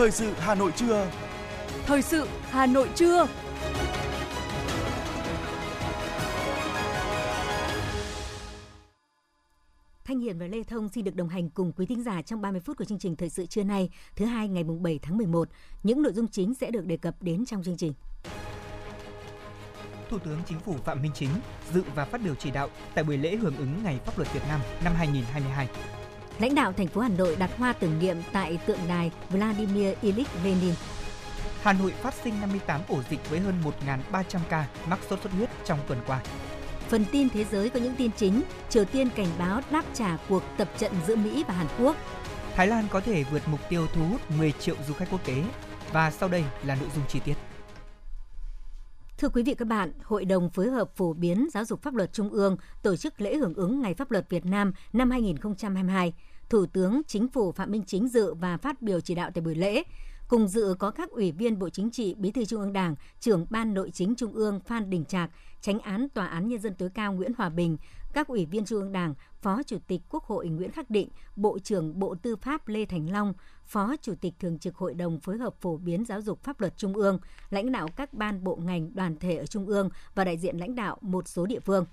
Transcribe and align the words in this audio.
Thời 0.00 0.10
sự 0.10 0.32
Hà 0.38 0.54
Nội 0.54 0.72
trưa. 0.76 1.10
Thời 1.86 2.02
sự 2.02 2.26
Hà 2.42 2.66
Nội 2.66 2.88
trưa. 2.94 3.26
Thanh 10.04 10.20
Hiền 10.20 10.38
và 10.38 10.46
Lê 10.46 10.62
Thông 10.62 10.88
xin 10.88 11.04
được 11.04 11.14
đồng 11.14 11.28
hành 11.28 11.50
cùng 11.50 11.72
quý 11.72 11.86
thính 11.86 12.02
giả 12.02 12.22
trong 12.22 12.40
30 12.40 12.60
phút 12.60 12.76
của 12.76 12.84
chương 12.84 12.98
trình 12.98 13.16
Thời 13.16 13.30
sự 13.30 13.46
trưa 13.46 13.62
nay, 13.62 13.90
thứ 14.16 14.24
hai 14.24 14.48
ngày 14.48 14.64
7 14.64 14.98
tháng 15.02 15.16
11. 15.16 15.48
Những 15.82 16.02
nội 16.02 16.12
dung 16.12 16.28
chính 16.28 16.54
sẽ 16.54 16.70
được 16.70 16.86
đề 16.86 16.96
cập 16.96 17.22
đến 17.22 17.46
trong 17.46 17.62
chương 17.62 17.76
trình. 17.76 17.92
Thủ 20.10 20.18
tướng 20.18 20.38
Chính 20.46 20.60
phủ 20.60 20.74
Phạm 20.84 21.02
Minh 21.02 21.12
Chính 21.14 21.30
dự 21.72 21.82
và 21.94 22.04
phát 22.04 22.20
biểu 22.24 22.34
chỉ 22.34 22.50
đạo 22.50 22.68
tại 22.94 23.04
buổi 23.04 23.16
lễ 23.16 23.36
hưởng 23.36 23.56
ứng 23.56 23.82
Ngày 23.84 23.98
Pháp 24.04 24.18
luật 24.18 24.32
Việt 24.32 24.42
Nam 24.48 24.60
năm 24.84 24.94
2022. 24.94 25.68
Lãnh 26.40 26.54
đạo 26.54 26.72
thành 26.72 26.86
phố 26.86 27.00
Hà 27.00 27.08
Nội 27.08 27.36
đặt 27.36 27.50
hoa 27.58 27.72
tưởng 27.72 27.98
niệm 27.98 28.16
tại 28.32 28.58
tượng 28.66 28.78
đài 28.88 29.10
Vladimir 29.30 29.94
Ilyich 30.02 30.28
Lenin. 30.44 30.74
Hà 31.62 31.72
Nội 31.72 31.90
phát 31.90 32.14
sinh 32.24 32.40
58 32.40 32.80
ổ 32.88 33.02
dịch 33.10 33.30
với 33.30 33.40
hơn 33.40 33.54
1.300 34.12 34.38
ca 34.48 34.68
mắc 34.86 34.98
sốt 35.10 35.20
xuất 35.22 35.32
huyết 35.32 35.50
trong 35.64 35.78
tuần 35.88 35.98
qua. 36.06 36.22
Phần 36.88 37.04
tin 37.12 37.28
thế 37.28 37.44
giới 37.44 37.70
có 37.70 37.80
những 37.80 37.94
tin 37.96 38.10
chính, 38.16 38.42
Triều 38.68 38.84
Tiên 38.84 39.08
cảnh 39.16 39.26
báo 39.38 39.60
đáp 39.70 39.84
trả 39.94 40.16
cuộc 40.28 40.42
tập 40.56 40.68
trận 40.78 40.92
giữa 41.06 41.16
Mỹ 41.16 41.44
và 41.48 41.54
Hàn 41.54 41.66
Quốc. 41.78 41.96
Thái 42.54 42.66
Lan 42.66 42.84
có 42.90 43.00
thể 43.00 43.24
vượt 43.24 43.42
mục 43.46 43.60
tiêu 43.68 43.86
thu 43.94 44.04
hút 44.10 44.20
10 44.38 44.52
triệu 44.52 44.76
du 44.88 44.94
khách 44.94 45.10
quốc 45.10 45.26
tế. 45.26 45.42
Và 45.92 46.10
sau 46.10 46.28
đây 46.28 46.44
là 46.64 46.74
nội 46.74 46.88
dung 46.94 47.04
chi 47.08 47.20
tiết. 47.24 47.34
Thưa 49.18 49.28
quý 49.28 49.42
vị 49.42 49.54
các 49.54 49.68
bạn, 49.68 49.92
Hội 50.02 50.24
đồng 50.24 50.50
phối 50.50 50.70
hợp 50.70 50.90
phổ 50.96 51.12
biến 51.12 51.48
giáo 51.52 51.64
dục 51.64 51.82
pháp 51.82 51.94
luật 51.94 52.12
Trung 52.12 52.30
ương 52.30 52.56
tổ 52.82 52.96
chức 52.96 53.20
lễ 53.20 53.36
hưởng 53.36 53.54
ứng 53.54 53.82
Ngày 53.82 53.94
Pháp 53.94 54.10
luật 54.10 54.30
Việt 54.30 54.46
Nam 54.46 54.72
năm 54.92 55.10
2022. 55.10 56.12
Thủ 56.50 56.66
tướng 56.66 57.02
Chính 57.06 57.28
phủ 57.28 57.52
Phạm 57.52 57.70
Minh 57.70 57.82
Chính 57.86 58.08
dự 58.08 58.34
và 58.34 58.56
phát 58.56 58.82
biểu 58.82 59.00
chỉ 59.00 59.14
đạo 59.14 59.30
tại 59.34 59.42
buổi 59.42 59.54
lễ. 59.54 59.82
Cùng 60.28 60.48
dự 60.48 60.74
có 60.78 60.90
các 60.90 61.10
ủy 61.10 61.32
viên 61.32 61.58
Bộ 61.58 61.68
Chính 61.70 61.90
trị, 61.90 62.14
Bí 62.14 62.30
thư 62.30 62.44
Trung 62.44 62.60
ương 62.60 62.72
Đảng, 62.72 62.94
trưởng 63.20 63.46
Ban 63.50 63.74
Nội 63.74 63.90
chính 63.90 64.14
Trung 64.14 64.32
ương 64.32 64.60
Phan 64.60 64.90
Đình 64.90 65.04
Trạc, 65.04 65.30
Tránh 65.60 65.80
án 65.80 66.08
Tòa 66.08 66.26
án 66.26 66.48
Nhân 66.48 66.60
dân 66.60 66.74
tối 66.74 66.88
cao 66.94 67.12
Nguyễn 67.12 67.32
Hòa 67.38 67.48
Bình, 67.48 67.76
các 68.12 68.28
ủy 68.28 68.46
viên 68.46 68.64
Trung 68.64 68.80
ương 68.80 68.92
Đảng, 68.92 69.14
Phó 69.42 69.62
Chủ 69.62 69.78
tịch 69.86 70.00
Quốc 70.08 70.24
hội 70.24 70.48
Nguyễn 70.48 70.70
Khắc 70.70 70.90
Định, 70.90 71.08
Bộ 71.36 71.58
trưởng 71.58 71.98
Bộ 71.98 72.14
Tư 72.22 72.36
pháp 72.36 72.68
Lê 72.68 72.84
Thành 72.84 73.12
Long, 73.12 73.34
Phó 73.64 73.96
Chủ 74.02 74.14
tịch 74.20 74.34
Thường 74.40 74.58
trực 74.58 74.76
Hội 74.76 74.94
đồng 74.94 75.20
phối 75.20 75.38
hợp 75.38 75.54
phổ 75.60 75.76
biến 75.76 76.04
giáo 76.04 76.22
dục 76.22 76.42
pháp 76.42 76.60
luật 76.60 76.76
Trung 76.76 76.94
ương, 76.94 77.18
lãnh 77.50 77.72
đạo 77.72 77.88
các 77.96 78.14
ban 78.14 78.44
bộ 78.44 78.56
ngành 78.56 78.94
đoàn 78.94 79.16
thể 79.20 79.36
ở 79.36 79.46
Trung 79.46 79.66
ương 79.66 79.90
và 80.14 80.24
đại 80.24 80.38
diện 80.38 80.58
lãnh 80.58 80.74
đạo 80.74 80.98
một 81.00 81.28
số 81.28 81.46
địa 81.46 81.60
phương. 81.60 81.86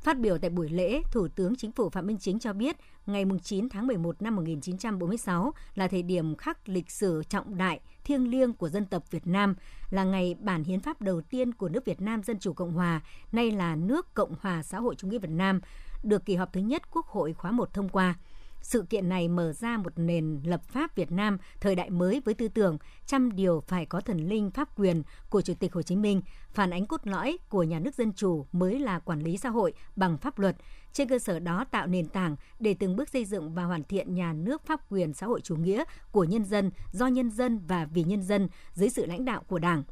Phát 0.00 0.18
biểu 0.18 0.38
tại 0.38 0.50
buổi 0.50 0.68
lễ, 0.68 1.02
Thủ 1.10 1.28
tướng 1.28 1.56
Chính 1.56 1.72
phủ 1.72 1.90
Phạm 1.90 2.06
Minh 2.06 2.18
Chính 2.18 2.38
cho 2.38 2.52
biết, 2.52 2.76
ngày 3.06 3.24
9 3.42 3.68
tháng 3.68 3.86
11 3.86 4.22
năm 4.22 4.36
1946 4.36 5.52
là 5.74 5.88
thời 5.88 6.02
điểm 6.02 6.36
khắc 6.36 6.68
lịch 6.68 6.90
sử 6.90 7.22
trọng 7.28 7.56
đại, 7.56 7.80
thiêng 8.04 8.30
liêng 8.30 8.52
của 8.52 8.68
dân 8.68 8.86
tộc 8.86 9.10
Việt 9.10 9.26
Nam, 9.26 9.54
là 9.90 10.04
ngày 10.04 10.36
bản 10.40 10.64
hiến 10.64 10.80
pháp 10.80 11.02
đầu 11.02 11.20
tiên 11.20 11.54
của 11.54 11.68
nước 11.68 11.84
Việt 11.84 12.00
Nam 12.00 12.22
Dân 12.22 12.38
Chủ 12.38 12.52
Cộng 12.52 12.72
Hòa, 12.72 13.00
nay 13.32 13.50
là 13.50 13.76
nước 13.76 14.14
Cộng 14.14 14.34
Hòa 14.40 14.62
Xã 14.62 14.78
hội 14.78 14.94
Chủ 14.94 15.08
nghĩa 15.08 15.18
Việt 15.18 15.30
Nam, 15.30 15.60
được 16.02 16.24
kỳ 16.24 16.34
họp 16.34 16.52
thứ 16.52 16.60
nhất 16.60 16.90
Quốc 16.90 17.06
hội 17.06 17.32
khóa 17.32 17.50
1 17.50 17.74
thông 17.74 17.88
qua. 17.88 18.14
Sự 18.62 18.82
kiện 18.82 19.08
này 19.08 19.28
mở 19.28 19.52
ra 19.52 19.76
một 19.76 19.92
nền 19.96 20.40
lập 20.44 20.62
pháp 20.64 20.96
Việt 20.96 21.12
Nam 21.12 21.38
thời 21.60 21.74
đại 21.74 21.90
mới 21.90 22.22
với 22.24 22.34
tư 22.34 22.48
tưởng 22.48 22.78
trăm 23.06 23.36
điều 23.36 23.60
phải 23.66 23.86
có 23.86 24.00
thần 24.00 24.28
linh 24.28 24.50
pháp 24.50 24.78
quyền 24.78 25.02
của 25.30 25.42
Chủ 25.42 25.54
tịch 25.54 25.72
Hồ 25.72 25.82
Chí 25.82 25.96
Minh, 25.96 26.22
phản 26.50 26.70
ánh 26.70 26.86
cốt 26.86 27.00
lõi 27.06 27.38
của 27.48 27.62
nhà 27.62 27.78
nước 27.78 27.94
dân 27.94 28.12
chủ 28.12 28.46
mới 28.52 28.78
là 28.78 28.98
quản 28.98 29.20
lý 29.20 29.36
xã 29.36 29.48
hội 29.48 29.72
bằng 29.96 30.18
pháp 30.18 30.38
luật. 30.38 30.56
Trên 30.92 31.08
cơ 31.08 31.18
sở 31.18 31.38
đó 31.38 31.64
tạo 31.70 31.86
nền 31.86 32.08
tảng 32.08 32.36
để 32.58 32.74
từng 32.74 32.96
bước 32.96 33.08
xây 33.08 33.24
dựng 33.24 33.54
và 33.54 33.64
hoàn 33.64 33.84
thiện 33.84 34.14
nhà 34.14 34.32
nước 34.32 34.66
pháp 34.66 34.92
quyền 34.92 35.14
xã 35.14 35.26
hội 35.26 35.40
chủ 35.40 35.56
nghĩa 35.56 35.84
của 36.12 36.24
nhân 36.24 36.44
dân, 36.44 36.70
do 36.92 37.06
nhân 37.06 37.30
dân 37.30 37.60
và 37.66 37.84
vì 37.84 38.02
nhân 38.02 38.22
dân 38.22 38.48
dưới 38.72 38.90
sự 38.90 39.06
lãnh 39.06 39.24
đạo 39.24 39.42
của 39.48 39.58
Đảng. 39.58 39.82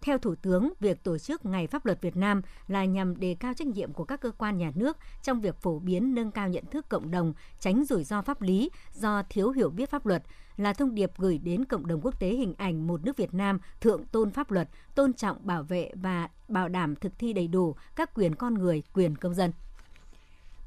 Theo 0.00 0.18
Thủ 0.18 0.34
tướng, 0.34 0.72
việc 0.80 1.04
tổ 1.04 1.18
chức 1.18 1.46
Ngày 1.46 1.66
Pháp 1.66 1.86
luật 1.86 2.02
Việt 2.02 2.16
Nam 2.16 2.42
là 2.68 2.84
nhằm 2.84 3.20
đề 3.20 3.36
cao 3.40 3.54
trách 3.54 3.68
nhiệm 3.68 3.92
của 3.92 4.04
các 4.04 4.20
cơ 4.20 4.30
quan 4.30 4.58
nhà 4.58 4.72
nước 4.74 4.96
trong 5.22 5.40
việc 5.40 5.62
phổ 5.62 5.78
biến 5.78 6.14
nâng 6.14 6.30
cao 6.30 6.48
nhận 6.48 6.64
thức 6.70 6.88
cộng 6.88 7.10
đồng, 7.10 7.32
tránh 7.60 7.84
rủi 7.84 8.04
ro 8.04 8.22
pháp 8.22 8.42
lý 8.42 8.70
do 8.94 9.22
thiếu 9.30 9.50
hiểu 9.50 9.70
biết 9.70 9.90
pháp 9.90 10.06
luật, 10.06 10.22
là 10.56 10.72
thông 10.72 10.94
điệp 10.94 11.12
gửi 11.16 11.38
đến 11.38 11.64
cộng 11.64 11.86
đồng 11.86 12.00
quốc 12.00 12.20
tế 12.20 12.28
hình 12.28 12.54
ảnh 12.58 12.86
một 12.86 13.04
nước 13.04 13.16
Việt 13.16 13.34
Nam 13.34 13.58
thượng 13.80 14.04
tôn 14.04 14.30
pháp 14.30 14.50
luật, 14.50 14.68
tôn 14.94 15.12
trọng 15.12 15.46
bảo 15.46 15.62
vệ 15.62 15.90
và 15.94 16.28
bảo 16.48 16.68
đảm 16.68 16.96
thực 16.96 17.18
thi 17.18 17.32
đầy 17.32 17.48
đủ 17.48 17.76
các 17.96 18.14
quyền 18.14 18.34
con 18.34 18.54
người, 18.54 18.82
quyền 18.92 19.16
công 19.16 19.34
dân. 19.34 19.52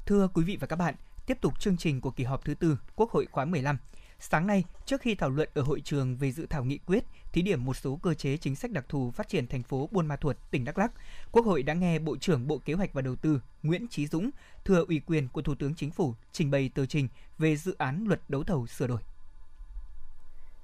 Thưa 0.06 0.28
quý 0.34 0.44
vị 0.44 0.56
và 0.60 0.66
các 0.66 0.76
bạn, 0.76 0.94
tiếp 1.26 1.38
tục 1.40 1.60
chương 1.60 1.76
trình 1.76 2.00
của 2.00 2.10
kỳ 2.10 2.24
họp 2.24 2.44
thứ 2.44 2.54
tư 2.54 2.78
Quốc 2.96 3.10
hội 3.10 3.26
khóa 3.30 3.44
15. 3.44 3.76
Sáng 4.30 4.46
nay, 4.46 4.64
trước 4.86 5.00
khi 5.00 5.14
thảo 5.14 5.30
luận 5.30 5.48
ở 5.54 5.62
hội 5.62 5.80
trường 5.84 6.16
về 6.16 6.32
dự 6.32 6.46
thảo 6.46 6.64
nghị 6.64 6.78
quyết 6.78 7.04
thí 7.32 7.42
điểm 7.42 7.64
một 7.64 7.76
số 7.76 7.98
cơ 8.02 8.14
chế 8.14 8.36
chính 8.36 8.56
sách 8.56 8.70
đặc 8.70 8.84
thù 8.88 9.10
phát 9.10 9.28
triển 9.28 9.46
thành 9.46 9.62
phố 9.62 9.88
Buôn 9.92 10.06
Ma 10.06 10.16
Thuột, 10.16 10.36
tỉnh 10.50 10.64
Đắk 10.64 10.78
Lắk, 10.78 10.92
Quốc 11.32 11.46
hội 11.46 11.62
đã 11.62 11.74
nghe 11.74 11.98
Bộ 11.98 12.16
trưởng 12.16 12.48
Bộ 12.48 12.58
Kế 12.64 12.74
hoạch 12.74 12.92
và 12.92 13.02
Đầu 13.02 13.16
tư 13.16 13.40
Nguyễn 13.62 13.88
Chí 13.88 14.06
Dũng 14.06 14.30
thừa 14.64 14.84
ủy 14.88 15.00
quyền 15.06 15.28
của 15.28 15.42
Thủ 15.42 15.54
tướng 15.54 15.74
Chính 15.74 15.90
phủ 15.90 16.14
trình 16.32 16.50
bày 16.50 16.70
tờ 16.74 16.86
trình 16.86 17.08
về 17.38 17.56
dự 17.56 17.74
án 17.78 18.04
luật 18.08 18.20
đấu 18.28 18.44
thầu 18.44 18.66
sửa 18.66 18.86
đổi. 18.86 19.00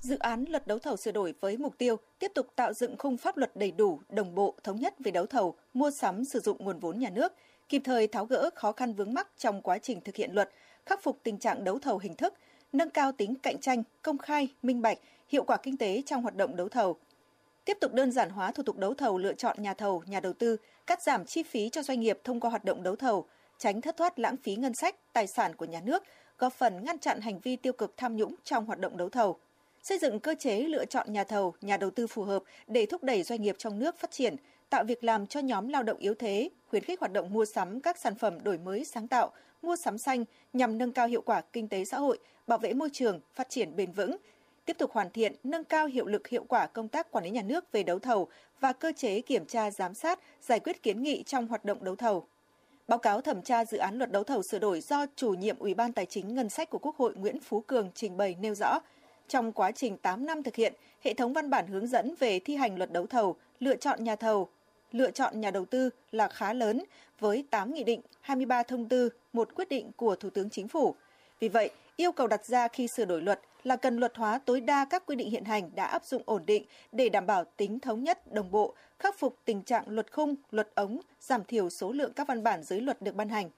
Dự 0.01 0.19
án 0.19 0.45
luật 0.49 0.67
đấu 0.67 0.79
thầu 0.79 0.97
sửa 0.97 1.13
đổi 1.13 1.35
với 1.41 1.57
mục 1.57 1.75
tiêu 1.79 1.97
tiếp 2.19 2.33
tục 2.35 2.47
tạo 2.57 2.73
dựng 2.73 2.97
khung 2.99 3.17
pháp 3.17 3.37
luật 3.37 3.57
đầy 3.57 3.71
đủ, 3.71 4.01
đồng 4.09 4.35
bộ, 4.35 4.55
thống 4.65 4.81
nhất 4.81 4.95
về 4.99 5.11
đấu 5.11 5.27
thầu, 5.27 5.55
mua 5.75 5.91
sắm 5.91 6.25
sử 6.25 6.41
dụng 6.41 6.57
nguồn 6.61 6.79
vốn 6.79 6.99
nhà 6.99 7.11
nước, 7.11 7.33
kịp 7.69 7.83
thời 7.85 8.07
tháo 8.07 8.25
gỡ 8.27 8.51
khó 8.55 8.73
khăn 8.73 8.95
vướng 8.95 9.15
mắc 9.15 9.29
trong 9.39 9.63
quá 9.63 9.79
trình 9.79 10.01
thực 10.01 10.17
hiện 10.17 10.33
luật, 10.33 10.51
khắc 10.87 11.03
phục 11.03 11.21
tình 11.23 11.39
trạng 11.39 11.65
đấu 11.65 11.79
thầu 11.79 11.99
hình 11.99 12.17
thức, 12.17 12.35
nâng 12.73 12.91
cao 12.91 13.13
tính 13.13 13.35
cạnh 13.35 13.61
tranh, 13.61 13.83
công 14.03 14.19
khai, 14.19 14.49
minh 14.63 14.83
bạch, 14.83 14.99
hiệu 15.29 15.45
quả 15.45 15.57
kinh 15.57 15.77
tế 15.77 16.03
trong 16.07 16.23
hoạt 16.23 16.37
động 16.37 16.57
đấu 16.57 16.69
thầu. 16.69 16.97
Tiếp 17.65 17.79
tục 17.81 17.93
đơn 17.93 18.13
giản 18.13 18.31
hóa 18.31 18.53
thủ 18.53 18.63
tục 18.63 18.77
đấu 18.77 18.95
thầu 18.95 19.19
lựa 19.19 19.33
chọn 19.33 19.63
nhà 19.63 19.75
thầu, 19.75 20.03
nhà 20.07 20.21
đầu 20.21 20.33
tư, 20.33 20.57
cắt 20.87 21.03
giảm 21.03 21.25
chi 21.25 21.43
phí 21.43 21.69
cho 21.69 21.83
doanh 21.83 22.01
nghiệp 22.01 22.19
thông 22.25 22.41
qua 22.41 22.51
hoạt 22.51 22.65
động 22.65 22.83
đấu 22.83 22.97
thầu, 22.97 23.27
tránh 23.59 23.81
thất 23.81 23.97
thoát 23.97 24.19
lãng 24.19 24.37
phí 24.37 24.57
ngân 24.57 24.75
sách, 24.75 25.13
tài 25.13 25.27
sản 25.27 25.57
của 25.57 25.65
nhà 25.65 25.81
nước, 25.81 26.03
góp 26.39 26.53
phần 26.53 26.85
ngăn 26.85 26.99
chặn 26.99 27.21
hành 27.21 27.41
vi 27.41 27.57
tiêu 27.57 27.73
cực 27.73 27.97
tham 27.97 28.17
nhũng 28.17 28.35
trong 28.45 28.67
hoạt 28.67 28.79
động 28.79 28.97
đấu 28.97 29.09
thầu. 29.09 29.39
Xây 29.83 29.99
dựng 29.99 30.21
cơ 30.21 30.35
chế 30.39 30.59
lựa 30.61 30.85
chọn 30.85 31.13
nhà 31.13 31.25
thầu, 31.25 31.55
nhà 31.61 31.77
đầu 31.77 31.91
tư 31.91 32.07
phù 32.07 32.23
hợp 32.23 32.43
để 32.67 32.87
thúc 32.87 33.03
đẩy 33.03 33.23
doanh 33.23 33.43
nghiệp 33.43 33.55
trong 33.59 33.79
nước 33.79 33.99
phát 33.99 34.11
triển, 34.11 34.37
tạo 34.71 34.85
việc 34.85 35.05
làm 35.05 35.27
cho 35.27 35.41
nhóm 35.41 35.69
lao 35.69 35.83
động 35.83 35.99
yếu 35.99 36.15
thế, 36.15 36.51
khuyến 36.71 36.83
khích 36.83 37.01
hoạt 37.01 37.13
động 37.13 37.33
mua 37.33 37.45
sắm 37.45 37.81
các 37.81 37.99
sản 37.99 38.15
phẩm 38.15 38.45
đổi 38.45 38.59
mới 38.59 38.85
sáng 38.85 39.09
tạo, 39.09 39.31
mua 39.63 39.77
sắm 39.77 39.99
xanh 39.99 40.25
nhằm 40.53 40.79
nâng 40.79 40.93
cao 40.93 41.07
hiệu 41.07 41.23
quả 41.23 41.41
kinh 41.41 41.69
tế 41.69 41.85
xã 41.85 41.99
hội, 41.99 42.19
bảo 42.47 42.59
vệ 42.59 42.73
môi 42.73 42.91
trường, 42.93 43.21
phát 43.35 43.49
triển 43.51 43.77
bền 43.77 43.93
vững, 43.93 44.17
tiếp 44.65 44.79
tục 44.79 44.93
hoàn 44.93 45.11
thiện, 45.11 45.35
nâng 45.45 45.65
cao 45.65 45.87
hiệu 45.87 46.07
lực 46.07 46.29
hiệu 46.29 46.45
quả 46.49 46.67
công 46.67 46.89
tác 46.89 47.11
quản 47.11 47.25
lý 47.25 47.31
nhà 47.31 47.43
nước 47.43 47.73
về 47.73 47.83
đấu 47.83 47.99
thầu 47.99 48.29
và 48.61 48.73
cơ 48.73 48.93
chế 48.97 49.21
kiểm 49.21 49.47
tra 49.47 49.71
giám 49.71 49.95
sát, 49.95 50.21
giải 50.41 50.61
quyết 50.61 50.83
kiến 50.83 51.03
nghị 51.03 51.23
trong 51.23 51.47
hoạt 51.47 51.65
động 51.65 51.85
đấu 51.85 51.97
thầu. 51.97 52.27
Báo 52.89 52.99
cáo 52.99 53.21
thẩm 53.21 53.43
tra 53.43 53.65
dự 53.65 53.79
án 53.79 53.99
luật 53.99 54.13
đấu 54.13 54.25
thầu 54.25 54.43
sửa 54.43 54.59
đổi 54.59 54.81
do 54.81 55.07
chủ 55.17 55.31
nhiệm 55.31 55.59
Ủy 55.59 55.75
ban 55.75 55.93
Tài 55.93 56.07
chính 56.07 56.35
Ngân 56.35 56.49
sách 56.49 56.71
của 56.71 56.79
Quốc 56.79 56.97
hội 56.97 57.15
Nguyễn 57.15 57.41
Phú 57.41 57.61
Cường 57.61 57.91
trình 57.95 58.17
bày 58.17 58.37
nêu 58.41 58.55
rõ, 58.55 58.79
trong 59.29 59.53
quá 59.53 59.73
trình 59.73 59.97
8 59.97 60.27
năm 60.27 60.43
thực 60.43 60.57
hiện, 60.57 60.75
hệ 61.01 61.15
thống 61.15 61.33
văn 61.33 61.51
bản 61.51 61.67
hướng 61.67 61.87
dẫn 61.87 62.15
về 62.19 62.39
thi 62.39 62.57
hành 62.57 62.79
luật 62.79 62.93
đấu 62.93 63.07
thầu, 63.07 63.37
lựa 63.61 63.77
chọn 63.77 64.05
nhà 64.05 64.17
thầu, 64.17 64.49
lựa 64.93 65.11
chọn 65.11 65.41
nhà 65.41 65.51
đầu 65.51 65.65
tư 65.65 65.91
là 66.13 66.29
khá 66.29 66.53
lớn 66.53 66.85
với 67.21 67.45
8 67.51 67.75
nghị 67.75 67.85
định, 67.85 68.01
23 68.21 68.63
thông 68.63 68.89
tư, 68.89 69.09
một 69.33 69.55
quyết 69.55 69.69
định 69.69 69.91
của 69.97 70.17
Thủ 70.17 70.31
tướng 70.31 70.51
Chính 70.51 70.69
phủ. 70.69 70.95
Vì 71.41 71.49
vậy, 71.49 71.71
yêu 71.97 72.13
cầu 72.13 72.27
đặt 72.27 72.45
ra 72.45 72.69
khi 72.69 72.89
sửa 72.89 73.05
đổi 73.05 73.23
luật 73.23 73.41
là 73.65 73.77
cần 73.77 73.97
luật 73.97 74.17
hóa 74.17 74.41
tối 74.45 74.61
đa 74.61 74.85
các 74.91 75.07
quy 75.07 75.17
định 75.17 75.31
hiện 75.31 75.45
hành 75.45 75.71
đã 75.75 75.85
áp 75.85 76.05
dụng 76.05 76.23
ổn 76.27 76.43
định 76.47 76.65
để 76.93 77.09
đảm 77.09 77.27
bảo 77.27 77.45
tính 77.57 77.81
thống 77.81 78.05
nhất, 78.05 78.33
đồng 78.33 78.51
bộ, 78.51 78.75
khắc 78.99 79.19
phục 79.19 79.37
tình 79.45 79.63
trạng 79.63 79.85
luật 79.89 80.13
khung, 80.13 80.35
luật 80.51 80.69
ống, 80.75 81.01
giảm 81.21 81.45
thiểu 81.45 81.71
số 81.71 81.93
lượng 81.93 82.13
các 82.13 82.29
văn 82.29 82.43
bản 82.43 82.63
dưới 82.63 82.81
luật 82.81 83.03
được 83.03 83.15
ban 83.15 83.29
hành. 83.29 83.51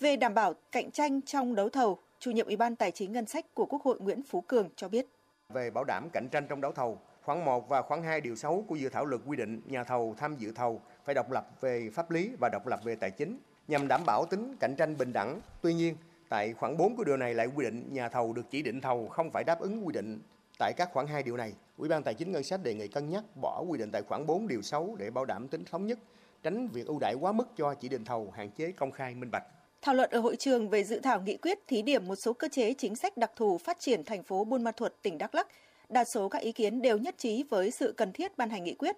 Về 0.00 0.16
đảm 0.16 0.34
bảo 0.34 0.54
cạnh 0.72 0.90
tranh 0.90 1.22
trong 1.22 1.54
đấu 1.54 1.68
thầu, 1.68 1.98
chủ 2.18 2.30
nhiệm 2.30 2.46
Ủy 2.46 2.56
ban 2.56 2.76
Tài 2.76 2.90
chính 2.90 3.12
Ngân 3.12 3.26
sách 3.26 3.54
của 3.54 3.66
Quốc 3.66 3.82
hội 3.82 3.98
Nguyễn 4.00 4.22
Phú 4.22 4.40
Cường 4.40 4.68
cho 4.76 4.88
biết. 4.88 5.06
Về 5.48 5.70
bảo 5.70 5.84
đảm 5.84 6.08
cạnh 6.12 6.28
tranh 6.32 6.46
trong 6.48 6.60
đấu 6.60 6.72
thầu, 6.72 6.98
khoảng 7.26 7.44
1 7.44 7.68
và 7.68 7.82
khoảng 7.82 8.02
2 8.02 8.20
điều 8.20 8.36
6 8.36 8.64
của 8.68 8.76
dự 8.76 8.88
thảo 8.88 9.04
luật 9.04 9.22
quy 9.26 9.36
định 9.36 9.60
nhà 9.66 9.84
thầu 9.84 10.14
tham 10.18 10.36
dự 10.36 10.52
thầu 10.52 10.80
phải 11.04 11.14
độc 11.14 11.30
lập 11.30 11.48
về 11.60 11.90
pháp 11.94 12.10
lý 12.10 12.30
và 12.40 12.48
độc 12.48 12.66
lập 12.66 12.80
về 12.84 12.94
tài 12.94 13.10
chính 13.10 13.38
nhằm 13.68 13.88
đảm 13.88 14.00
bảo 14.06 14.26
tính 14.26 14.56
cạnh 14.60 14.76
tranh 14.76 14.96
bình 14.98 15.12
đẳng. 15.12 15.40
Tuy 15.62 15.74
nhiên, 15.74 15.96
Tại 16.28 16.52
khoảng 16.52 16.76
4 16.76 16.96
của 16.96 17.04
điều 17.04 17.16
này 17.16 17.34
lại 17.34 17.46
quy 17.46 17.64
định 17.64 17.88
nhà 17.92 18.08
thầu 18.08 18.32
được 18.32 18.50
chỉ 18.50 18.62
định 18.62 18.80
thầu 18.80 19.08
không 19.08 19.30
phải 19.30 19.44
đáp 19.44 19.60
ứng 19.60 19.86
quy 19.86 19.92
định 19.92 20.20
tại 20.58 20.72
các 20.76 20.88
khoản 20.92 21.06
2 21.06 21.22
điều 21.22 21.36
này. 21.36 21.52
Ủy 21.78 21.88
ban 21.88 22.02
Tài 22.02 22.14
chính 22.14 22.32
Ngân 22.32 22.42
sách 22.42 22.62
đề 22.62 22.74
nghị 22.74 22.88
cân 22.88 23.10
nhắc 23.10 23.24
bỏ 23.42 23.64
quy 23.68 23.78
định 23.78 23.90
tại 23.92 24.02
khoản 24.02 24.26
4 24.26 24.48
điều 24.48 24.62
6 24.62 24.96
để 24.98 25.10
bảo 25.10 25.24
đảm 25.24 25.48
tính 25.48 25.64
thống 25.64 25.86
nhất, 25.86 25.98
tránh 26.42 26.68
việc 26.68 26.86
ưu 26.86 26.98
đãi 26.98 27.14
quá 27.20 27.32
mức 27.32 27.48
cho 27.56 27.74
chỉ 27.74 27.88
định 27.88 28.04
thầu, 28.04 28.32
hạn 28.36 28.50
chế 28.50 28.72
công 28.72 28.92
khai 28.92 29.14
minh 29.14 29.30
bạch. 29.30 29.44
Thảo 29.82 29.94
luận 29.94 30.10
ở 30.10 30.20
hội 30.20 30.36
trường 30.36 30.68
về 30.68 30.84
dự 30.84 31.00
thảo 31.00 31.20
nghị 31.20 31.36
quyết 31.36 31.58
thí 31.66 31.82
điểm 31.82 32.08
một 32.08 32.16
số 32.16 32.32
cơ 32.32 32.48
chế 32.52 32.74
chính 32.74 32.96
sách 32.96 33.16
đặc 33.16 33.32
thù 33.36 33.58
phát 33.58 33.80
triển 33.80 34.04
thành 34.04 34.22
phố 34.22 34.44
Buôn 34.44 34.64
Ma 34.64 34.72
Thuột, 34.72 34.92
tỉnh 35.02 35.18
Đắk 35.18 35.34
Lắk, 35.34 35.48
đa 35.88 36.04
số 36.04 36.28
các 36.28 36.42
ý 36.42 36.52
kiến 36.52 36.82
đều 36.82 36.98
nhất 36.98 37.14
trí 37.18 37.42
với 37.42 37.70
sự 37.70 37.94
cần 37.96 38.12
thiết 38.12 38.38
ban 38.38 38.50
hành 38.50 38.64
nghị 38.64 38.74
quyết. 38.74 38.96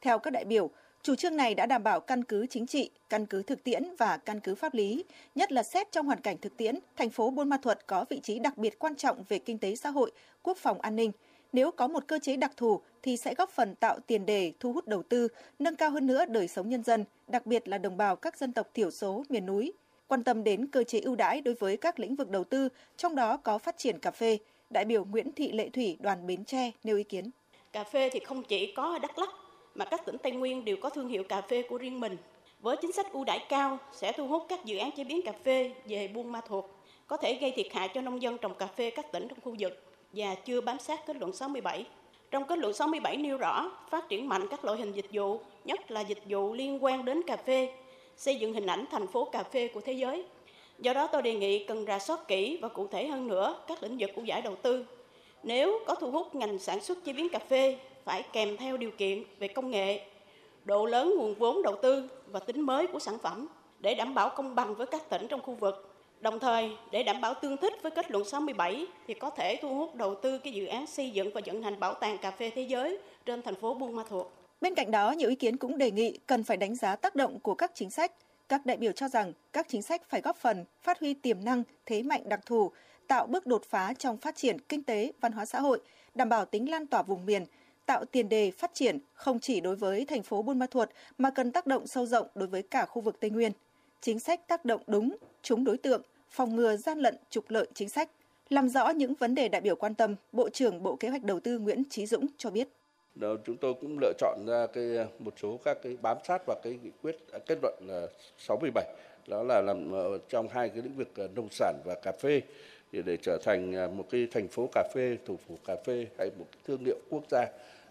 Theo 0.00 0.18
các 0.18 0.30
đại 0.30 0.44
biểu, 0.44 0.70
Chủ 1.04 1.14
trương 1.14 1.36
này 1.36 1.54
đã 1.54 1.66
đảm 1.66 1.82
bảo 1.82 2.00
căn 2.00 2.24
cứ 2.24 2.46
chính 2.46 2.66
trị, 2.66 2.90
căn 3.08 3.26
cứ 3.26 3.42
thực 3.42 3.64
tiễn 3.64 3.82
và 3.98 4.16
căn 4.16 4.40
cứ 4.40 4.54
pháp 4.54 4.74
lý, 4.74 5.04
nhất 5.34 5.52
là 5.52 5.62
xét 5.62 5.92
trong 5.92 6.06
hoàn 6.06 6.20
cảnh 6.20 6.36
thực 6.38 6.56
tiễn, 6.56 6.78
thành 6.96 7.10
phố 7.10 7.30
Buôn 7.30 7.48
Ma 7.48 7.56
Thuột 7.62 7.78
có 7.86 8.04
vị 8.08 8.20
trí 8.22 8.38
đặc 8.38 8.58
biệt 8.58 8.78
quan 8.78 8.96
trọng 8.96 9.24
về 9.28 9.38
kinh 9.38 9.58
tế 9.58 9.76
xã 9.76 9.90
hội, 9.90 10.12
quốc 10.42 10.56
phòng 10.58 10.80
an 10.80 10.96
ninh, 10.96 11.12
Nếu 11.52 11.70
có 11.70 11.88
một 11.88 12.04
cơ 12.06 12.18
chế 12.18 12.36
đặc 12.36 12.52
thù 12.56 12.80
thì 13.02 13.16
sẽ 13.16 13.34
góp 13.34 13.50
phần 13.50 13.74
tạo 13.74 13.98
tiền 14.06 14.26
đề 14.26 14.52
thu 14.60 14.72
hút 14.72 14.88
đầu 14.88 15.02
tư, 15.02 15.28
nâng 15.58 15.76
cao 15.76 15.90
hơn 15.90 16.06
nữa 16.06 16.24
đời 16.26 16.48
sống 16.48 16.68
nhân 16.68 16.82
dân, 16.82 17.04
đặc 17.28 17.46
biệt 17.46 17.68
là 17.68 17.78
đồng 17.78 17.96
bào 17.96 18.16
các 18.16 18.38
dân 18.38 18.52
tộc 18.52 18.68
thiểu 18.74 18.90
số 18.90 19.24
miền 19.28 19.46
núi. 19.46 19.72
Quan 20.08 20.24
tâm 20.24 20.44
đến 20.44 20.66
cơ 20.66 20.84
chế 20.84 21.00
ưu 21.00 21.16
đãi 21.16 21.40
đối 21.40 21.54
với 21.54 21.76
các 21.76 22.00
lĩnh 22.00 22.16
vực 22.16 22.30
đầu 22.30 22.44
tư, 22.44 22.68
trong 22.96 23.14
đó 23.14 23.36
có 23.36 23.58
phát 23.58 23.78
triển 23.78 23.98
cà 23.98 24.10
phê, 24.10 24.38
đại 24.74 24.84
biểu 24.84 25.04
Nguyễn 25.04 25.32
Thị 25.32 25.52
Lệ 25.52 25.68
Thủy 25.68 25.96
đoàn 26.00 26.26
Bến 26.26 26.44
Tre 26.44 26.70
nêu 26.84 26.96
ý 26.96 27.04
kiến. 27.04 27.30
Cà 27.72 27.84
phê 27.84 28.10
thì 28.10 28.20
không 28.20 28.42
chỉ 28.42 28.72
có 28.72 28.82
ở 28.82 28.98
Đắk 28.98 29.18
Lắk 29.18 29.28
mà 29.74 29.84
các 29.84 30.06
tỉnh 30.06 30.16
Tây 30.18 30.32
Nguyên 30.32 30.64
đều 30.64 30.76
có 30.76 30.90
thương 30.90 31.08
hiệu 31.08 31.24
cà 31.24 31.40
phê 31.40 31.62
của 31.62 31.78
riêng 31.78 32.00
mình. 32.00 32.16
Với 32.60 32.76
chính 32.76 32.92
sách 32.92 33.12
ưu 33.12 33.24
đãi 33.24 33.46
cao 33.48 33.78
sẽ 33.92 34.12
thu 34.12 34.26
hút 34.26 34.46
các 34.48 34.64
dự 34.64 34.76
án 34.76 34.90
chế 34.90 35.04
biến 35.04 35.22
cà 35.22 35.32
phê 35.44 35.72
về 35.86 36.08
Buôn 36.08 36.32
Ma 36.32 36.40
Thuột, 36.48 36.64
có 37.06 37.16
thể 37.16 37.34
gây 37.34 37.50
thiệt 37.50 37.66
hại 37.72 37.88
cho 37.94 38.00
nông 38.00 38.22
dân 38.22 38.38
trồng 38.38 38.54
cà 38.54 38.66
phê 38.66 38.90
các 38.90 39.12
tỉnh 39.12 39.28
trong 39.28 39.38
khu 39.44 39.56
vực 39.58 39.84
và 40.12 40.34
chưa 40.34 40.60
bám 40.60 40.78
sát 40.78 41.06
kết 41.06 41.16
luận 41.16 41.32
67. 41.32 41.86
Trong 42.30 42.44
kết 42.44 42.58
luận 42.58 42.72
67 42.72 43.16
nêu 43.16 43.36
rõ 43.36 43.70
phát 43.90 44.08
triển 44.08 44.28
mạnh 44.28 44.46
các 44.50 44.64
loại 44.64 44.78
hình 44.78 44.92
dịch 44.92 45.08
vụ, 45.12 45.40
nhất 45.64 45.90
là 45.90 46.00
dịch 46.00 46.22
vụ 46.28 46.52
liên 46.54 46.84
quan 46.84 47.04
đến 47.04 47.22
cà 47.26 47.36
phê, 47.36 47.74
xây 48.16 48.36
dựng 48.36 48.52
hình 48.52 48.66
ảnh 48.66 48.84
thành 48.90 49.06
phố 49.06 49.24
cà 49.24 49.42
phê 49.42 49.68
của 49.68 49.80
thế 49.80 49.92
giới. 49.92 50.24
Do 50.78 50.92
đó 50.92 51.06
tôi 51.06 51.22
đề 51.22 51.34
nghị 51.34 51.64
cần 51.64 51.84
rà 51.86 51.98
soát 51.98 52.28
kỹ 52.28 52.58
và 52.62 52.68
cụ 52.68 52.88
thể 52.88 53.06
hơn 53.06 53.28
nữa 53.28 53.56
các 53.66 53.82
lĩnh 53.82 53.96
vực 53.98 54.10
của 54.14 54.22
giải 54.22 54.42
đầu 54.42 54.56
tư. 54.62 54.84
Nếu 55.42 55.78
có 55.86 55.94
thu 55.94 56.10
hút 56.10 56.34
ngành 56.34 56.58
sản 56.58 56.80
xuất 56.80 57.04
chế 57.04 57.12
biến 57.12 57.28
cà 57.28 57.38
phê 57.38 57.76
phải 58.04 58.22
kèm 58.32 58.56
theo 58.56 58.76
điều 58.76 58.90
kiện 58.90 59.24
về 59.38 59.48
công 59.48 59.70
nghệ, 59.70 60.00
độ 60.64 60.86
lớn 60.86 61.14
nguồn 61.18 61.34
vốn 61.34 61.62
đầu 61.62 61.76
tư 61.82 62.08
và 62.26 62.40
tính 62.40 62.60
mới 62.60 62.86
của 62.86 62.98
sản 62.98 63.18
phẩm 63.22 63.46
để 63.80 63.94
đảm 63.94 64.14
bảo 64.14 64.30
công 64.36 64.54
bằng 64.54 64.74
với 64.74 64.86
các 64.86 65.10
tỉnh 65.10 65.28
trong 65.28 65.42
khu 65.42 65.54
vực 65.54 65.94
Đồng 66.24 66.38
thời, 66.38 66.70
để 66.90 67.02
đảm 67.02 67.20
bảo 67.20 67.34
tương 67.34 67.56
thích 67.56 67.72
với 67.82 67.90
kết 67.90 68.10
luận 68.10 68.24
67 68.24 68.86
thì 69.06 69.14
có 69.14 69.30
thể 69.30 69.58
thu 69.62 69.74
hút 69.74 69.94
đầu 69.94 70.14
tư 70.14 70.38
cái 70.38 70.52
dự 70.52 70.66
án 70.66 70.86
xây 70.86 71.10
dựng 71.10 71.30
và 71.34 71.40
vận 71.46 71.62
hành 71.62 71.80
bảo 71.80 71.94
tàng 71.94 72.18
cà 72.18 72.30
phê 72.30 72.50
thế 72.54 72.62
giới 72.62 72.98
trên 73.26 73.42
thành 73.42 73.54
phố 73.54 73.74
Buôn 73.74 73.96
Ma 73.96 74.02
Thuột. 74.08 74.26
Bên 74.60 74.74
cạnh 74.74 74.90
đó, 74.90 75.10
nhiều 75.10 75.28
ý 75.28 75.34
kiến 75.34 75.56
cũng 75.56 75.78
đề 75.78 75.90
nghị 75.90 76.18
cần 76.26 76.44
phải 76.44 76.56
đánh 76.56 76.74
giá 76.74 76.96
tác 76.96 77.14
động 77.14 77.40
của 77.40 77.54
các 77.54 77.74
chính 77.74 77.90
sách. 77.90 78.12
Các 78.48 78.66
đại 78.66 78.76
biểu 78.76 78.92
cho 78.92 79.08
rằng 79.08 79.32
các 79.52 79.66
chính 79.68 79.82
sách 79.82 80.02
phải 80.08 80.20
góp 80.20 80.36
phần 80.36 80.64
phát 80.82 81.00
huy 81.00 81.14
tiềm 81.14 81.44
năng, 81.44 81.62
thế 81.86 82.02
mạnh 82.02 82.28
đặc 82.28 82.40
thù, 82.46 82.70
tạo 83.08 83.26
bước 83.26 83.46
đột 83.46 83.64
phá 83.64 83.94
trong 83.98 84.16
phát 84.16 84.36
triển 84.36 84.60
kinh 84.60 84.82
tế, 84.82 85.12
văn 85.20 85.32
hóa 85.32 85.44
xã 85.44 85.60
hội, 85.60 85.80
đảm 86.14 86.28
bảo 86.28 86.44
tính 86.44 86.70
lan 86.70 86.86
tỏa 86.86 87.02
vùng 87.02 87.26
miền, 87.26 87.44
tạo 87.86 88.04
tiền 88.04 88.28
đề 88.28 88.50
phát 88.50 88.70
triển 88.74 88.98
không 89.12 89.40
chỉ 89.40 89.60
đối 89.60 89.76
với 89.76 90.04
thành 90.04 90.22
phố 90.22 90.42
Buôn 90.42 90.58
Ma 90.58 90.66
Thuột 90.66 90.88
mà 91.18 91.30
cần 91.30 91.52
tác 91.52 91.66
động 91.66 91.86
sâu 91.86 92.06
rộng 92.06 92.26
đối 92.34 92.48
với 92.48 92.62
cả 92.62 92.86
khu 92.86 93.02
vực 93.02 93.20
Tây 93.20 93.30
Nguyên. 93.30 93.52
Chính 94.00 94.20
sách 94.20 94.48
tác 94.48 94.64
động 94.64 94.82
đúng, 94.86 95.16
trúng 95.42 95.64
đối 95.64 95.76
tượng, 95.76 96.02
phòng 96.30 96.56
ngừa 96.56 96.76
gian 96.76 96.98
lận 96.98 97.16
trục 97.30 97.50
lợi 97.50 97.66
chính 97.74 97.88
sách. 97.88 98.10
Làm 98.48 98.68
rõ 98.68 98.88
những 98.88 99.14
vấn 99.14 99.34
đề 99.34 99.48
đại 99.48 99.60
biểu 99.60 99.76
quan 99.76 99.94
tâm, 99.94 100.14
Bộ 100.32 100.48
trưởng 100.48 100.82
Bộ 100.82 100.96
Kế 100.96 101.08
hoạch 101.08 101.22
Đầu 101.22 101.40
tư 101.40 101.58
Nguyễn 101.58 101.82
Trí 101.90 102.06
Dũng 102.06 102.26
cho 102.38 102.50
biết. 102.50 102.68
Đó, 103.14 103.36
chúng 103.46 103.56
tôi 103.56 103.74
cũng 103.80 103.98
lựa 104.00 104.12
chọn 104.18 104.38
ra 104.46 104.66
cái 104.66 104.84
một 105.18 105.34
số 105.42 105.60
các 105.64 105.78
cái 105.82 105.96
bám 106.02 106.16
sát 106.28 106.42
vào 106.46 106.56
cái 106.62 106.78
nghị 106.82 106.90
quyết 107.02 107.16
à, 107.32 107.38
kết 107.46 107.58
luận 107.62 107.74
à, 107.88 108.00
67 108.38 108.84
đó 109.26 109.42
là 109.42 109.60
làm 109.60 109.92
ờ, 109.92 110.18
trong 110.28 110.48
hai 110.48 110.68
cái 110.68 110.82
lĩnh 110.82 110.96
vực 110.96 111.08
à, 111.16 111.24
nông 111.34 111.48
sản 111.50 111.74
và 111.84 111.94
cà 112.02 112.12
phê. 112.12 112.40
Để, 112.92 113.02
để 113.02 113.16
trở 113.22 113.38
thành 113.44 113.96
một 113.96 114.06
cái 114.10 114.28
thành 114.30 114.48
phố 114.48 114.68
cà 114.72 114.88
phê 114.94 115.16
thủ 115.26 115.38
phủ 115.48 115.58
cà 115.66 115.76
phê 115.86 116.06
hay 116.18 116.30
một 116.38 116.46
cái 116.52 116.60
thương 116.66 116.84
hiệu 116.84 116.96
quốc 117.10 117.22
gia 117.30 117.46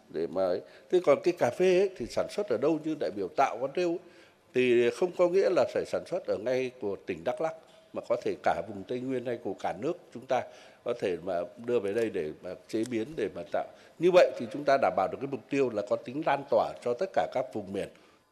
để 0.09 0.27
mà 0.27 0.49
thế 0.91 0.99
còn 1.05 1.17
cái 1.23 1.33
cà 1.37 1.49
phê 1.49 1.79
ấy, 1.79 1.89
thì 1.97 2.05
sản 2.09 2.27
xuất 2.29 2.47
ở 2.49 2.57
đâu 2.61 2.79
như 2.83 2.95
đại 2.99 3.11
biểu 3.15 3.27
tạo 3.37 3.57
có 3.61 3.67
nêu 3.75 3.97
thì 4.53 4.89
không 4.89 5.11
có 5.17 5.29
nghĩa 5.29 5.49
là 5.49 5.65
phải 5.73 5.85
sản 5.85 6.03
xuất 6.05 6.25
ở 6.27 6.37
ngay 6.37 6.71
của 6.81 6.95
tỉnh 7.05 7.23
Đắk 7.23 7.41
Lắk 7.41 7.55
mà 7.93 8.01
có 8.09 8.15
thể 8.23 8.35
cả 8.43 8.61
vùng 8.67 8.83
Tây 8.83 8.99
Nguyên 8.99 9.25
hay 9.25 9.37
của 9.43 9.53
cả 9.59 9.73
nước 9.81 9.97
chúng 10.13 10.25
ta 10.25 10.43
có 10.85 10.93
thể 10.99 11.17
mà 11.23 11.33
đưa 11.65 11.79
về 11.79 11.93
đây 11.93 12.09
để 12.09 12.31
mà 12.43 12.49
chế 12.67 12.83
biến 12.89 13.07
để 13.15 13.29
mà 13.35 13.41
tạo 13.51 13.67
như 13.99 14.11
vậy 14.13 14.31
thì 14.39 14.47
chúng 14.53 14.63
ta 14.63 14.77
đảm 14.81 14.93
bảo 14.97 15.07
được 15.11 15.17
cái 15.21 15.27
mục 15.31 15.49
tiêu 15.49 15.69
là 15.69 15.81
có 15.89 15.95
tính 15.95 16.21
lan 16.25 16.43
tỏa 16.49 16.73
cho 16.85 16.93
tất 16.99 17.09
cả 17.13 17.27
các 17.33 17.45
vùng 17.53 17.73
miền. 17.73 17.89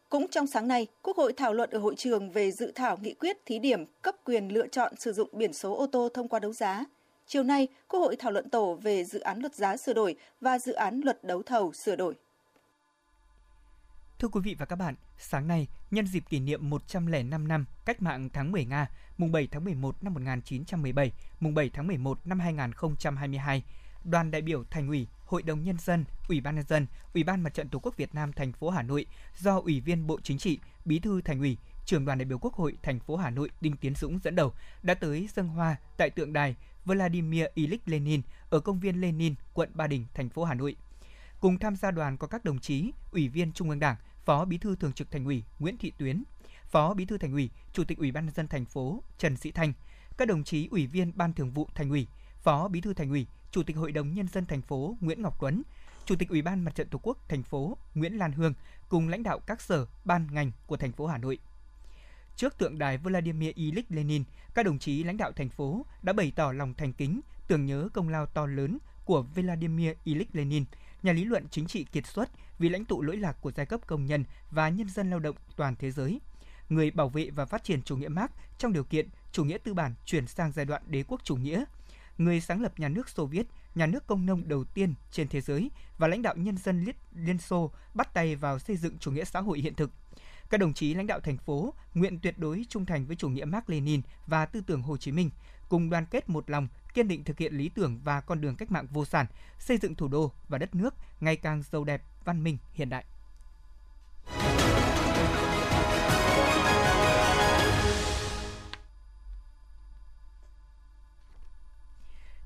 Cũng 0.09 0.27
trong 0.31 0.47
sáng 0.47 0.67
nay, 0.67 0.87
Quốc 1.01 1.17
hội 1.17 1.33
thảo 1.37 1.53
luận 1.53 1.69
ở 1.69 1.79
hội 1.79 1.95
trường 1.97 2.31
về 2.31 2.51
dự 2.51 2.71
thảo 2.75 2.97
nghị 3.01 3.13
quyết 3.13 3.37
thí 3.45 3.59
điểm 3.59 3.85
cấp 4.01 4.15
quyền 4.25 4.53
lựa 4.53 4.67
chọn 4.67 4.93
sử 4.97 5.13
dụng 5.13 5.29
biển 5.31 5.53
số 5.53 5.75
ô 5.75 5.87
tô 5.87 6.09
thông 6.13 6.27
qua 6.27 6.39
đấu 6.39 6.53
giá. 6.53 6.85
Chiều 7.27 7.43
nay, 7.43 7.67
Quốc 7.87 7.99
hội 7.99 8.15
thảo 8.15 8.31
luận 8.31 8.49
tổ 8.49 8.75
về 8.81 9.03
dự 9.03 9.19
án 9.19 9.39
luật 9.39 9.55
giá 9.55 9.77
sửa 9.77 9.93
đổi 9.93 10.15
và 10.41 10.59
dự 10.59 10.73
án 10.73 11.01
luật 11.03 11.23
đấu 11.23 11.43
thầu 11.43 11.73
sửa 11.73 11.95
đổi. 11.95 12.15
Thưa 14.19 14.27
quý 14.27 14.41
vị 14.43 14.55
và 14.59 14.65
các 14.65 14.75
bạn, 14.75 14.95
sáng 15.17 15.47
nay, 15.47 15.67
nhân 15.91 16.07
dịp 16.07 16.23
kỷ 16.29 16.39
niệm 16.39 16.69
105 16.69 17.47
năm 17.47 17.65
cách 17.85 18.01
mạng 18.01 18.29
tháng 18.33 18.51
10 18.51 18.65
Nga, 18.65 18.87
mùng 19.21 19.31
7 19.31 19.47
tháng 19.51 19.63
11 19.63 20.03
năm 20.03 20.13
1917, 20.13 21.11
mùng 21.39 21.53
7 21.53 21.69
tháng 21.73 21.87
11 21.87 22.19
năm 22.25 22.39
2022, 22.39 23.63
đoàn 24.03 24.31
đại 24.31 24.41
biểu 24.41 24.63
Thành 24.63 24.87
ủy, 24.87 25.07
Hội 25.25 25.43
đồng 25.43 25.63
nhân 25.63 25.77
dân, 25.79 26.05
Ủy 26.27 26.41
ban 26.41 26.55
nhân 26.55 26.65
dân, 26.67 26.87
Ủy 27.13 27.23
ban 27.23 27.41
Mặt 27.41 27.53
trận 27.53 27.69
Tổ 27.69 27.79
quốc 27.79 27.97
Việt 27.97 28.15
Nam 28.15 28.33
thành 28.33 28.53
phố 28.53 28.69
Hà 28.69 28.81
Nội 28.81 29.05
do 29.37 29.59
Ủy 29.59 29.79
viên 29.79 30.07
Bộ 30.07 30.19
Chính 30.23 30.37
trị, 30.37 30.59
Bí 30.85 30.99
thư 30.99 31.21
Thành 31.21 31.39
ủy, 31.39 31.57
Trưởng 31.85 32.05
đoàn 32.05 32.17
đại 32.17 32.25
biểu 32.25 32.37
Quốc 32.37 32.53
hội 32.53 32.77
thành 32.83 32.99
phố 32.99 33.15
Hà 33.15 33.29
Nội 33.29 33.49
Đinh 33.61 33.77
Tiến 33.77 33.95
Dũng 33.95 34.19
dẫn 34.19 34.35
đầu 34.35 34.53
đã 34.83 34.93
tới 34.93 35.27
dân 35.35 35.47
hoa 35.47 35.75
tại 35.97 36.09
tượng 36.09 36.33
đài 36.33 36.55
Vladimir 36.85 37.45
Ilyich 37.53 37.81
Lenin 37.85 38.21
ở 38.49 38.59
công 38.59 38.79
viên 38.79 39.01
Lenin, 39.01 39.35
quận 39.53 39.69
Ba 39.73 39.87
Đình, 39.87 40.05
thành 40.13 40.29
phố 40.29 40.43
Hà 40.43 40.53
Nội. 40.53 40.75
Cùng 41.39 41.59
tham 41.59 41.75
gia 41.75 41.91
đoàn 41.91 42.17
có 42.17 42.27
các 42.27 42.45
đồng 42.45 42.59
chí, 42.59 42.91
Ủy 43.11 43.27
viên 43.27 43.51
Trung 43.53 43.69
ương 43.69 43.79
Đảng, 43.79 43.95
Phó 44.25 44.45
Bí 44.45 44.57
thư 44.57 44.75
Thường 44.75 44.93
trực 44.93 45.11
Thành 45.11 45.25
ủy 45.25 45.43
Nguyễn 45.59 45.77
Thị 45.77 45.91
Tuyến, 45.97 46.23
Phó 46.71 46.93
Bí 46.93 47.05
thư 47.05 47.17
Thành 47.17 47.31
ủy, 47.31 47.49
Chủ 47.73 47.83
tịch 47.83 47.97
Ủy 47.97 48.11
ban 48.11 48.25
nhân 48.25 48.35
dân 48.35 48.47
thành 48.47 48.65
phố 48.65 49.03
Trần 49.17 49.37
Sĩ 49.37 49.51
Thanh, 49.51 49.73
các 50.17 50.27
đồng 50.27 50.43
chí 50.43 50.67
Ủy 50.71 50.87
viên 50.87 51.11
Ban 51.15 51.33
Thường 51.33 51.51
vụ 51.51 51.67
Thành 51.75 51.89
ủy, 51.89 52.07
Phó 52.43 52.67
Bí 52.67 52.81
thư 52.81 52.93
Thành 52.93 53.09
ủy, 53.09 53.27
Chủ 53.51 53.63
tịch 53.63 53.77
Hội 53.77 53.91
đồng 53.91 54.13
nhân 54.13 54.27
dân 54.27 54.45
thành 54.45 54.61
phố 54.61 54.97
Nguyễn 55.01 55.21
Ngọc 55.21 55.37
Tuấn, 55.39 55.63
Chủ 56.05 56.15
tịch 56.15 56.29
Ủy 56.29 56.41
ban 56.41 56.63
Mặt 56.63 56.75
trận 56.75 56.87
Tổ 56.89 56.99
quốc 57.03 57.17
thành 57.29 57.43
phố 57.43 57.77
Nguyễn 57.95 58.17
Lan 58.17 58.31
Hương 58.31 58.53
cùng 58.89 59.07
lãnh 59.07 59.23
đạo 59.23 59.39
các 59.39 59.61
sở, 59.61 59.85
ban 60.05 60.27
ngành 60.31 60.51
của 60.67 60.77
thành 60.77 60.91
phố 60.91 61.07
Hà 61.07 61.17
Nội. 61.17 61.39
Trước 62.35 62.57
tượng 62.57 62.77
đài 62.77 62.97
Vladimir 62.97 63.55
Ilyich 63.55 63.85
Lenin, 63.89 64.23
các 64.53 64.65
đồng 64.65 64.79
chí 64.79 65.03
lãnh 65.03 65.17
đạo 65.17 65.31
thành 65.31 65.49
phố 65.49 65.85
đã 66.01 66.13
bày 66.13 66.31
tỏ 66.35 66.51
lòng 66.51 66.73
thành 66.73 66.93
kính, 66.93 67.21
tưởng 67.47 67.65
nhớ 67.65 67.89
công 67.93 68.09
lao 68.09 68.25
to 68.25 68.45
lớn 68.45 68.77
của 69.05 69.21
Vladimir 69.21 69.91
Ilyich 70.03 70.35
Lenin, 70.35 70.65
nhà 71.03 71.11
lý 71.13 71.23
luận 71.23 71.47
chính 71.51 71.67
trị 71.67 71.83
kiệt 71.91 72.07
xuất, 72.07 72.29
vì 72.59 72.69
lãnh 72.69 72.85
tụ 72.85 73.01
lỗi 73.01 73.17
lạc 73.17 73.37
của 73.41 73.51
giai 73.51 73.65
cấp 73.65 73.81
công 73.87 74.05
nhân 74.05 74.23
và 74.51 74.69
nhân 74.69 74.89
dân 74.89 75.09
lao 75.09 75.19
động 75.19 75.35
toàn 75.55 75.75
thế 75.75 75.91
giới, 75.91 76.19
người 76.71 76.91
bảo 76.91 77.09
vệ 77.09 77.29
và 77.29 77.45
phát 77.45 77.63
triển 77.63 77.81
chủ 77.81 77.97
nghĩa 77.97 78.07
Mark 78.07 78.31
trong 78.57 78.73
điều 78.73 78.83
kiện 78.83 79.07
chủ 79.31 79.43
nghĩa 79.43 79.57
tư 79.57 79.73
bản 79.73 79.93
chuyển 80.05 80.27
sang 80.27 80.51
giai 80.51 80.65
đoạn 80.65 80.81
đế 80.87 81.03
quốc 81.07 81.21
chủ 81.23 81.35
nghĩa, 81.35 81.63
người 82.17 82.41
sáng 82.41 82.61
lập 82.61 82.79
nhà 82.79 82.89
nước 82.89 83.09
Xô 83.09 83.25
Viết, 83.25 83.47
nhà 83.75 83.85
nước 83.85 84.07
công 84.07 84.25
nông 84.25 84.47
đầu 84.47 84.63
tiên 84.63 84.93
trên 85.11 85.27
thế 85.27 85.41
giới 85.41 85.71
và 85.97 86.07
lãnh 86.07 86.21
đạo 86.21 86.35
nhân 86.35 86.57
dân 86.57 86.85
Liên 87.15 87.37
Xô 87.37 87.71
bắt 87.93 88.13
tay 88.13 88.35
vào 88.35 88.59
xây 88.59 88.77
dựng 88.77 88.97
chủ 88.97 89.11
nghĩa 89.11 89.25
xã 89.25 89.41
hội 89.41 89.59
hiện 89.59 89.75
thực. 89.75 89.91
Các 90.49 90.59
đồng 90.59 90.73
chí 90.73 90.93
lãnh 90.93 91.07
đạo 91.07 91.19
thành 91.19 91.37
phố 91.37 91.73
nguyện 91.93 92.19
tuyệt 92.19 92.37
đối 92.37 92.65
trung 92.69 92.85
thành 92.85 93.05
với 93.05 93.15
chủ 93.15 93.29
nghĩa 93.29 93.45
Mark 93.45 93.69
Lenin 93.69 94.01
và 94.27 94.45
tư 94.45 94.61
tưởng 94.67 94.81
Hồ 94.81 94.97
Chí 94.97 95.11
Minh, 95.11 95.29
cùng 95.69 95.89
đoàn 95.89 96.05
kết 96.05 96.29
một 96.29 96.49
lòng, 96.49 96.67
kiên 96.93 97.07
định 97.07 97.23
thực 97.23 97.37
hiện 97.37 97.53
lý 97.53 97.69
tưởng 97.69 97.99
và 98.03 98.21
con 98.21 98.41
đường 98.41 98.55
cách 98.55 98.71
mạng 98.71 98.87
vô 98.91 99.05
sản, 99.05 99.25
xây 99.59 99.77
dựng 99.77 99.95
thủ 99.95 100.07
đô 100.07 100.31
và 100.49 100.57
đất 100.57 100.75
nước 100.75 100.95
ngày 101.19 101.35
càng 101.35 101.63
giàu 101.71 101.83
đẹp, 101.83 102.03
văn 102.25 102.43
minh, 102.43 102.57
hiện 102.73 102.89
đại. 102.89 103.05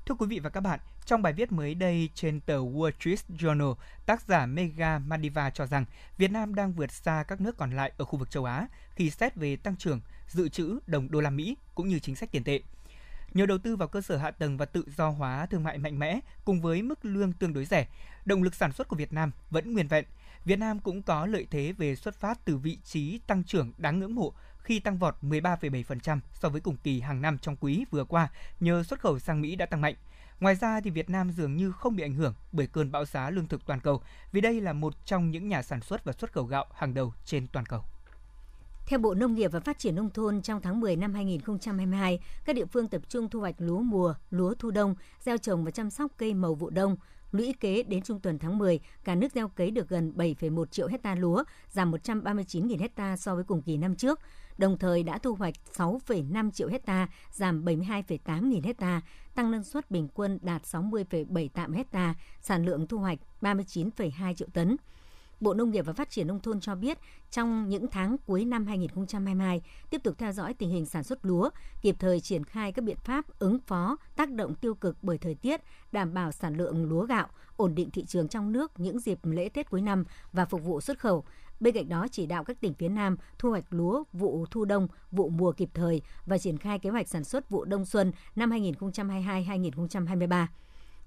Thưa 0.06 0.14
quý 0.14 0.26
vị 0.26 0.38
và 0.38 0.50
các 0.50 0.60
bạn, 0.60 0.80
trong 1.04 1.22
bài 1.22 1.32
viết 1.32 1.52
mới 1.52 1.74
đây 1.74 2.08
trên 2.14 2.40
tờ 2.40 2.58
Wall 2.58 2.90
Street 3.00 3.18
Journal, 3.28 3.74
tác 4.06 4.22
giả 4.22 4.46
Mega 4.46 4.98
Madiva 4.98 5.50
cho 5.50 5.66
rằng 5.66 5.84
Việt 6.18 6.30
Nam 6.30 6.54
đang 6.54 6.72
vượt 6.72 6.92
xa 6.92 7.24
các 7.28 7.40
nước 7.40 7.56
còn 7.56 7.70
lại 7.70 7.92
ở 7.96 8.04
khu 8.04 8.18
vực 8.18 8.30
châu 8.30 8.44
Á 8.44 8.66
khi 8.94 9.10
xét 9.10 9.34
về 9.34 9.56
tăng 9.56 9.76
trưởng, 9.76 10.00
dự 10.28 10.48
trữ 10.48 10.78
đồng 10.86 11.10
đô 11.10 11.20
la 11.20 11.30
Mỹ 11.30 11.56
cũng 11.74 11.88
như 11.88 11.98
chính 11.98 12.16
sách 12.16 12.30
tiền 12.32 12.44
tệ. 12.44 12.60
Nhờ 13.34 13.46
đầu 13.46 13.58
tư 13.58 13.76
vào 13.76 13.88
cơ 13.88 14.00
sở 14.00 14.16
hạ 14.16 14.30
tầng 14.30 14.56
và 14.56 14.64
tự 14.64 14.84
do 14.96 15.08
hóa 15.08 15.46
thương 15.46 15.64
mại 15.64 15.78
mạnh 15.78 15.98
mẽ 15.98 16.20
cùng 16.44 16.60
với 16.60 16.82
mức 16.82 17.04
lương 17.04 17.32
tương 17.32 17.52
đối 17.52 17.64
rẻ, 17.64 17.88
động 18.24 18.42
lực 18.42 18.54
sản 18.54 18.72
xuất 18.72 18.88
của 18.88 18.96
Việt 18.96 19.12
Nam 19.12 19.30
vẫn 19.50 19.72
nguyên 19.72 19.88
vẹn. 19.88 20.04
Việt 20.44 20.58
Nam 20.58 20.78
cũng 20.78 21.02
có 21.02 21.26
lợi 21.26 21.46
thế 21.50 21.72
về 21.72 21.96
xuất 21.96 22.14
phát 22.14 22.44
từ 22.44 22.56
vị 22.56 22.78
trí 22.84 23.18
tăng 23.18 23.44
trưởng 23.44 23.72
đáng 23.78 23.98
ngưỡng 23.98 24.14
mộ 24.14 24.32
khi 24.66 24.80
tăng 24.80 24.98
vọt 24.98 25.14
13,7% 25.22 26.18
so 26.32 26.48
với 26.48 26.60
cùng 26.60 26.76
kỳ 26.76 27.00
hàng 27.00 27.22
năm 27.22 27.38
trong 27.38 27.56
quý 27.60 27.84
vừa 27.90 28.04
qua 28.04 28.28
nhờ 28.60 28.82
xuất 28.82 29.00
khẩu 29.00 29.18
sang 29.18 29.40
Mỹ 29.40 29.56
đã 29.56 29.66
tăng 29.66 29.80
mạnh. 29.80 29.94
Ngoài 30.40 30.54
ra 30.54 30.80
thì 30.80 30.90
Việt 30.90 31.10
Nam 31.10 31.30
dường 31.30 31.56
như 31.56 31.72
không 31.72 31.96
bị 31.96 32.02
ảnh 32.02 32.14
hưởng 32.14 32.34
bởi 32.52 32.66
cơn 32.66 32.92
bão 32.92 33.04
giá 33.04 33.30
lương 33.30 33.46
thực 33.46 33.66
toàn 33.66 33.80
cầu 33.80 34.02
vì 34.32 34.40
đây 34.40 34.60
là 34.60 34.72
một 34.72 34.94
trong 35.04 35.30
những 35.30 35.48
nhà 35.48 35.62
sản 35.62 35.80
xuất 35.80 36.04
và 36.04 36.12
xuất 36.12 36.32
khẩu 36.32 36.44
gạo 36.44 36.66
hàng 36.74 36.94
đầu 36.94 37.12
trên 37.24 37.46
toàn 37.46 37.66
cầu. 37.66 37.82
Theo 38.86 38.98
Bộ 38.98 39.14
Nông 39.14 39.34
nghiệp 39.34 39.52
và 39.52 39.60
Phát 39.60 39.78
triển 39.78 39.94
Nông 39.94 40.10
thôn, 40.10 40.42
trong 40.42 40.60
tháng 40.60 40.80
10 40.80 40.96
năm 40.96 41.14
2022, 41.14 42.20
các 42.44 42.56
địa 42.56 42.66
phương 42.66 42.88
tập 42.88 43.02
trung 43.08 43.28
thu 43.30 43.40
hoạch 43.40 43.54
lúa 43.58 43.78
mùa, 43.78 44.14
lúa 44.30 44.54
thu 44.54 44.70
đông, 44.70 44.94
gieo 45.20 45.38
trồng 45.38 45.64
và 45.64 45.70
chăm 45.70 45.90
sóc 45.90 46.12
cây 46.16 46.34
màu 46.34 46.54
vụ 46.54 46.70
đông. 46.70 46.96
Lũy 47.32 47.54
kế 47.60 47.82
đến 47.82 48.02
trung 48.02 48.20
tuần 48.20 48.38
tháng 48.38 48.58
10, 48.58 48.80
cả 49.04 49.14
nước 49.14 49.32
gieo 49.34 49.48
cấy 49.48 49.70
được 49.70 49.88
gần 49.88 50.12
7,1 50.16 50.64
triệu 50.64 50.88
hecta 50.88 51.14
lúa, 51.14 51.44
giảm 51.70 51.92
139.000 51.92 52.80
hecta 52.80 53.16
so 53.16 53.34
với 53.34 53.44
cùng 53.44 53.62
kỳ 53.62 53.76
năm 53.76 53.96
trước 53.96 54.20
đồng 54.58 54.78
thời 54.78 55.02
đã 55.02 55.18
thu 55.18 55.34
hoạch 55.34 55.54
6,5 55.76 56.50
triệu 56.50 56.68
hecta, 56.68 57.08
giảm 57.30 57.64
72,8 57.64 58.48
nghìn 58.48 58.62
hecta, 58.62 59.00
tăng 59.34 59.50
năng 59.50 59.64
suất 59.64 59.90
bình 59.90 60.08
quân 60.14 60.38
đạt 60.42 60.62
60,7 60.62 61.48
tạm 61.54 61.72
hecta, 61.72 62.14
sản 62.40 62.64
lượng 62.64 62.86
thu 62.86 62.98
hoạch 62.98 63.18
39,2 63.40 64.34
triệu 64.34 64.48
tấn. 64.52 64.76
Bộ 65.40 65.54
Nông 65.54 65.70
nghiệp 65.70 65.86
và 65.86 65.92
Phát 65.92 66.10
triển 66.10 66.26
Nông 66.26 66.40
thôn 66.40 66.60
cho 66.60 66.74
biết, 66.74 66.98
trong 67.30 67.68
những 67.68 67.86
tháng 67.88 68.16
cuối 68.26 68.44
năm 68.44 68.66
2022, 68.66 69.62
tiếp 69.90 70.00
tục 70.04 70.14
theo 70.18 70.32
dõi 70.32 70.54
tình 70.54 70.70
hình 70.70 70.86
sản 70.86 71.04
xuất 71.04 71.24
lúa, 71.24 71.50
kịp 71.82 71.96
thời 71.98 72.20
triển 72.20 72.44
khai 72.44 72.72
các 72.72 72.84
biện 72.84 72.96
pháp 73.04 73.38
ứng 73.38 73.58
phó 73.58 73.96
tác 74.16 74.30
động 74.30 74.54
tiêu 74.54 74.74
cực 74.74 74.96
bởi 75.02 75.18
thời 75.18 75.34
tiết, 75.34 75.60
đảm 75.92 76.14
bảo 76.14 76.32
sản 76.32 76.56
lượng 76.56 76.88
lúa 76.88 77.06
gạo, 77.06 77.28
ổn 77.56 77.74
định 77.74 77.90
thị 77.90 78.04
trường 78.04 78.28
trong 78.28 78.52
nước 78.52 78.80
những 78.80 78.98
dịp 78.98 79.18
lễ 79.22 79.48
Tết 79.48 79.70
cuối 79.70 79.82
năm 79.82 80.04
và 80.32 80.44
phục 80.44 80.64
vụ 80.64 80.80
xuất 80.80 80.98
khẩu. 80.98 81.24
Bên 81.60 81.74
cạnh 81.74 81.88
đó 81.88 82.06
chỉ 82.10 82.26
đạo 82.26 82.44
các 82.44 82.60
tỉnh 82.60 82.74
phía 82.74 82.88
Nam 82.88 83.16
thu 83.38 83.50
hoạch 83.50 83.64
lúa 83.70 84.02
vụ 84.12 84.46
thu 84.50 84.64
đông, 84.64 84.88
vụ 85.10 85.28
mùa 85.28 85.52
kịp 85.52 85.68
thời 85.74 86.02
và 86.26 86.38
triển 86.38 86.58
khai 86.58 86.78
kế 86.78 86.90
hoạch 86.90 87.08
sản 87.08 87.24
xuất 87.24 87.50
vụ 87.50 87.64
đông 87.64 87.84
xuân 87.84 88.12
năm 88.36 88.50
2022-2023. 88.50 90.46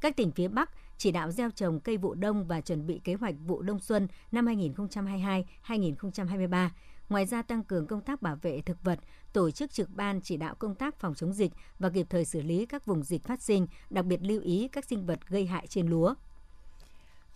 Các 0.02 0.16
tỉnh 0.16 0.32
phía 0.32 0.48
Bắc 0.48 0.70
chỉ 1.00 1.12
đạo 1.12 1.32
gieo 1.32 1.52
trồng 1.52 1.80
cây 1.80 1.98
vụ 1.98 2.14
đông 2.14 2.48
và 2.48 2.62
chuẩn 2.62 2.88
bị 2.88 3.02
kế 3.04 3.14
hoạch 3.14 3.36
vụ 3.46 3.62
đông 3.62 3.80
xuân 3.80 4.08
năm 4.32 4.46
2022-2023. 4.46 6.70
Ngoài 7.10 7.26
ra 7.26 7.42
tăng 7.42 7.64
cường 7.64 7.88
công 7.88 8.02
tác 8.02 8.22
bảo 8.22 8.36
vệ 8.42 8.62
thực 8.62 8.84
vật, 8.84 9.00
tổ 9.34 9.52
chức 9.52 9.72
trực 9.72 9.90
ban 9.90 10.22
chỉ 10.22 10.38
đạo 10.38 10.56
công 10.56 10.76
tác 10.76 11.00
phòng 11.00 11.16
chống 11.16 11.34
dịch 11.34 11.52
và 11.80 11.90
kịp 11.90 12.08
thời 12.10 12.26
xử 12.26 12.42
lý 12.42 12.66
các 12.66 12.86
vùng 12.86 13.04
dịch 13.04 13.24
phát 13.24 13.42
sinh, 13.42 13.68
đặc 13.90 14.06
biệt 14.06 14.22
lưu 14.22 14.42
ý 14.42 14.68
các 14.72 14.86
sinh 14.86 15.06
vật 15.06 15.20
gây 15.28 15.46
hại 15.46 15.68
trên 15.68 15.88
lúa. 15.88 16.14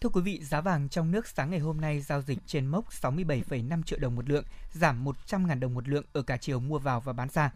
Thưa 0.02 0.10
quý 0.10 0.22
vị, 0.22 0.40
giá 0.44 0.62
vàng 0.62 0.90
trong 0.90 1.12
nước 1.12 1.28
sáng 1.28 1.50
ngày 1.50 1.60
hôm 1.60 1.82
nay 1.82 2.02
giao 2.02 2.22
dịch 2.22 2.40
trên 2.46 2.66
mốc 2.66 2.90
67,5 2.90 3.84
triệu 3.84 4.00
đồng 4.00 4.16
một 4.16 4.30
lượng, 4.30 4.46
giảm 4.72 5.06
100.000 5.06 5.60
đồng 5.60 5.74
một 5.74 5.88
lượng 5.88 6.06
ở 6.14 6.22
cả 6.22 6.38
chiều 6.38 6.60
mua 6.60 6.80
vào 6.80 7.02
và 7.02 7.14
bán 7.14 7.30
ra. 7.30 7.52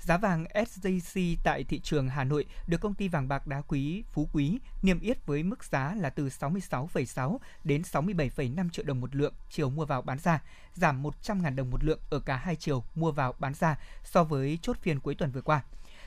Giá 0.00 0.16
vàng 0.18 0.44
SJC 0.54 1.36
tại 1.44 1.64
thị 1.64 1.80
trường 1.80 2.08
Hà 2.08 2.24
Nội 2.24 2.46
được 2.66 2.80
công 2.80 2.94
ty 2.94 3.08
vàng 3.08 3.28
bạc 3.28 3.46
đá 3.46 3.60
quý 3.60 4.04
Phú 4.12 4.28
Quý 4.32 4.58
niêm 4.82 5.00
yết 5.00 5.26
với 5.26 5.42
mức 5.42 5.64
giá 5.64 5.94
là 5.94 6.10
từ 6.10 6.28
66,6 6.28 7.38
đến 7.64 7.82
67,5 7.82 8.68
triệu 8.70 8.84
đồng 8.84 9.00
một 9.00 9.14
lượng 9.14 9.34
chiều 9.50 9.70
mua 9.70 9.84
vào 9.84 10.02
bán 10.02 10.18
ra, 10.18 10.42
giảm 10.74 11.02
100.000 11.02 11.54
đồng 11.54 11.70
một 11.70 11.84
lượng 11.84 12.00
ở 12.10 12.20
cả 12.20 12.36
hai 12.36 12.56
chiều 12.56 12.84
mua 12.94 13.12
vào 13.12 13.34
bán 13.38 13.54
ra 13.54 13.78
so 14.04 14.24
với 14.24 14.58
chốt 14.62 14.76
phiên 14.82 15.00
cuối 15.00 15.14
tuần 15.14 15.32
vừa 15.32 15.42
qua. 15.42 15.62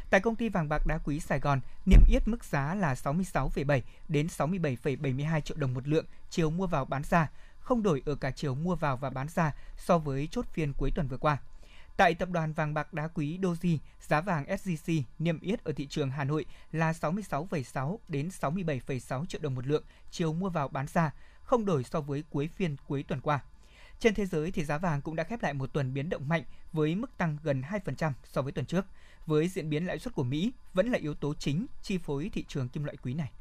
Tại 0.10 0.22
công 0.22 0.36
ty 0.36 0.50
vàng 0.50 0.70
bạc 0.70 0.88
đá 0.88 0.98
quý 0.98 1.20
Sài 1.20 1.40
Gòn, 1.40 1.60
niêm 1.86 2.00
yết 2.08 2.28
mức 2.28 2.46
giá 2.46 2.76
là 2.76 2.94
66,7 2.94 3.82
đến 4.08 4.28
67,72 4.28 5.42
triệu 5.42 5.58
đồng 5.58 5.74
một 5.74 5.88
lượng 5.88 6.06
chiều 6.30 6.50
mua 6.50 6.68
vào 6.68 6.86
bán 6.86 7.04
ra, 7.10 7.30
không 7.60 7.84
đổi 7.84 8.02
ở 8.06 8.16
cả 8.16 8.32
chiều 8.32 8.56
mua 8.56 8.76
vào 8.76 8.98
và 8.98 9.10
bán 9.10 9.28
ra 9.28 9.56
so 9.78 9.98
với 9.98 10.28
chốt 10.32 10.46
phiên 10.54 10.74
cuối 10.74 10.92
tuần 10.96 11.08
vừa 11.08 11.18
qua. 11.18 11.38
Tại 12.02 12.14
tập 12.14 12.30
đoàn 12.30 12.54
vàng 12.54 12.74
bạc 12.74 12.94
đá 12.94 13.08
quý 13.08 13.40
Doji, 13.42 13.78
giá 14.00 14.22
vàng 14.22 14.46
SJC 14.46 15.02
niêm 15.20 15.40
yết 15.40 15.64
ở 15.64 15.72
thị 15.72 15.88
trường 15.88 16.10
Hà 16.10 16.24
Nội 16.24 16.46
là 16.72 16.92
66,6 16.92 17.98
đến 18.08 18.30
67,6 18.42 19.26
triệu 19.26 19.42
đồng 19.42 19.56
một 19.56 19.68
lượng 19.68 19.84
chiều 20.12 20.34
mua 20.34 20.50
vào 20.50 20.68
bán 20.68 20.88
ra, 20.88 21.14
không 21.44 21.66
đổi 21.66 21.84
so 21.84 22.02
với 22.02 22.24
cuối 22.30 22.48
phiên 22.48 22.76
cuối 22.88 23.04
tuần 23.04 23.22
qua. 23.22 23.40
Trên 24.00 24.14
thế 24.14 24.26
giới 24.26 24.52
thì 24.52 24.64
giá 24.64 24.78
vàng 24.78 25.02
cũng 25.02 25.16
đã 25.16 25.24
khép 25.24 25.44
lại 25.44 25.54
một 25.54 25.74
tuần 25.74 25.94
biến 25.94 26.10
động 26.10 26.30
mạnh 26.30 26.44
với 26.74 26.96
mức 26.96 27.18
tăng 27.18 27.38
gần 27.44 27.62
2% 27.86 28.12
so 28.24 28.42
với 28.42 28.52
tuần 28.52 28.66
trước, 28.66 28.86
với 29.26 29.48
diễn 29.48 29.70
biến 29.70 29.86
lãi 29.86 30.00
suất 30.00 30.14
của 30.14 30.24
Mỹ 30.24 30.54
vẫn 30.74 30.92
là 30.92 30.98
yếu 30.98 31.14
tố 31.14 31.34
chính 31.34 31.66
chi 31.82 31.98
phối 31.98 32.30
thị 32.34 32.46
trường 32.48 32.70
kim 32.70 32.84
loại 32.84 32.98
quý 32.98 33.14
này. 33.14 33.32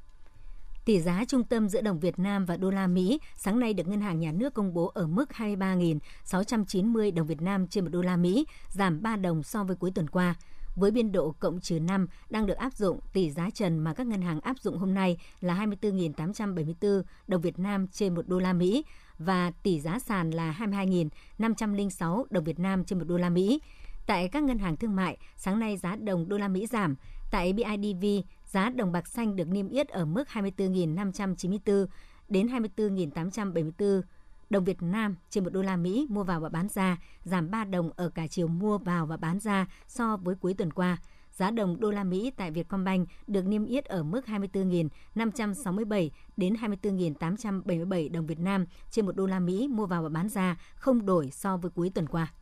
Tỷ 0.85 1.01
giá 1.01 1.25
trung 1.29 1.45
tâm 1.45 1.69
giữa 1.69 1.81
đồng 1.81 2.01
Việt 2.01 2.19
Nam 2.19 2.45
và 2.45 2.57
đô 2.57 2.71
la 2.71 2.87
Mỹ 2.87 3.21
sáng 3.37 3.61
nay 3.61 3.75
được 3.75 3.89
Ngân 3.89 4.01
hàng 4.01 4.21
Nhà 4.21 4.33
nước 4.33 4.55
công 4.55 4.75
bố 4.75 4.87
ở 4.95 5.07
mức 5.07 5.31
23.690 5.37 7.15
đồng 7.15 7.27
Việt 7.27 7.43
Nam 7.43 7.67
trên 7.67 7.85
một 7.85 7.91
đô 7.91 8.03
la 8.03 8.17
Mỹ, 8.17 8.47
giảm 8.69 9.03
3 9.03 9.17
đồng 9.17 9.43
so 9.43 9.65
với 9.65 9.77
cuối 9.77 9.91
tuần 9.95 10.11
qua. 10.11 10.35
Với 10.77 10.91
biên 10.91 11.13
độ 11.13 11.35
cộng 11.39 11.61
trừ 11.61 11.81
5 11.81 12.07
đang 12.31 12.47
được 12.47 12.57
áp 12.57 12.73
dụng, 12.75 13.01
tỷ 13.13 13.31
giá 13.31 13.51
trần 13.51 13.79
mà 13.79 13.95
các 13.95 14.07
ngân 14.07 14.23
hàng 14.23 14.41
áp 14.41 14.59
dụng 14.59 14.79
hôm 14.79 14.95
nay 14.95 15.19
là 15.41 15.67
24.874 15.67 17.03
đồng 17.29 17.41
Việt 17.41 17.59
Nam 17.59 17.87
trên 17.89 18.15
một 18.15 18.29
đô 18.29 18.39
la 18.39 18.53
Mỹ 18.53 18.85
và 19.19 19.51
tỷ 19.63 19.81
giá 19.81 19.99
sàn 19.99 20.31
là 20.31 20.57
22.506 20.59 22.25
đồng 22.31 22.45
Việt 22.45 22.59
Nam 22.59 22.85
trên 22.85 22.99
một 22.99 23.05
đô 23.09 23.17
la 23.17 23.31
Mỹ. 23.31 23.61
Tại 24.07 24.29
các 24.29 24.43
ngân 24.43 24.59
hàng 24.59 24.77
thương 24.77 24.97
mại, 24.97 25.17
sáng 25.37 25.59
nay 25.59 25.77
giá 25.77 25.97
đồng 25.97 26.29
đô 26.29 26.39
la 26.39 26.49
Mỹ 26.49 26.67
giảm. 26.67 26.95
Tại 27.31 27.53
BIDV, 27.53 28.05
giá 28.51 28.71
đồng 28.71 28.93
bạc 28.93 29.09
xanh 29.09 29.37
được 29.37 29.49
niêm 29.49 29.69
yết 29.69 29.89
ở 29.89 30.05
mức 30.05 30.29
24.594 30.33 31.87
đến 32.29 32.47
24.874 32.47 34.03
đồng 34.51 34.65
Việt 34.65 34.83
Nam 34.83 35.17
trên 35.31 35.45
một 35.45 35.51
đô 35.51 35.63
la 35.63 35.77
Mỹ 35.77 36.07
mua 36.11 36.25
vào 36.25 36.41
và 36.41 36.49
bán 36.49 36.69
ra, 36.69 36.99
giảm 37.25 37.51
3 37.51 37.65
đồng 37.65 37.91
ở 37.97 38.09
cả 38.09 38.27
chiều 38.27 38.49
mua 38.49 38.79
vào 38.79 39.07
và 39.07 39.17
bán 39.17 39.41
ra 39.41 39.67
so 39.87 40.17
với 40.17 40.35
cuối 40.35 40.55
tuần 40.55 40.73
qua. 40.73 40.99
Giá 41.33 41.51
đồng 41.51 41.81
đô 41.81 41.91
la 41.91 42.05
Mỹ 42.05 42.33
tại 42.37 42.51
Vietcombank 42.51 43.09
được 43.27 43.47
niêm 43.47 43.65
yết 43.65 43.85
ở 43.85 44.03
mức 44.03 44.27
24.567 44.27 46.09
đến 46.37 46.55
24.877 46.55 48.13
đồng 48.13 48.27
Việt 48.27 48.39
Nam 48.39 48.67
trên 48.91 49.07
một 49.07 49.17
đô 49.17 49.27
la 49.27 49.41
Mỹ 49.41 49.69
mua 49.69 49.87
vào 49.87 50.03
và 50.03 50.09
bán 50.09 50.29
ra, 50.29 50.57
không 50.75 51.07
đổi 51.07 51.31
so 51.31 51.57
với 51.57 51.71
cuối 51.71 51.91
tuần 51.95 52.07
qua. 52.07 52.33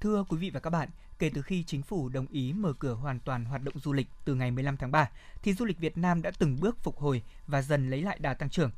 Thưa 0.00 0.24
quý 0.28 0.36
vị 0.36 0.50
và 0.50 0.60
các 0.60 0.70
bạn, 0.70 0.88
kể 1.20 1.30
từ 1.34 1.42
khi 1.42 1.64
chính 1.66 1.82
phủ 1.82 2.08
đồng 2.08 2.26
ý 2.26 2.52
mở 2.52 2.72
cửa 2.72 2.94
hoàn 2.94 3.18
toàn 3.20 3.44
hoạt 3.44 3.62
động 3.62 3.74
du 3.78 3.92
lịch 3.92 4.06
từ 4.24 4.34
ngày 4.34 4.50
15 4.50 4.76
tháng 4.76 4.90
3, 4.90 5.10
thì 5.42 5.54
du 5.54 5.64
lịch 5.64 5.78
Việt 5.78 5.98
Nam 5.98 6.22
đã 6.22 6.30
từng 6.38 6.60
bước 6.60 6.78
phục 6.82 6.98
hồi 6.98 7.22
và 7.46 7.62
dần 7.62 7.90
lấy 7.90 8.02
lại 8.02 8.18
đà 8.20 8.34
tăng 8.34 8.50
trưởng. 8.50 8.70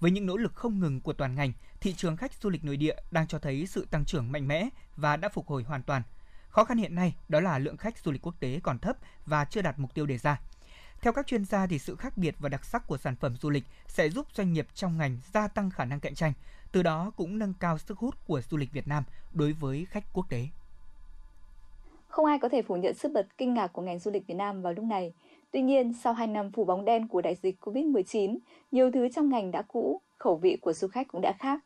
Với 0.00 0.10
những 0.10 0.26
nỗ 0.26 0.36
lực 0.36 0.54
không 0.54 0.80
ngừng 0.80 1.00
của 1.00 1.12
toàn 1.12 1.34
ngành, 1.34 1.52
thị 1.80 1.94
trường 1.94 2.16
khách 2.16 2.32
du 2.42 2.50
lịch 2.50 2.64
nội 2.64 2.76
địa 2.76 2.96
đang 3.10 3.26
cho 3.26 3.38
thấy 3.38 3.66
sự 3.66 3.86
tăng 3.90 4.04
trưởng 4.04 4.32
mạnh 4.32 4.48
mẽ 4.48 4.68
và 4.96 5.16
đã 5.16 5.28
phục 5.28 5.46
hồi 5.46 5.62
hoàn 5.62 5.82
toàn. 5.82 6.02
Khó 6.48 6.64
khăn 6.64 6.78
hiện 6.78 6.94
nay 6.94 7.14
đó 7.28 7.40
là 7.40 7.58
lượng 7.58 7.76
khách 7.76 7.98
du 7.98 8.12
lịch 8.12 8.26
quốc 8.26 8.34
tế 8.40 8.60
còn 8.62 8.78
thấp 8.78 8.96
và 9.26 9.44
chưa 9.44 9.62
đạt 9.62 9.78
mục 9.78 9.94
tiêu 9.94 10.06
đề 10.06 10.18
ra. 10.18 10.40
Theo 11.00 11.12
các 11.12 11.26
chuyên 11.26 11.44
gia 11.44 11.66
thì 11.66 11.78
sự 11.78 11.96
khác 11.96 12.16
biệt 12.16 12.34
và 12.38 12.48
đặc 12.48 12.64
sắc 12.64 12.86
của 12.86 12.98
sản 12.98 13.16
phẩm 13.16 13.36
du 13.36 13.50
lịch 13.50 13.64
sẽ 13.86 14.08
giúp 14.08 14.26
doanh 14.34 14.52
nghiệp 14.52 14.66
trong 14.74 14.98
ngành 14.98 15.18
gia 15.32 15.48
tăng 15.48 15.70
khả 15.70 15.84
năng 15.84 16.00
cạnh 16.00 16.14
tranh, 16.14 16.32
từ 16.72 16.82
đó 16.82 17.10
cũng 17.16 17.38
nâng 17.38 17.54
cao 17.54 17.78
sức 17.78 17.98
hút 17.98 18.14
của 18.26 18.42
du 18.50 18.56
lịch 18.56 18.72
Việt 18.72 18.88
Nam 18.88 19.04
đối 19.32 19.52
với 19.52 19.86
khách 19.90 20.04
quốc 20.12 20.28
tế. 20.28 20.48
Không 22.10 22.24
ai 22.24 22.38
có 22.38 22.48
thể 22.48 22.62
phủ 22.62 22.76
nhận 22.76 22.94
sức 22.94 23.12
bật 23.12 23.26
kinh 23.38 23.54
ngạc 23.54 23.66
của 23.66 23.82
ngành 23.82 23.98
du 23.98 24.10
lịch 24.10 24.26
Việt 24.26 24.34
Nam 24.34 24.62
vào 24.62 24.72
lúc 24.72 24.84
này. 24.84 25.12
Tuy 25.50 25.62
nhiên, 25.62 25.92
sau 25.92 26.12
2 26.12 26.26
năm 26.26 26.52
phủ 26.52 26.64
bóng 26.64 26.84
đen 26.84 27.08
của 27.08 27.20
đại 27.20 27.34
dịch 27.42 27.56
COVID-19, 27.60 28.38
nhiều 28.70 28.90
thứ 28.90 29.08
trong 29.08 29.28
ngành 29.28 29.50
đã 29.50 29.62
cũ, 29.62 30.00
khẩu 30.18 30.36
vị 30.36 30.56
của 30.56 30.72
du 30.72 30.88
khách 30.88 31.08
cũng 31.08 31.20
đã 31.20 31.32
khác. 31.38 31.60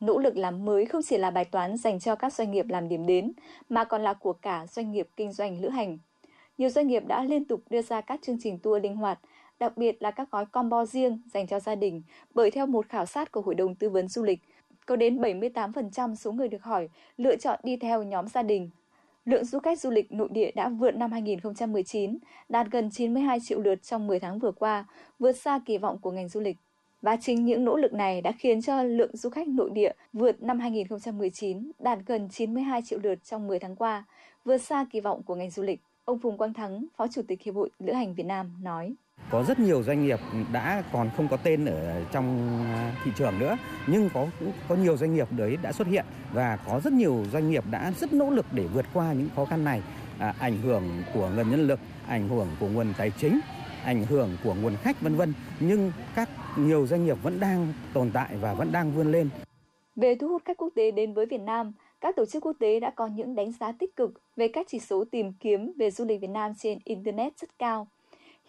Nỗ 0.00 0.18
lực 0.18 0.36
làm 0.36 0.64
mới 0.64 0.86
không 0.86 1.02
chỉ 1.04 1.18
là 1.18 1.30
bài 1.30 1.44
toán 1.44 1.76
dành 1.76 2.00
cho 2.00 2.14
các 2.14 2.32
doanh 2.32 2.50
nghiệp 2.50 2.66
làm 2.68 2.88
điểm 2.88 3.06
đến, 3.06 3.32
mà 3.68 3.84
còn 3.84 4.02
là 4.02 4.14
của 4.14 4.32
cả 4.32 4.66
doanh 4.66 4.92
nghiệp 4.92 5.08
kinh 5.16 5.32
doanh 5.32 5.60
lữ 5.60 5.68
hành. 5.68 5.98
Nhiều 6.58 6.68
doanh 6.68 6.86
nghiệp 6.86 7.02
đã 7.06 7.24
liên 7.24 7.44
tục 7.44 7.60
đưa 7.70 7.82
ra 7.82 8.00
các 8.00 8.20
chương 8.22 8.38
trình 8.40 8.58
tour 8.58 8.82
linh 8.82 8.96
hoạt, 8.96 9.18
đặc 9.60 9.76
biệt 9.76 10.02
là 10.02 10.10
các 10.10 10.30
gói 10.30 10.46
combo 10.46 10.84
riêng 10.84 11.22
dành 11.34 11.46
cho 11.46 11.60
gia 11.60 11.74
đình, 11.74 12.02
bởi 12.34 12.50
theo 12.50 12.66
một 12.66 12.88
khảo 12.88 13.06
sát 13.06 13.32
của 13.32 13.40
Hội 13.40 13.54
đồng 13.54 13.74
Tư 13.74 13.90
vấn 13.90 14.08
Du 14.08 14.22
lịch, 14.22 14.40
có 14.86 14.96
đến 14.96 15.18
78% 15.18 16.14
số 16.14 16.32
người 16.32 16.48
được 16.48 16.62
hỏi 16.62 16.88
lựa 17.16 17.36
chọn 17.36 17.60
đi 17.62 17.76
theo 17.76 18.02
nhóm 18.02 18.28
gia 18.28 18.42
đình 18.42 18.70
lượng 19.24 19.44
du 19.44 19.58
khách 19.58 19.80
du 19.80 19.90
lịch 19.90 20.12
nội 20.12 20.28
địa 20.32 20.50
đã 20.54 20.68
vượt 20.68 20.96
năm 20.96 21.12
2019, 21.12 22.18
đạt 22.48 22.66
gần 22.70 22.90
92 22.90 23.38
triệu 23.40 23.60
lượt 23.60 23.82
trong 23.82 24.06
10 24.06 24.20
tháng 24.20 24.38
vừa 24.38 24.52
qua, 24.52 24.84
vượt 25.18 25.32
xa 25.32 25.60
kỳ 25.66 25.78
vọng 25.78 25.98
của 25.98 26.10
ngành 26.10 26.28
du 26.28 26.40
lịch. 26.40 26.56
Và 27.02 27.16
chính 27.20 27.44
những 27.44 27.64
nỗ 27.64 27.76
lực 27.76 27.92
này 27.92 28.22
đã 28.22 28.32
khiến 28.32 28.62
cho 28.62 28.82
lượng 28.82 29.16
du 29.16 29.30
khách 29.30 29.48
nội 29.48 29.70
địa 29.70 29.92
vượt 30.12 30.42
năm 30.42 30.58
2019 30.58 31.70
đạt 31.78 31.98
gần 32.06 32.28
92 32.28 32.82
triệu 32.82 32.98
lượt 33.02 33.24
trong 33.24 33.46
10 33.46 33.58
tháng 33.58 33.76
qua, 33.76 34.04
vượt 34.44 34.58
xa 34.58 34.86
kỳ 34.92 35.00
vọng 35.00 35.22
của 35.22 35.34
ngành 35.34 35.50
du 35.50 35.62
lịch. 35.62 35.80
Ông 36.04 36.18
Phùng 36.18 36.38
Quang 36.38 36.54
Thắng, 36.54 36.86
Phó 36.96 37.08
Chủ 37.08 37.22
tịch 37.28 37.42
Hiệp 37.42 37.54
hội 37.54 37.70
Lữ 37.78 37.92
hành 37.92 38.14
Việt 38.14 38.26
Nam 38.26 38.52
nói. 38.62 38.94
Có 39.30 39.44
rất 39.44 39.58
nhiều 39.58 39.82
doanh 39.82 40.04
nghiệp 40.04 40.18
đã 40.52 40.82
còn 40.92 41.10
không 41.16 41.28
có 41.28 41.36
tên 41.36 41.64
ở 41.64 42.04
trong 42.12 42.48
à, 42.64 42.92
thị 43.04 43.10
trường 43.16 43.38
nữa, 43.38 43.56
nhưng 43.86 44.10
có 44.14 44.26
có 44.68 44.74
nhiều 44.74 44.96
doanh 44.96 45.14
nghiệp 45.14 45.28
đấy 45.30 45.58
đã 45.62 45.72
xuất 45.72 45.86
hiện 45.88 46.04
và 46.32 46.58
có 46.66 46.80
rất 46.84 46.92
nhiều 46.92 47.24
doanh 47.32 47.50
nghiệp 47.50 47.64
đã 47.70 47.92
rất 48.00 48.12
nỗ 48.12 48.30
lực 48.30 48.46
để 48.52 48.66
vượt 48.66 48.86
qua 48.94 49.12
những 49.12 49.28
khó 49.36 49.44
khăn 49.44 49.64
này. 49.64 49.82
À, 50.18 50.34
ảnh 50.38 50.56
hưởng 50.56 50.84
của 51.14 51.30
nguồn 51.36 51.50
nhân 51.50 51.66
lực, 51.66 51.80
ảnh 52.08 52.28
hưởng 52.28 52.48
của 52.60 52.68
nguồn 52.68 52.92
tài 52.98 53.10
chính, 53.10 53.40
ảnh 53.84 54.04
hưởng 54.04 54.36
của 54.44 54.54
nguồn 54.54 54.76
khách 54.76 55.00
vân 55.00 55.14
vân, 55.14 55.32
nhưng 55.60 55.92
các 56.14 56.28
nhiều 56.56 56.86
doanh 56.86 57.04
nghiệp 57.04 57.16
vẫn 57.22 57.40
đang 57.40 57.72
tồn 57.92 58.10
tại 58.12 58.36
và 58.40 58.54
vẫn 58.54 58.72
đang 58.72 58.92
vươn 58.92 59.12
lên. 59.12 59.28
Về 59.96 60.14
thu 60.14 60.28
hút 60.28 60.42
khách 60.44 60.56
quốc 60.56 60.68
tế 60.74 60.90
đến 60.90 61.14
với 61.14 61.26
Việt 61.26 61.40
Nam, 61.40 61.72
các 62.00 62.16
tổ 62.16 62.26
chức 62.26 62.46
quốc 62.46 62.56
tế 62.58 62.80
đã 62.80 62.90
có 62.96 63.06
những 63.06 63.34
đánh 63.34 63.52
giá 63.52 63.72
tích 63.72 63.96
cực 63.96 64.10
về 64.36 64.48
các 64.48 64.66
chỉ 64.68 64.78
số 64.78 65.04
tìm 65.10 65.32
kiếm 65.32 65.72
về 65.76 65.90
du 65.90 66.04
lịch 66.04 66.20
Việt 66.20 66.30
Nam 66.30 66.52
trên 66.58 66.78
Internet 66.84 67.38
rất 67.38 67.58
cao. 67.58 67.88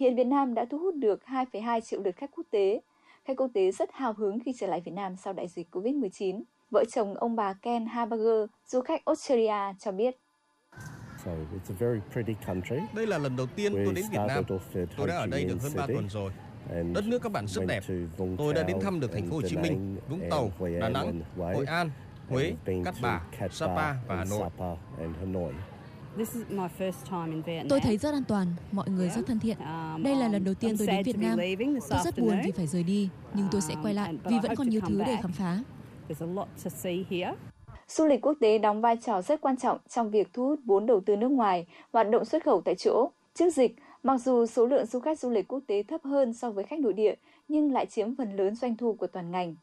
Hiện 0.01 0.15
Việt 0.15 0.27
Nam 0.27 0.53
đã 0.53 0.65
thu 0.65 0.77
hút 0.77 0.96
được 0.96 1.22
2,2 1.25 1.79
triệu 1.81 2.01
lượt 2.03 2.15
khách 2.15 2.29
quốc 2.36 2.46
tế. 2.51 2.81
Khách 3.25 3.38
quốc 3.38 3.48
tế 3.53 3.72
rất 3.72 3.89
hào 3.93 4.13
hứng 4.13 4.39
khi 4.46 4.53
trở 4.58 4.67
lại 4.67 4.81
Việt 4.86 4.91
Nam 4.91 5.15
sau 5.15 5.34
đại 5.34 5.48
dịch 5.48 5.67
COVID-19. 5.72 6.41
Vợ 6.72 6.84
chồng 6.91 7.13
ông 7.13 7.36
bà 7.36 7.53
Ken 7.53 7.86
Haberger, 7.86 8.50
du 8.65 8.81
khách 8.81 9.05
Australia, 9.05 9.75
cho 9.79 9.91
biết. 9.91 10.15
Đây 12.93 13.08
là 13.08 13.17
lần 13.17 13.36
đầu 13.36 13.48
tiên 13.55 13.74
tôi 13.74 13.93
đến 13.93 14.05
Việt 14.12 14.20
Nam. 14.27 14.43
Tôi 14.98 15.08
đã 15.08 15.15
ở 15.15 15.27
đây 15.27 15.46
được 15.46 15.58
hơn 15.62 15.72
3 15.75 15.88
tuần 15.88 16.10
rồi. 16.10 16.31
Đất 16.93 17.03
nước 17.08 17.22
các 17.22 17.31
bạn 17.31 17.48
rất 17.48 17.65
đẹp. 17.67 17.84
Tôi 18.38 18.53
đã 18.53 18.63
đến 18.63 18.79
thăm 18.81 19.00
được 19.00 19.12
thành 19.13 19.27
phố 19.27 19.36
Hồ 19.36 19.41
Chí 19.41 19.58
Minh, 19.58 19.98
Vũng 20.10 20.22
Tàu, 20.29 20.51
Đà 20.79 20.89
Nẵng, 20.89 21.22
Hội 21.38 21.65
An, 21.65 21.89
Huế, 22.29 22.53
Cát 22.86 22.96
Bà, 23.01 23.22
Sapa 23.51 23.93
và 24.08 24.15
Hà 24.15 24.25
Nội. 25.25 25.53
Tôi 27.70 27.80
thấy 27.80 27.98
rất 27.98 28.13
an 28.13 28.24
toàn, 28.27 28.48
mọi 28.72 28.89
người 28.89 29.10
rất 29.10 29.22
thân 29.27 29.39
thiện. 29.39 29.58
Đây 30.03 30.15
là 30.15 30.27
lần 30.27 30.44
đầu 30.44 30.53
tiên 30.53 30.75
tôi 30.77 30.88
đến 30.88 31.03
Việt 31.03 31.18
Nam. 31.18 31.39
Tôi 31.89 32.00
rất 32.03 32.20
buồn 32.20 32.36
vì 32.46 32.51
phải 32.51 32.68
rời 32.68 32.84
đi, 32.84 33.10
nhưng 33.34 33.48
tôi 33.51 33.62
sẽ 33.62 33.75
quay 33.84 33.94
lại 33.94 34.13
vì 34.25 34.39
vẫn 34.44 34.56
còn 34.56 34.70
nhiều 34.70 34.82
thứ 34.88 35.01
để 35.06 35.18
khám 35.22 35.32
phá. 35.32 35.60
Du 37.88 38.06
lịch 38.06 38.22
quốc 38.22 38.38
tế 38.39 38.58
đóng 38.58 38.82
vai 38.82 38.98
trò 38.98 39.22
rất 39.22 39.41
quan 39.41 39.58
trọng 39.58 39.77
trong 39.89 40.12
việc 40.12 40.34
thu 40.34 40.48
hút 40.48 40.60
vốn 40.65 40.86
đầu 40.86 41.01
tư 41.06 41.15
nước 41.15 41.32
ngoài, 41.32 41.65
hoạt 41.94 42.10
động 42.10 42.25
xuất 42.25 42.44
khẩu 42.44 42.62
tại 42.62 42.75
chỗ. 42.75 43.10
Trước 43.34 43.50
dịch, 43.50 43.75
mặc 44.03 44.18
dù 44.18 44.46
số 44.46 44.65
lượng 44.65 44.86
du 44.86 45.00
khách 45.00 45.20
du 45.20 45.30
lịch 45.30 45.48
quốc 45.48 45.60
tế 45.68 45.84
thấp 45.84 46.01
hơn 46.03 46.34
so 46.34 46.51
với 46.51 46.63
khách 46.63 46.80
nội 46.80 46.94
địa, 46.94 47.15
nhưng 47.48 47.72
lại 47.74 47.86
chiếm 47.86 48.15
phần 48.15 48.36
lớn 48.36 48.56
doanh 48.56 48.77
thu 48.77 48.94
của 48.94 49.08
toàn 49.08 49.32
ngành. 49.32 49.56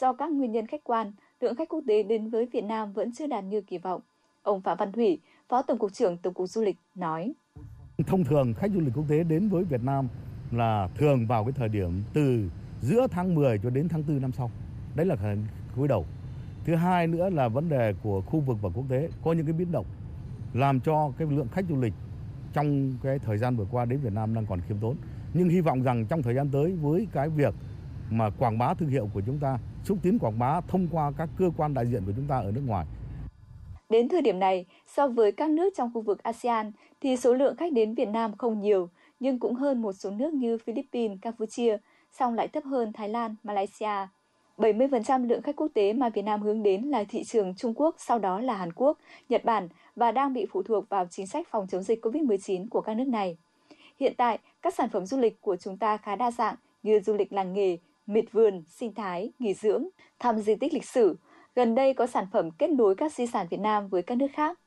Do 0.00 0.12
các 0.12 0.32
nguyên 0.32 0.52
nhân 0.52 0.66
khách 0.66 0.84
quan, 0.84 1.12
lượng 1.40 1.54
khách 1.54 1.68
quốc 1.68 1.80
tế 1.86 2.02
đến 2.02 2.30
với 2.30 2.46
Việt 2.46 2.64
Nam 2.64 2.92
vẫn 2.92 3.12
chưa 3.12 3.26
đạt 3.26 3.44
như 3.44 3.60
kỳ 3.60 3.78
vọng. 3.78 4.00
Ông 4.42 4.60
Phạm 4.60 4.76
Văn 4.78 4.92
Thủy, 4.92 5.18
Phó 5.52 5.62
Tổng 5.62 5.78
cục 5.78 5.92
trưởng 5.92 6.16
Tổng 6.18 6.34
cục 6.34 6.48
Du 6.48 6.62
lịch 6.62 6.76
nói: 6.94 7.32
Thông 8.06 8.24
thường 8.24 8.54
khách 8.54 8.70
du 8.74 8.80
lịch 8.80 8.94
quốc 8.94 9.04
tế 9.08 9.24
đến 9.24 9.48
với 9.48 9.64
Việt 9.64 9.82
Nam 9.82 10.08
là 10.50 10.88
thường 10.94 11.26
vào 11.26 11.44
cái 11.44 11.52
thời 11.52 11.68
điểm 11.68 12.02
từ 12.12 12.50
giữa 12.80 13.06
tháng 13.10 13.34
10 13.34 13.58
cho 13.58 13.70
đến 13.70 13.88
tháng 13.88 14.02
4 14.08 14.20
năm 14.20 14.32
sau. 14.32 14.50
Đấy 14.94 15.06
là 15.06 15.16
cuối 15.76 15.88
đầu. 15.88 16.06
Thứ 16.64 16.74
hai 16.74 17.06
nữa 17.06 17.30
là 17.30 17.48
vấn 17.48 17.68
đề 17.68 17.94
của 18.02 18.20
khu 18.20 18.40
vực 18.40 18.56
và 18.62 18.68
quốc 18.74 18.84
tế 18.88 19.08
có 19.24 19.32
những 19.32 19.46
cái 19.46 19.52
biến 19.52 19.72
động 19.72 19.86
làm 20.52 20.80
cho 20.80 21.12
cái 21.18 21.28
lượng 21.30 21.48
khách 21.52 21.64
du 21.68 21.80
lịch 21.80 21.94
trong 22.52 22.94
cái 23.02 23.18
thời 23.18 23.38
gian 23.38 23.56
vừa 23.56 23.66
qua 23.70 23.84
đến 23.84 24.00
Việt 24.00 24.12
Nam 24.12 24.34
đang 24.34 24.46
còn 24.46 24.60
khiêm 24.68 24.78
tốn. 24.78 24.96
Nhưng 25.34 25.48
hy 25.48 25.60
vọng 25.60 25.82
rằng 25.82 26.06
trong 26.06 26.22
thời 26.22 26.34
gian 26.34 26.48
tới 26.48 26.72
với 26.72 27.08
cái 27.12 27.28
việc 27.28 27.54
mà 28.10 28.30
quảng 28.30 28.58
bá 28.58 28.74
thương 28.74 28.88
hiệu 28.88 29.08
của 29.14 29.22
chúng 29.26 29.38
ta, 29.38 29.58
xúc 29.84 29.98
tiến 30.02 30.18
quảng 30.18 30.38
bá 30.38 30.60
thông 30.60 30.88
qua 30.88 31.12
các 31.16 31.28
cơ 31.38 31.50
quan 31.56 31.74
đại 31.74 31.86
diện 31.86 32.04
của 32.06 32.12
chúng 32.16 32.26
ta 32.26 32.38
ở 32.38 32.52
nước 32.52 32.62
ngoài. 32.66 32.86
Đến 33.92 34.08
thời 34.08 34.22
điểm 34.22 34.38
này, 34.38 34.66
so 34.86 35.08
với 35.08 35.32
các 35.32 35.50
nước 35.50 35.70
trong 35.76 35.90
khu 35.94 36.00
vực 36.00 36.22
ASEAN 36.22 36.72
thì 37.00 37.16
số 37.16 37.34
lượng 37.34 37.56
khách 37.56 37.72
đến 37.72 37.94
Việt 37.94 38.08
Nam 38.08 38.36
không 38.38 38.60
nhiều, 38.60 38.88
nhưng 39.20 39.38
cũng 39.38 39.54
hơn 39.54 39.82
một 39.82 39.92
số 39.92 40.10
nước 40.10 40.34
như 40.34 40.58
Philippines, 40.58 41.18
Campuchia, 41.22 41.76
song 42.12 42.34
lại 42.34 42.48
thấp 42.48 42.64
hơn 42.64 42.92
Thái 42.92 43.08
Lan, 43.08 43.34
Malaysia. 43.42 44.08
70% 44.56 45.28
lượng 45.28 45.42
khách 45.42 45.56
quốc 45.56 45.68
tế 45.74 45.92
mà 45.92 46.08
Việt 46.08 46.22
Nam 46.22 46.42
hướng 46.42 46.62
đến 46.62 46.82
là 46.82 47.04
thị 47.04 47.24
trường 47.24 47.54
Trung 47.54 47.74
Quốc, 47.74 47.94
sau 47.98 48.18
đó 48.18 48.40
là 48.40 48.54
Hàn 48.54 48.72
Quốc, 48.72 48.98
Nhật 49.28 49.44
Bản 49.44 49.68
và 49.96 50.12
đang 50.12 50.32
bị 50.32 50.46
phụ 50.50 50.62
thuộc 50.62 50.88
vào 50.88 51.06
chính 51.10 51.26
sách 51.26 51.48
phòng 51.50 51.66
chống 51.70 51.82
dịch 51.82 52.04
COVID-19 52.04 52.68
của 52.70 52.80
các 52.80 52.94
nước 52.94 53.08
này. 53.08 53.36
Hiện 54.00 54.14
tại, 54.16 54.38
các 54.62 54.74
sản 54.74 54.88
phẩm 54.92 55.06
du 55.06 55.18
lịch 55.18 55.40
của 55.40 55.56
chúng 55.56 55.76
ta 55.78 55.96
khá 55.96 56.16
đa 56.16 56.30
dạng 56.30 56.54
như 56.82 57.00
du 57.00 57.14
lịch 57.14 57.32
làng 57.32 57.52
nghề, 57.52 57.78
miệt 58.06 58.24
vườn, 58.32 58.64
sinh 58.68 58.94
thái, 58.94 59.32
nghỉ 59.38 59.54
dưỡng, 59.54 59.88
thăm 60.18 60.38
di 60.38 60.54
tích 60.54 60.74
lịch 60.74 60.84
sử. 60.84 61.16
Gần 61.54 61.74
đây 61.74 61.94
có 61.94 62.06
sản 62.06 62.26
phẩm 62.32 62.50
kết 62.50 62.70
nối 62.70 62.94
các 62.94 63.12
di 63.12 63.26
sản 63.26 63.46
Việt 63.50 63.60
Nam 63.60 63.88
với 63.88 64.02
các 64.02 64.14
nước 64.14 64.26
khác. 64.32 64.58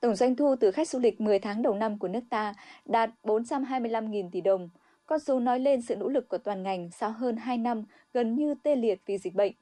Tổng 0.00 0.14
doanh 0.14 0.36
thu 0.36 0.56
từ 0.60 0.70
khách 0.70 0.88
du 0.88 0.98
lịch 0.98 1.20
10 1.20 1.38
tháng 1.38 1.62
đầu 1.62 1.74
năm 1.74 1.98
của 1.98 2.08
nước 2.08 2.20
ta 2.30 2.54
đạt 2.84 3.10
425.000 3.22 4.30
tỷ 4.30 4.40
đồng. 4.40 4.68
Con 5.06 5.20
số 5.20 5.40
nói 5.40 5.60
lên 5.60 5.82
sự 5.82 5.96
nỗ 5.96 6.08
lực 6.08 6.28
của 6.28 6.38
toàn 6.38 6.62
ngành 6.62 6.90
sau 6.90 7.10
hơn 7.10 7.36
2 7.36 7.58
năm 7.58 7.84
gần 8.12 8.34
như 8.34 8.54
tê 8.62 8.76
liệt 8.76 9.00
vì 9.06 9.18
dịch 9.18 9.34
bệnh. 9.34 9.52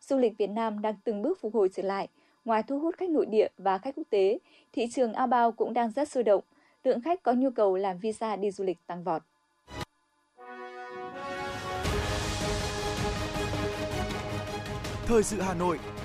Du 0.00 0.18
lịch 0.18 0.38
Việt 0.38 0.50
Nam 0.50 0.82
đang 0.82 0.94
từng 1.04 1.22
bước 1.22 1.40
phục 1.40 1.54
hồi 1.54 1.68
trở 1.72 1.82
lại. 1.82 2.08
Ngoài 2.44 2.62
thu 2.62 2.78
hút 2.78 2.96
khách 2.96 3.10
nội 3.10 3.26
địa 3.26 3.48
và 3.58 3.78
khách 3.78 3.94
quốc 3.96 4.06
tế, 4.10 4.38
thị 4.72 4.86
trường 4.92 5.12
outbound 5.22 5.56
cũng 5.56 5.74
đang 5.74 5.90
rất 5.90 6.08
sôi 6.08 6.24
động. 6.24 6.44
Lượng 6.84 7.00
khách 7.00 7.22
có 7.22 7.32
nhu 7.32 7.50
cầu 7.50 7.76
làm 7.76 7.98
visa 7.98 8.36
đi 8.36 8.50
du 8.50 8.64
lịch 8.64 8.86
tăng 8.86 9.04
vọt. 9.04 9.22
Thời 15.06 15.22
sự 15.22 15.40
Hà 15.40 15.54
Nội, 15.54 15.78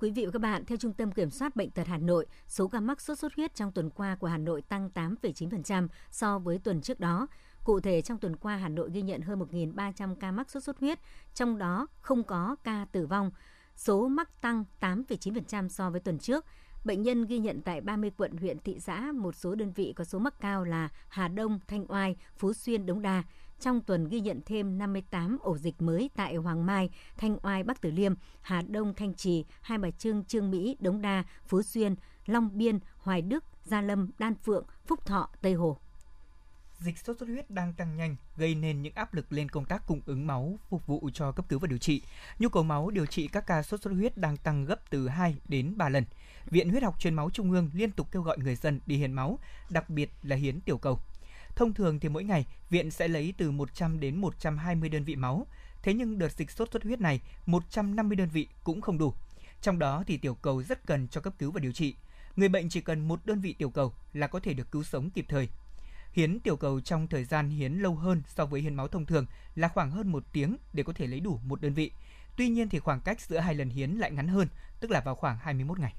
Quý 0.00 0.10
vị 0.10 0.26
và 0.26 0.30
các 0.32 0.38
bạn, 0.38 0.64
theo 0.64 0.78
Trung 0.78 0.92
tâm 0.92 1.12
Kiểm 1.12 1.30
soát 1.30 1.56
Bệnh 1.56 1.70
tật 1.70 1.86
Hà 1.86 1.98
Nội, 1.98 2.26
số 2.48 2.68
ca 2.68 2.80
mắc 2.80 3.00
sốt 3.00 3.18
xuất 3.18 3.34
huyết 3.34 3.54
trong 3.54 3.72
tuần 3.72 3.90
qua 3.90 4.16
của 4.16 4.26
Hà 4.26 4.38
Nội 4.38 4.62
tăng 4.62 4.90
8,9% 4.94 5.88
so 6.10 6.38
với 6.38 6.58
tuần 6.58 6.80
trước 6.80 7.00
đó. 7.00 7.26
Cụ 7.64 7.80
thể, 7.80 8.02
trong 8.02 8.18
tuần 8.18 8.36
qua, 8.36 8.56
Hà 8.56 8.68
Nội 8.68 8.90
ghi 8.92 9.02
nhận 9.02 9.20
hơn 9.20 9.38
1.300 9.38 10.14
ca 10.14 10.32
mắc 10.32 10.50
sốt 10.50 10.62
xuất 10.62 10.80
huyết, 10.80 10.98
trong 11.34 11.58
đó 11.58 11.86
không 12.00 12.24
có 12.24 12.56
ca 12.64 12.86
tử 12.92 13.06
vong. 13.06 13.30
Số 13.76 14.08
mắc 14.08 14.40
tăng 14.40 14.64
8,9% 14.80 15.68
so 15.68 15.90
với 15.90 16.00
tuần 16.00 16.18
trước. 16.18 16.44
Bệnh 16.84 17.02
nhân 17.02 17.26
ghi 17.26 17.38
nhận 17.38 17.62
tại 17.62 17.80
30 17.80 18.10
quận 18.16 18.36
huyện 18.36 18.58
thị 18.58 18.80
xã, 18.80 19.12
một 19.12 19.34
số 19.34 19.54
đơn 19.54 19.72
vị 19.72 19.92
có 19.96 20.04
số 20.04 20.18
mắc 20.18 20.34
cao 20.40 20.64
là 20.64 20.88
Hà 21.08 21.28
Đông, 21.28 21.60
Thanh 21.68 21.84
Oai, 21.88 22.16
Phú 22.36 22.52
Xuyên, 22.52 22.86
Đống 22.86 23.02
Đa. 23.02 23.22
Trong 23.60 23.80
tuần 23.80 24.08
ghi 24.08 24.20
nhận 24.20 24.40
thêm 24.46 24.78
58 24.78 25.38
ổ 25.40 25.58
dịch 25.58 25.82
mới 25.82 26.10
tại 26.16 26.34
Hoàng 26.34 26.66
Mai, 26.66 26.90
Thanh 27.16 27.38
Oai, 27.42 27.62
Bắc 27.62 27.80
Từ 27.80 27.90
Liêm, 27.90 28.14
Hà 28.40 28.62
Đông, 28.68 28.94
Thanh 28.94 29.14
Trì, 29.14 29.44
Hai 29.60 29.78
Bà 29.78 29.90
Trưng, 29.90 30.24
Trương 30.24 30.50
Mỹ, 30.50 30.76
Đống 30.80 31.02
Đa, 31.02 31.24
Phú 31.46 31.62
Xuyên, 31.62 31.94
Long 32.26 32.50
Biên, 32.58 32.78
Hoài 32.98 33.22
Đức, 33.22 33.44
Gia 33.64 33.80
Lâm, 33.80 34.10
Đan 34.18 34.34
Phượng, 34.34 34.64
Phúc 34.86 35.06
Thọ, 35.06 35.30
Tây 35.42 35.54
Hồ 35.54 35.78
dịch 36.80 36.98
sốt 36.98 37.18
xuất 37.18 37.28
huyết 37.28 37.50
đang 37.50 37.72
tăng 37.72 37.96
nhanh, 37.96 38.16
gây 38.36 38.54
nên 38.54 38.82
những 38.82 38.94
áp 38.94 39.14
lực 39.14 39.32
lên 39.32 39.48
công 39.48 39.64
tác 39.64 39.86
cung 39.86 40.00
ứng 40.06 40.26
máu 40.26 40.58
phục 40.68 40.86
vụ 40.86 41.10
cho 41.14 41.32
cấp 41.32 41.44
cứu 41.48 41.58
và 41.58 41.66
điều 41.66 41.78
trị. 41.78 42.02
Nhu 42.38 42.48
cầu 42.48 42.62
máu 42.62 42.90
điều 42.90 43.06
trị 43.06 43.28
các 43.28 43.46
ca 43.46 43.62
sốt 43.62 43.82
xuất 43.82 43.90
huyết 43.90 44.16
đang 44.16 44.36
tăng 44.36 44.64
gấp 44.64 44.90
từ 44.90 45.08
2 45.08 45.36
đến 45.48 45.74
3 45.76 45.88
lần. 45.88 46.04
Viện 46.46 46.70
Huyết 46.70 46.82
học 46.82 47.00
Truyền 47.00 47.14
máu 47.14 47.30
Trung 47.30 47.52
ương 47.52 47.70
liên 47.74 47.90
tục 47.90 48.12
kêu 48.12 48.22
gọi 48.22 48.38
người 48.38 48.56
dân 48.56 48.80
đi 48.86 48.96
hiến 48.96 49.12
máu, 49.12 49.38
đặc 49.70 49.90
biệt 49.90 50.10
là 50.22 50.36
hiến 50.36 50.60
tiểu 50.60 50.78
cầu. 50.78 51.00
Thông 51.56 51.74
thường 51.74 52.00
thì 52.00 52.08
mỗi 52.08 52.24
ngày, 52.24 52.46
viện 52.70 52.90
sẽ 52.90 53.08
lấy 53.08 53.34
từ 53.38 53.50
100 53.50 54.00
đến 54.00 54.16
120 54.16 54.88
đơn 54.88 55.04
vị 55.04 55.16
máu. 55.16 55.46
Thế 55.82 55.94
nhưng 55.94 56.18
đợt 56.18 56.32
dịch 56.32 56.50
sốt 56.50 56.72
xuất 56.72 56.84
huyết 56.84 57.00
này, 57.00 57.20
150 57.46 58.16
đơn 58.16 58.28
vị 58.28 58.46
cũng 58.64 58.80
không 58.80 58.98
đủ. 58.98 59.14
Trong 59.62 59.78
đó 59.78 60.04
thì 60.06 60.16
tiểu 60.16 60.34
cầu 60.34 60.62
rất 60.62 60.86
cần 60.86 61.08
cho 61.08 61.20
cấp 61.20 61.34
cứu 61.38 61.52
và 61.52 61.60
điều 61.60 61.72
trị. 61.72 61.94
Người 62.36 62.48
bệnh 62.48 62.68
chỉ 62.68 62.80
cần 62.80 63.08
một 63.08 63.26
đơn 63.26 63.40
vị 63.40 63.52
tiểu 63.52 63.70
cầu 63.70 63.92
là 64.12 64.26
có 64.26 64.40
thể 64.40 64.54
được 64.54 64.70
cứu 64.70 64.82
sống 64.82 65.10
kịp 65.10 65.24
thời. 65.28 65.48
Hiến 66.12 66.40
tiểu 66.40 66.56
cầu 66.56 66.80
trong 66.80 67.06
thời 67.06 67.24
gian 67.24 67.50
hiến 67.50 67.72
lâu 67.72 67.94
hơn 67.94 68.22
so 68.26 68.46
với 68.46 68.60
hiến 68.60 68.74
máu 68.74 68.88
thông 68.88 69.06
thường 69.06 69.26
là 69.54 69.68
khoảng 69.68 69.90
hơn 69.90 70.12
một 70.12 70.24
tiếng 70.32 70.56
để 70.72 70.82
có 70.82 70.92
thể 70.92 71.06
lấy 71.06 71.20
đủ 71.20 71.40
một 71.44 71.60
đơn 71.60 71.74
vị. 71.74 71.90
Tuy 72.36 72.48
nhiên 72.48 72.68
thì 72.68 72.78
khoảng 72.78 73.00
cách 73.00 73.20
giữa 73.20 73.38
hai 73.38 73.54
lần 73.54 73.68
hiến 73.68 73.90
lại 73.90 74.10
ngắn 74.10 74.28
hơn, 74.28 74.48
tức 74.80 74.90
là 74.90 75.00
vào 75.00 75.14
khoảng 75.14 75.38
21 75.38 75.78
ngày. 75.78 75.94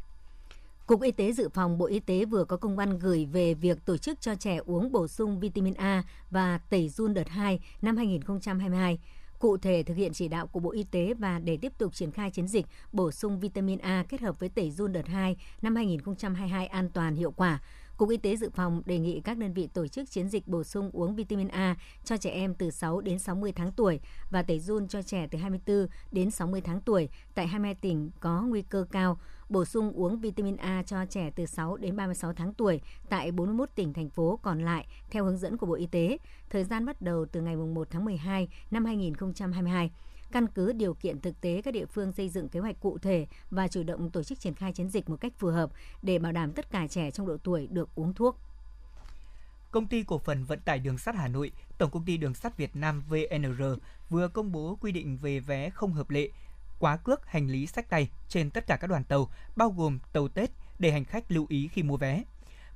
Cục 0.91 1.01
Y 1.01 1.11
tế 1.11 1.31
Dự 1.31 1.49
phòng 1.49 1.77
Bộ 1.77 1.85
Y 1.85 1.99
tế 1.99 2.25
vừa 2.25 2.43
có 2.43 2.57
công 2.57 2.75
văn 2.75 2.99
gửi 2.99 3.25
về 3.25 3.53
việc 3.53 3.85
tổ 3.85 3.97
chức 3.97 4.21
cho 4.21 4.35
trẻ 4.35 4.57
uống 4.65 4.91
bổ 4.91 5.07
sung 5.07 5.39
vitamin 5.39 5.73
A 5.73 6.03
và 6.29 6.57
tẩy 6.69 6.89
run 6.89 7.13
đợt 7.13 7.29
2 7.29 7.59
năm 7.81 7.97
2022. 7.97 8.99
Cụ 9.39 9.57
thể 9.57 9.83
thực 9.83 9.93
hiện 9.93 10.13
chỉ 10.13 10.27
đạo 10.27 10.47
của 10.47 10.59
Bộ 10.59 10.71
Y 10.71 10.83
tế 10.83 11.13
và 11.13 11.39
để 11.39 11.57
tiếp 11.61 11.73
tục 11.77 11.93
triển 11.93 12.11
khai 12.11 12.31
chiến 12.31 12.47
dịch 12.47 12.65
bổ 12.91 13.11
sung 13.11 13.39
vitamin 13.39 13.79
A 13.79 14.05
kết 14.09 14.21
hợp 14.21 14.39
với 14.39 14.49
tẩy 14.49 14.71
run 14.71 14.93
đợt 14.93 15.07
2 15.07 15.35
năm 15.61 15.75
2022 15.75 16.67
an 16.67 16.89
toàn 16.93 17.15
hiệu 17.15 17.31
quả, 17.31 17.59
Cục 18.01 18.09
Y 18.09 18.17
tế 18.17 18.35
Dự 18.35 18.49
phòng 18.49 18.81
đề 18.85 18.99
nghị 18.99 19.21
các 19.21 19.37
đơn 19.37 19.53
vị 19.53 19.67
tổ 19.67 19.87
chức 19.87 20.11
chiến 20.11 20.29
dịch 20.29 20.47
bổ 20.47 20.63
sung 20.63 20.89
uống 20.93 21.15
vitamin 21.15 21.47
A 21.47 21.75
cho 22.03 22.17
trẻ 22.17 22.29
em 22.29 22.55
từ 22.55 22.71
6 22.71 23.01
đến 23.01 23.19
60 23.19 23.51
tháng 23.51 23.71
tuổi 23.71 23.99
và 24.31 24.43
tẩy 24.43 24.59
run 24.59 24.87
cho 24.87 25.01
trẻ 25.01 25.27
từ 25.31 25.39
24 25.39 25.87
đến 26.11 26.31
60 26.31 26.61
tháng 26.61 26.81
tuổi 26.81 27.09
tại 27.35 27.47
22 27.47 27.75
tỉnh 27.75 28.11
có 28.19 28.41
nguy 28.41 28.61
cơ 28.61 28.85
cao, 28.91 29.19
bổ 29.49 29.65
sung 29.65 29.91
uống 29.93 30.19
vitamin 30.19 30.57
A 30.57 30.83
cho 30.83 31.05
trẻ 31.05 31.31
từ 31.35 31.45
6 31.45 31.77
đến 31.77 31.95
36 31.95 32.33
tháng 32.33 32.53
tuổi 32.53 32.81
tại 33.09 33.31
41 33.31 33.69
tỉnh 33.75 33.93
thành 33.93 34.09
phố 34.09 34.39
còn 34.41 34.59
lại 34.59 34.87
theo 35.09 35.25
hướng 35.25 35.37
dẫn 35.37 35.57
của 35.57 35.65
Bộ 35.65 35.73
Y 35.73 35.85
tế. 35.85 36.17
Thời 36.49 36.63
gian 36.63 36.85
bắt 36.85 37.01
đầu 37.01 37.25
từ 37.25 37.41
ngày 37.41 37.55
1 37.55 37.87
tháng 37.91 38.05
12 38.05 38.47
năm 38.71 38.85
2022 38.85 39.91
căn 40.31 40.47
cứ 40.47 40.73
điều 40.73 40.93
kiện 40.93 41.21
thực 41.21 41.41
tế 41.41 41.61
các 41.61 41.73
địa 41.73 41.85
phương 41.85 42.11
xây 42.11 42.29
dựng 42.29 42.49
kế 42.49 42.59
hoạch 42.59 42.79
cụ 42.79 42.97
thể 42.97 43.27
và 43.51 43.67
chủ 43.67 43.83
động 43.83 44.09
tổ 44.09 44.23
chức 44.23 44.39
triển 44.39 44.53
khai 44.53 44.73
chiến 44.73 44.89
dịch 44.89 45.09
một 45.09 45.17
cách 45.21 45.33
phù 45.37 45.47
hợp 45.47 45.71
để 46.01 46.19
bảo 46.19 46.31
đảm 46.31 46.51
tất 46.51 46.71
cả 46.71 46.87
trẻ 46.87 47.11
trong 47.11 47.27
độ 47.27 47.37
tuổi 47.43 47.67
được 47.71 47.89
uống 47.95 48.13
thuốc. 48.13 48.37
Công 49.71 49.87
ty 49.87 50.03
cổ 50.03 50.17
phần 50.17 50.43
vận 50.43 50.59
tải 50.59 50.79
đường 50.79 50.97
sắt 50.97 51.15
Hà 51.15 51.27
Nội, 51.27 51.51
Tổng 51.77 51.91
công 51.91 52.05
ty 52.05 52.17
Đường 52.17 52.33
sắt 52.33 52.57
Việt 52.57 52.75
Nam 52.75 53.03
VNR 53.09 53.63
vừa 54.09 54.27
công 54.27 54.51
bố 54.51 54.77
quy 54.81 54.91
định 54.91 55.17
về 55.17 55.39
vé 55.39 55.69
không 55.69 55.93
hợp 55.93 56.09
lệ, 56.09 56.29
quá 56.79 56.97
cước 56.97 57.25
hành 57.25 57.47
lý 57.47 57.67
sách 57.67 57.89
tay 57.89 58.09
trên 58.29 58.49
tất 58.49 58.67
cả 58.67 58.77
các 58.77 58.87
đoàn 58.87 59.03
tàu, 59.03 59.29
bao 59.55 59.69
gồm 59.69 59.99
tàu 60.13 60.27
Tết 60.27 60.49
để 60.79 60.91
hành 60.91 61.05
khách 61.05 61.31
lưu 61.31 61.45
ý 61.49 61.67
khi 61.67 61.83
mua 61.83 61.97
vé. 61.97 62.23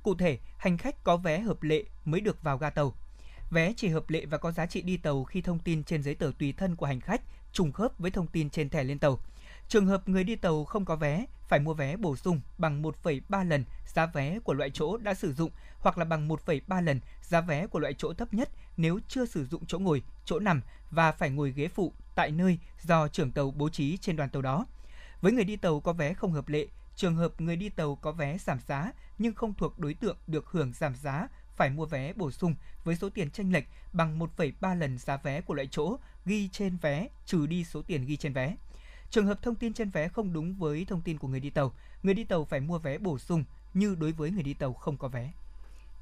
Cụ 0.02 0.14
thể, 0.14 0.38
hành 0.58 0.78
khách 0.78 1.04
có 1.04 1.16
vé 1.16 1.40
hợp 1.40 1.62
lệ 1.62 1.84
mới 2.04 2.20
được 2.20 2.42
vào 2.42 2.58
ga 2.58 2.70
tàu. 2.70 2.94
Vé 3.50 3.72
chỉ 3.76 3.88
hợp 3.88 4.10
lệ 4.10 4.26
và 4.26 4.38
có 4.38 4.52
giá 4.52 4.66
trị 4.66 4.82
đi 4.82 4.96
tàu 4.96 5.24
khi 5.24 5.40
thông 5.40 5.58
tin 5.58 5.84
trên 5.84 6.02
giấy 6.02 6.14
tờ 6.14 6.30
tùy 6.38 6.52
thân 6.52 6.76
của 6.76 6.86
hành 6.86 7.00
khách 7.00 7.22
trùng 7.52 7.72
khớp 7.72 7.98
với 7.98 8.10
thông 8.10 8.26
tin 8.26 8.50
trên 8.50 8.68
thẻ 8.68 8.84
lên 8.84 8.98
tàu. 8.98 9.18
Trường 9.68 9.86
hợp 9.86 10.08
người 10.08 10.24
đi 10.24 10.36
tàu 10.36 10.64
không 10.64 10.84
có 10.84 10.96
vé 10.96 11.26
phải 11.48 11.60
mua 11.60 11.74
vé 11.74 11.96
bổ 11.96 12.16
sung 12.16 12.40
bằng 12.58 12.82
1,3 12.82 13.48
lần 13.48 13.64
giá 13.86 14.06
vé 14.06 14.38
của 14.38 14.54
loại 14.54 14.70
chỗ 14.70 14.96
đã 14.96 15.14
sử 15.14 15.32
dụng 15.32 15.50
hoặc 15.78 15.98
là 15.98 16.04
bằng 16.04 16.28
1,3 16.28 16.84
lần 16.84 17.00
giá 17.22 17.40
vé 17.40 17.66
của 17.66 17.78
loại 17.78 17.94
chỗ 17.98 18.14
thấp 18.14 18.34
nhất 18.34 18.50
nếu 18.76 18.98
chưa 19.08 19.26
sử 19.26 19.46
dụng 19.46 19.66
chỗ 19.66 19.78
ngồi, 19.78 20.02
chỗ 20.24 20.38
nằm 20.38 20.60
và 20.90 21.12
phải 21.12 21.30
ngồi 21.30 21.52
ghế 21.52 21.68
phụ 21.68 21.92
tại 22.14 22.30
nơi 22.30 22.58
do 22.82 23.08
trưởng 23.08 23.32
tàu 23.32 23.50
bố 23.50 23.68
trí 23.68 23.96
trên 23.96 24.16
đoàn 24.16 24.30
tàu 24.30 24.42
đó. 24.42 24.66
Với 25.20 25.32
người 25.32 25.44
đi 25.44 25.56
tàu 25.56 25.80
có 25.80 25.92
vé 25.92 26.14
không 26.14 26.32
hợp 26.32 26.48
lệ, 26.48 26.66
trường 26.96 27.16
hợp 27.16 27.40
người 27.40 27.56
đi 27.56 27.68
tàu 27.68 27.96
có 27.96 28.12
vé 28.12 28.38
giảm 28.38 28.58
giá 28.66 28.92
nhưng 29.18 29.34
không 29.34 29.54
thuộc 29.54 29.78
đối 29.78 29.94
tượng 29.94 30.16
được 30.26 30.46
hưởng 30.46 30.72
giảm 30.72 30.94
giá 30.96 31.28
phải 31.56 31.70
mua 31.70 31.86
vé 31.86 32.12
bổ 32.12 32.30
sung 32.30 32.54
với 32.84 32.96
số 32.96 33.10
tiền 33.10 33.30
chênh 33.30 33.52
lệch 33.52 33.64
bằng 33.92 34.18
1,3 34.18 34.78
lần 34.78 34.98
giá 34.98 35.16
vé 35.16 35.40
của 35.40 35.54
loại 35.54 35.68
chỗ 35.70 35.96
ghi 36.26 36.48
trên 36.48 36.76
vé 36.76 37.08
trừ 37.26 37.46
đi 37.46 37.64
số 37.64 37.82
tiền 37.82 38.06
ghi 38.06 38.16
trên 38.16 38.32
vé. 38.32 38.56
Trường 39.10 39.26
hợp 39.26 39.42
thông 39.42 39.54
tin 39.54 39.72
trên 39.72 39.90
vé 39.90 40.08
không 40.08 40.32
đúng 40.32 40.54
với 40.54 40.84
thông 40.84 41.02
tin 41.02 41.18
của 41.18 41.28
người 41.28 41.40
đi 41.40 41.50
tàu, 41.50 41.72
người 42.02 42.14
đi 42.14 42.24
tàu 42.24 42.44
phải 42.44 42.60
mua 42.60 42.78
vé 42.78 42.98
bổ 42.98 43.18
sung 43.18 43.44
như 43.74 43.94
đối 43.94 44.12
với 44.12 44.30
người 44.30 44.42
đi 44.42 44.54
tàu 44.54 44.72
không 44.72 44.96
có 44.96 45.08
vé. 45.08 45.32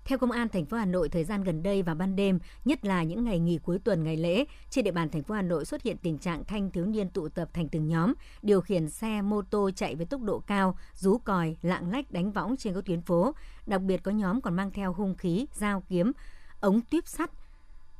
Theo 0.04 0.18
Công 0.18 0.30
an 0.30 0.48
thành 0.48 0.66
phố 0.66 0.76
Hà 0.76 0.84
Nội, 0.84 1.08
thời 1.08 1.24
gian 1.24 1.44
gần 1.44 1.62
đây 1.62 1.82
và 1.82 1.94
ban 1.94 2.16
đêm, 2.16 2.38
nhất 2.64 2.84
là 2.84 3.02
những 3.02 3.24
ngày 3.24 3.38
nghỉ 3.38 3.58
cuối 3.58 3.78
tuần 3.78 4.04
ngày 4.04 4.16
lễ, 4.16 4.44
trên 4.70 4.84
địa 4.84 4.90
bàn 4.90 5.08
thành 5.08 5.22
phố 5.22 5.34
Hà 5.34 5.42
Nội 5.42 5.64
xuất 5.64 5.82
hiện 5.82 5.96
tình 6.02 6.18
trạng 6.18 6.44
thanh 6.44 6.70
thiếu 6.70 6.86
niên 6.86 7.10
tụ 7.10 7.28
tập 7.28 7.48
thành 7.52 7.68
từng 7.68 7.88
nhóm, 7.88 8.12
điều 8.42 8.60
khiển 8.60 8.88
xe 8.88 9.22
mô 9.22 9.42
tô 9.42 9.70
chạy 9.76 9.94
với 9.94 10.06
tốc 10.06 10.22
độ 10.22 10.38
cao, 10.38 10.78
rú 10.94 11.18
còi, 11.18 11.56
lạng 11.62 11.90
lách 11.90 12.10
đánh 12.10 12.32
võng 12.32 12.56
trên 12.56 12.74
các 12.74 12.84
tuyến 12.84 13.00
phố. 13.00 13.34
Đặc 13.66 13.82
biệt 13.82 14.02
có 14.02 14.10
nhóm 14.10 14.40
còn 14.40 14.56
mang 14.56 14.70
theo 14.70 14.92
hung 14.92 15.14
khí, 15.14 15.46
dao 15.54 15.82
kiếm, 15.88 16.12
ống 16.60 16.80
tuyếp 16.90 17.08
sắt, 17.08 17.30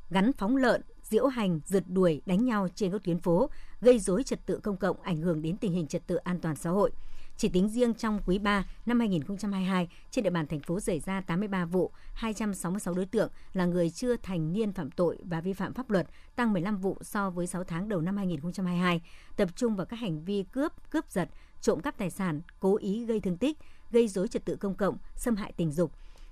gắn 0.09 0.33
phóng 0.33 0.57
lợn, 0.57 0.81
diễu 1.03 1.27
hành, 1.27 1.59
rượt 1.65 1.83
đuổi, 1.87 2.21
đánh 2.25 2.45
nhau 2.45 2.67
trên 2.75 2.91
các 2.91 3.03
tuyến 3.03 3.19
phố, 3.19 3.49
gây 3.81 3.99
rối 3.99 4.23
trật 4.23 4.45
tự 4.45 4.59
công 4.59 4.77
cộng, 4.77 5.01
ảnh 5.01 5.17
hưởng 5.17 5.41
đến 5.41 5.57
tình 5.57 5.71
hình 5.71 5.87
trật 5.87 6.07
tự 6.07 6.15
an 6.15 6.39
toàn 6.39 6.55
xã 6.55 6.69
hội. 6.69 6.91
Chỉ 7.37 7.49
tính 7.49 7.69
riêng 7.69 7.93
trong 7.93 8.19
quý 8.25 8.39
3 8.39 8.65
năm 8.85 8.99
2022, 8.99 9.87
trên 10.11 10.23
địa 10.23 10.29
bàn 10.29 10.47
thành 10.47 10.59
phố 10.59 10.79
xảy 10.79 10.99
ra 10.99 11.21
83 11.21 11.65
vụ, 11.65 11.91
266 12.13 12.93
đối 12.93 13.05
tượng 13.05 13.29
là 13.53 13.65
người 13.65 13.89
chưa 13.89 14.15
thành 14.15 14.53
niên 14.53 14.73
phạm 14.73 14.91
tội 14.91 15.17
và 15.23 15.41
vi 15.41 15.53
phạm 15.53 15.73
pháp 15.73 15.89
luật, 15.89 16.07
tăng 16.35 16.53
15 16.53 16.77
vụ 16.77 16.97
so 17.01 17.29
với 17.29 17.47
6 17.47 17.63
tháng 17.63 17.89
đầu 17.89 18.01
năm 18.01 18.17
2022, 18.17 19.01
tập 19.35 19.49
trung 19.55 19.75
vào 19.75 19.85
các 19.85 19.99
hành 19.99 20.23
vi 20.23 20.43
cướp, 20.51 20.71
cướp 20.89 21.09
giật, 21.09 21.29
trộm 21.61 21.81
cắp 21.81 21.97
tài 21.97 22.09
sản, 22.09 22.41
cố 22.59 22.77
ý 22.77 23.05
gây 23.05 23.19
thương 23.19 23.37
tích, 23.37 23.57
gây 23.91 24.07
dối 24.07 24.27
trật 24.27 24.45
tự 24.45 24.55
công 24.55 24.75
cộng, 24.75 24.97
xâm 25.15 25.35
hại 25.35 25.51
tình 25.57 25.71
dục, 25.71 25.91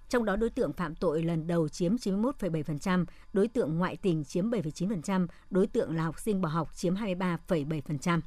trong 0.10 0.26
đó 0.26 0.36
đối 0.36 0.50
tượng 0.50 0.74
phạm 0.74 0.96
tội 0.96 1.24
lần 1.24 1.48
đầu 1.48 1.70
chiếm 1.70 1.96
91,7%, 1.96 3.06
đối 3.34 3.48
tượng 3.48 3.78
ngoại 3.78 3.98
tình 3.98 4.24
chiếm 4.24 4.50
7,9%, 4.50 5.28
đối 5.50 5.68
tượng 5.68 5.96
là 5.96 6.04
học 6.04 6.20
sinh 6.20 6.42
bỏ 6.42 6.50
học 6.50 6.76
chiếm 6.76 6.96
23,7%. 6.96 8.22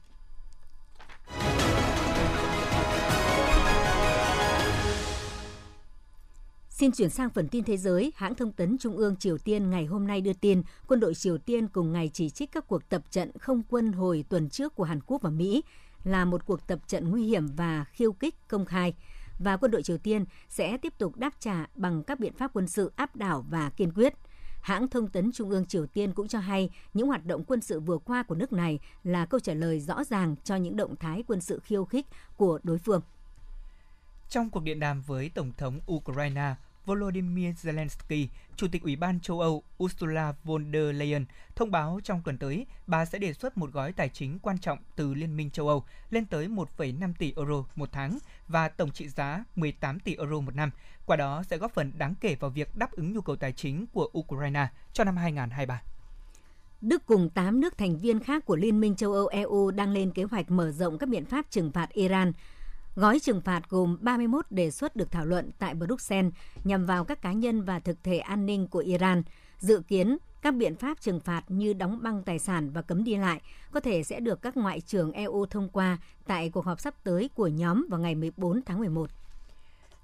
Xin 6.78 6.92
chuyển 6.92 7.10
sang 7.10 7.30
phần 7.30 7.48
tin 7.48 7.64
thế 7.64 7.76
giới, 7.76 8.12
hãng 8.16 8.34
thông 8.34 8.52
tấn 8.52 8.78
Trung 8.78 8.96
ương 8.96 9.16
Triều 9.16 9.38
Tiên 9.38 9.70
ngày 9.70 9.84
hôm 9.84 10.06
nay 10.06 10.20
đưa 10.20 10.32
tin 10.32 10.62
quân 10.86 11.00
đội 11.00 11.14
Triều 11.14 11.38
Tiên 11.38 11.68
cùng 11.68 11.92
ngày 11.92 12.10
chỉ 12.12 12.30
trích 12.30 12.52
các 12.52 12.68
cuộc 12.68 12.88
tập 12.88 13.02
trận 13.10 13.30
không 13.38 13.62
quân 13.68 13.92
hồi 13.92 14.24
tuần 14.28 14.48
trước 14.48 14.74
của 14.74 14.84
Hàn 14.84 15.00
Quốc 15.06 15.22
và 15.22 15.30
Mỹ 15.30 15.62
là 16.04 16.24
một 16.24 16.46
cuộc 16.46 16.66
tập 16.66 16.78
trận 16.86 17.10
nguy 17.10 17.26
hiểm 17.26 17.46
và 17.46 17.84
khiêu 17.84 18.12
kích 18.12 18.34
công 18.48 18.64
khai 18.64 18.94
và 19.38 19.56
quân 19.56 19.70
đội 19.70 19.82
Triều 19.82 19.98
Tiên 19.98 20.24
sẽ 20.48 20.76
tiếp 20.76 20.92
tục 20.98 21.16
đáp 21.16 21.34
trả 21.40 21.66
bằng 21.74 22.02
các 22.02 22.20
biện 22.20 22.32
pháp 22.32 22.50
quân 22.54 22.68
sự 22.68 22.92
áp 22.96 23.16
đảo 23.16 23.44
và 23.50 23.70
kiên 23.70 23.92
quyết. 23.92 24.14
Hãng 24.62 24.88
thông 24.88 25.08
tấn 25.08 25.32
Trung 25.32 25.50
ương 25.50 25.66
Triều 25.66 25.86
Tiên 25.86 26.12
cũng 26.12 26.28
cho 26.28 26.38
hay 26.38 26.70
những 26.94 27.06
hoạt 27.06 27.26
động 27.26 27.44
quân 27.44 27.60
sự 27.60 27.80
vừa 27.80 27.98
qua 27.98 28.22
của 28.22 28.34
nước 28.34 28.52
này 28.52 28.78
là 29.04 29.26
câu 29.26 29.40
trả 29.40 29.54
lời 29.54 29.80
rõ 29.80 30.04
ràng 30.04 30.36
cho 30.44 30.56
những 30.56 30.76
động 30.76 30.96
thái 30.96 31.24
quân 31.26 31.40
sự 31.40 31.58
khiêu 31.58 31.84
khích 31.84 32.06
của 32.36 32.58
đối 32.62 32.78
phương. 32.78 33.00
Trong 34.28 34.50
cuộc 34.50 34.62
điện 34.62 34.80
đàm 34.80 35.02
với 35.02 35.30
Tổng 35.34 35.52
thống 35.56 35.80
Ukraine 35.92 36.54
Volodymyr 36.86 37.50
Zelensky, 37.62 38.26
Chủ 38.56 38.66
tịch 38.72 38.82
Ủy 38.82 38.96
ban 38.96 39.20
châu 39.20 39.40
Âu 39.40 39.62
Ursula 39.82 40.34
von 40.44 40.72
der 40.72 40.96
Leyen 40.96 41.24
thông 41.56 41.70
báo 41.70 42.00
trong 42.04 42.22
tuần 42.24 42.38
tới 42.38 42.66
bà 42.86 43.04
sẽ 43.04 43.18
đề 43.18 43.32
xuất 43.32 43.58
một 43.58 43.72
gói 43.72 43.92
tài 43.92 44.08
chính 44.08 44.38
quan 44.38 44.58
trọng 44.58 44.78
từ 44.96 45.14
Liên 45.14 45.36
minh 45.36 45.50
châu 45.50 45.68
Âu 45.68 45.84
lên 46.10 46.26
tới 46.26 46.48
1,5 46.48 47.12
tỷ 47.18 47.32
euro 47.36 47.64
một 47.74 47.88
tháng 47.92 48.18
và 48.48 48.68
tổng 48.68 48.90
trị 48.90 49.08
giá 49.08 49.44
18 49.56 50.00
tỷ 50.00 50.16
euro 50.16 50.40
một 50.40 50.54
năm. 50.54 50.70
Qua 51.06 51.16
đó 51.16 51.42
sẽ 51.42 51.56
góp 51.58 51.72
phần 51.72 51.92
đáng 51.98 52.14
kể 52.20 52.34
vào 52.40 52.50
việc 52.50 52.76
đáp 52.76 52.92
ứng 52.92 53.12
nhu 53.12 53.20
cầu 53.20 53.36
tài 53.36 53.52
chính 53.52 53.86
của 53.86 54.10
Ukraine 54.18 54.68
cho 54.92 55.04
năm 55.04 55.16
2023. 55.16 55.82
Đức 56.80 57.06
cùng 57.06 57.30
8 57.30 57.60
nước 57.60 57.78
thành 57.78 57.98
viên 57.98 58.20
khác 58.20 58.44
của 58.44 58.56
Liên 58.56 58.80
minh 58.80 58.96
châu 58.96 59.12
Âu 59.12 59.26
EU 59.26 59.70
đang 59.70 59.92
lên 59.92 60.10
kế 60.10 60.22
hoạch 60.22 60.50
mở 60.50 60.70
rộng 60.70 60.98
các 60.98 61.08
biện 61.08 61.24
pháp 61.24 61.46
trừng 61.50 61.72
phạt 61.72 61.92
Iran– 61.92 62.32
Gói 62.96 63.18
trừng 63.20 63.40
phạt 63.40 63.62
gồm 63.68 63.96
31 64.00 64.46
đề 64.50 64.70
xuất 64.70 64.96
được 64.96 65.10
thảo 65.10 65.26
luận 65.26 65.50
tại 65.58 65.74
Bruxelles 65.74 66.32
nhằm 66.64 66.86
vào 66.86 67.04
các 67.04 67.22
cá 67.22 67.32
nhân 67.32 67.62
và 67.62 67.78
thực 67.78 68.04
thể 68.04 68.18
an 68.18 68.46
ninh 68.46 68.68
của 68.68 68.78
Iran. 68.78 69.22
Dự 69.58 69.82
kiến, 69.88 70.16
các 70.42 70.54
biện 70.54 70.76
pháp 70.76 71.00
trừng 71.00 71.20
phạt 71.20 71.42
như 71.48 71.72
đóng 71.72 71.98
băng 72.02 72.22
tài 72.22 72.38
sản 72.38 72.70
và 72.70 72.82
cấm 72.82 73.04
đi 73.04 73.16
lại 73.16 73.40
có 73.70 73.80
thể 73.80 74.02
sẽ 74.02 74.20
được 74.20 74.42
các 74.42 74.56
ngoại 74.56 74.80
trưởng 74.80 75.12
EU 75.12 75.46
thông 75.46 75.68
qua 75.68 75.98
tại 76.26 76.50
cuộc 76.50 76.64
họp 76.64 76.80
sắp 76.80 76.94
tới 77.04 77.30
của 77.34 77.46
nhóm 77.46 77.86
vào 77.90 78.00
ngày 78.00 78.14
14 78.14 78.62
tháng 78.66 78.78
11. 78.78 79.10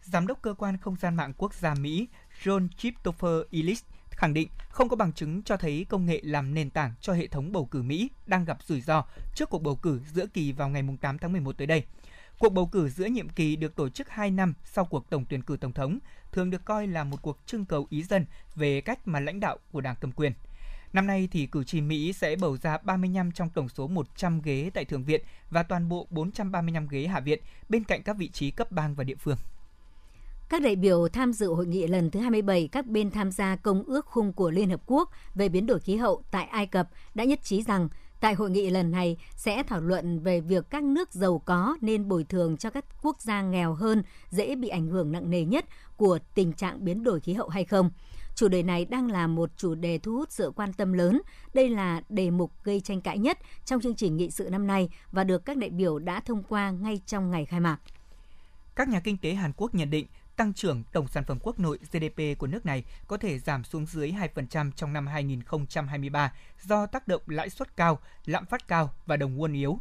Giám 0.03 0.27
đốc 0.27 0.43
cơ 0.43 0.55
quan 0.55 0.77
không 0.77 0.97
gian 1.01 1.17
mạng 1.17 1.33
quốc 1.39 1.55
gia 1.55 1.75
Mỹ 1.75 2.07
John 2.43 2.69
Christopher 2.79 3.41
Ellis 3.51 3.83
khẳng 4.11 4.35
định 4.35 4.49
không 4.69 4.89
có 4.89 4.97
bằng 4.97 5.13
chứng 5.13 5.43
cho 5.43 5.57
thấy 5.57 5.87
công 5.89 6.07
nghệ 6.07 6.21
làm 6.25 6.55
nền 6.55 6.71
tảng 6.71 6.93
cho 7.01 7.13
hệ 7.13 7.27
thống 7.27 7.53
bầu 7.53 7.65
cử 7.65 7.83
Mỹ 7.83 8.11
đang 8.27 8.45
gặp 8.45 8.59
rủi 8.67 8.81
ro 8.81 9.05
trước 9.35 9.51
cuộc 9.51 9.63
bầu 9.63 9.77
cử 9.77 10.01
giữa 10.15 10.27
kỳ 10.27 10.53
vào 10.53 10.69
ngày 10.69 10.83
8 11.01 11.19
tháng 11.19 11.33
11 11.33 11.59
tới 11.59 11.67
đây. 11.67 11.85
Cuộc 12.43 12.53
bầu 12.53 12.67
cử 12.67 12.89
giữa 12.89 13.05
nhiệm 13.05 13.29
kỳ 13.29 13.57
được 13.57 13.77
tổ 13.77 13.89
chức 13.89 14.09
2 14.09 14.31
năm 14.31 14.55
sau 14.65 14.85
cuộc 14.85 15.11
tổng 15.11 15.25
tuyển 15.29 15.43
cử 15.43 15.57
tổng 15.61 15.73
thống, 15.73 15.99
thường 16.33 16.51
được 16.51 16.65
coi 16.65 16.87
là 16.87 17.05
một 17.05 17.17
cuộc 17.23 17.39
trưng 17.47 17.65
cầu 17.65 17.87
ý 17.91 18.03
dân 18.03 18.27
về 18.55 18.81
cách 18.81 19.09
mà 19.09 19.21
lãnh 19.21 19.41
đạo 19.41 19.59
của 19.73 19.81
đảng 19.81 19.97
cầm 20.01 20.13
quyền. 20.13 20.33
Năm 20.93 21.07
nay 21.07 21.29
thì 21.33 21.47
cử 21.47 21.65
tri 21.65 21.81
Mỹ 21.81 22.13
sẽ 22.13 22.37
bầu 22.37 22.57
ra 22.57 22.79
35 22.79 23.33
trong 23.33 23.51
tổng 23.51 23.69
số 23.69 23.89
100 23.89 24.41
ghế 24.43 24.71
tại 24.75 24.85
Thượng 24.85 25.05
viện 25.05 25.21
và 25.51 25.63
toàn 25.63 25.89
bộ 25.89 26.07
435 26.11 26.89
ghế 26.89 27.07
Hạ 27.07 27.21
viện 27.21 27.41
bên 27.69 27.85
cạnh 27.85 28.03
các 28.03 28.17
vị 28.17 28.29
trí 28.29 28.51
cấp 28.51 28.73
bang 28.73 28.95
và 28.95 29.05
địa 29.05 29.17
phương. 29.19 29.37
Các 30.49 30.63
đại 30.63 30.77
biểu 30.77 31.09
tham 31.09 31.33
dự 31.33 31.47
hội 31.47 31.67
nghị 31.67 31.87
lần 31.87 32.11
thứ 32.11 32.21
27 32.21 32.69
các 32.73 32.87
bên 32.87 33.11
tham 33.11 33.31
gia 33.31 33.57
Công 33.57 33.85
ước 33.85 34.07
khung 34.07 34.33
của 34.33 34.51
Liên 34.51 34.71
Hợp 34.71 34.81
Quốc 34.87 35.11
về 35.35 35.49
biến 35.49 35.67
đổi 35.67 35.81
khí 35.81 35.97
hậu 35.97 36.23
tại 36.31 36.45
Ai 36.45 36.67
Cập 36.67 36.89
đã 37.15 37.25
nhất 37.25 37.43
trí 37.43 37.63
rằng 37.63 37.89
Tại 38.23 38.35
hội 38.35 38.51
nghị 38.51 38.71
lần 38.71 38.91
này 38.91 39.17
sẽ 39.37 39.63
thảo 39.63 39.81
luận 39.81 40.21
về 40.21 40.41
việc 40.41 40.71
các 40.71 40.85
nước 40.85 41.13
giàu 41.13 41.39
có 41.45 41.77
nên 41.81 42.09
bồi 42.09 42.25
thường 42.25 42.57
cho 42.57 42.71
các 42.71 42.85
quốc 43.03 43.21
gia 43.21 43.43
nghèo 43.43 43.75
hơn 43.75 44.03
dễ 44.31 44.57
bị 44.57 44.69
ảnh 44.69 44.87
hưởng 44.87 45.13
nặng 45.13 45.31
nề 45.31 45.45
nhất 45.45 45.65
của 45.97 46.19
tình 46.35 46.53
trạng 46.53 46.85
biến 46.85 47.05
đổi 47.05 47.21
khí 47.21 47.33
hậu 47.33 47.49
hay 47.49 47.65
không. 47.65 47.91
Chủ 48.35 48.49
đề 48.49 48.63
này 48.63 48.85
đang 48.85 49.11
là 49.11 49.27
một 49.27 49.51
chủ 49.57 49.75
đề 49.75 49.99
thu 49.99 50.13
hút 50.13 50.33
sự 50.33 50.53
quan 50.57 50.73
tâm 50.73 50.93
lớn. 50.93 51.23
Đây 51.55 51.69
là 51.69 52.03
đề 52.09 52.31
mục 52.31 52.53
gây 52.65 52.81
tranh 52.81 53.01
cãi 53.01 53.19
nhất 53.19 53.39
trong 53.65 53.81
chương 53.81 53.95
trình 53.95 54.17
nghị 54.17 54.31
sự 54.31 54.49
năm 54.51 54.67
nay 54.67 54.89
và 55.13 55.25
được 55.25 55.45
các 55.45 55.57
đại 55.57 55.71
biểu 55.71 55.99
đã 55.99 56.21
thông 56.21 56.43
qua 56.43 56.71
ngay 56.71 57.01
trong 57.07 57.31
ngày 57.31 57.45
khai 57.45 57.61
mạc. 57.61 57.79
Các 58.75 58.89
nhà 58.89 59.01
kinh 59.01 59.19
tế 59.19 59.35
Hàn 59.35 59.53
Quốc 59.57 59.75
nhận 59.75 59.91
định 59.91 60.07
tăng 60.43 60.53
trưởng 60.53 60.83
tổng 60.93 61.09
sản 61.09 61.25
phẩm 61.25 61.39
quốc 61.43 61.59
nội 61.59 61.79
GDP 61.93 62.39
của 62.39 62.47
nước 62.47 62.67
này 62.67 62.85
có 63.07 63.17
thể 63.17 63.39
giảm 63.39 63.65
xuống 63.65 63.87
dưới 63.87 64.13
2% 64.35 64.71
trong 64.77 64.93
năm 64.93 65.07
2023 65.07 66.33
do 66.63 66.87
tác 66.87 67.09
động 67.09 67.23
lãi 67.27 67.51
suất 67.51 67.77
cao, 67.77 67.99
lạm 68.27 68.47
phát 68.47 68.69
cao 68.69 68.91
và 69.07 69.17
đồng 69.17 69.39
won 69.39 69.55
yếu. 69.55 69.79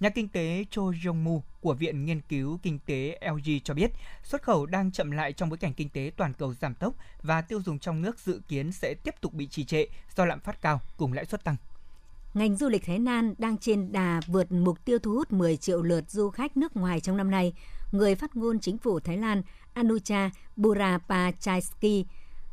Nhà 0.00 0.08
kinh 0.08 0.28
tế 0.28 0.64
Cho 0.70 0.82
Jong-mu 0.82 1.40
của 1.60 1.74
Viện 1.74 2.04
Nghiên 2.04 2.20
cứu 2.20 2.58
Kinh 2.62 2.78
tế 2.86 3.20
LG 3.32 3.50
cho 3.64 3.74
biết, 3.74 3.90
xuất 4.22 4.42
khẩu 4.42 4.66
đang 4.66 4.92
chậm 4.92 5.10
lại 5.10 5.32
trong 5.32 5.48
bối 5.48 5.58
cảnh 5.58 5.74
kinh 5.74 5.88
tế 5.88 6.10
toàn 6.16 6.32
cầu 6.32 6.54
giảm 6.54 6.74
tốc 6.74 6.94
và 7.22 7.42
tiêu 7.42 7.62
dùng 7.62 7.78
trong 7.78 8.02
nước 8.02 8.18
dự 8.18 8.40
kiến 8.48 8.72
sẽ 8.72 8.94
tiếp 9.04 9.14
tục 9.20 9.34
bị 9.34 9.46
trì 9.46 9.64
trệ 9.64 9.86
do 10.16 10.24
lạm 10.24 10.40
phát 10.40 10.62
cao 10.62 10.80
cùng 10.96 11.12
lãi 11.12 11.24
suất 11.24 11.44
tăng. 11.44 11.56
Ngành 12.34 12.56
du 12.56 12.68
lịch 12.68 12.84
Thái 12.86 12.98
Lan 12.98 13.34
đang 13.38 13.58
trên 13.58 13.92
đà 13.92 14.20
vượt 14.26 14.52
mục 14.52 14.84
tiêu 14.84 14.98
thu 14.98 15.12
hút 15.12 15.32
10 15.32 15.56
triệu 15.56 15.82
lượt 15.82 16.10
du 16.10 16.30
khách 16.30 16.56
nước 16.56 16.76
ngoài 16.76 17.00
trong 17.00 17.16
năm 17.16 17.30
nay. 17.30 17.52
Người 17.92 18.14
phát 18.14 18.36
ngôn 18.36 18.60
chính 18.60 18.78
phủ 18.78 19.00
Thái 19.00 19.16
Lan 19.16 19.42
Anucha 19.74 20.30
Burapachaisky 20.56 22.04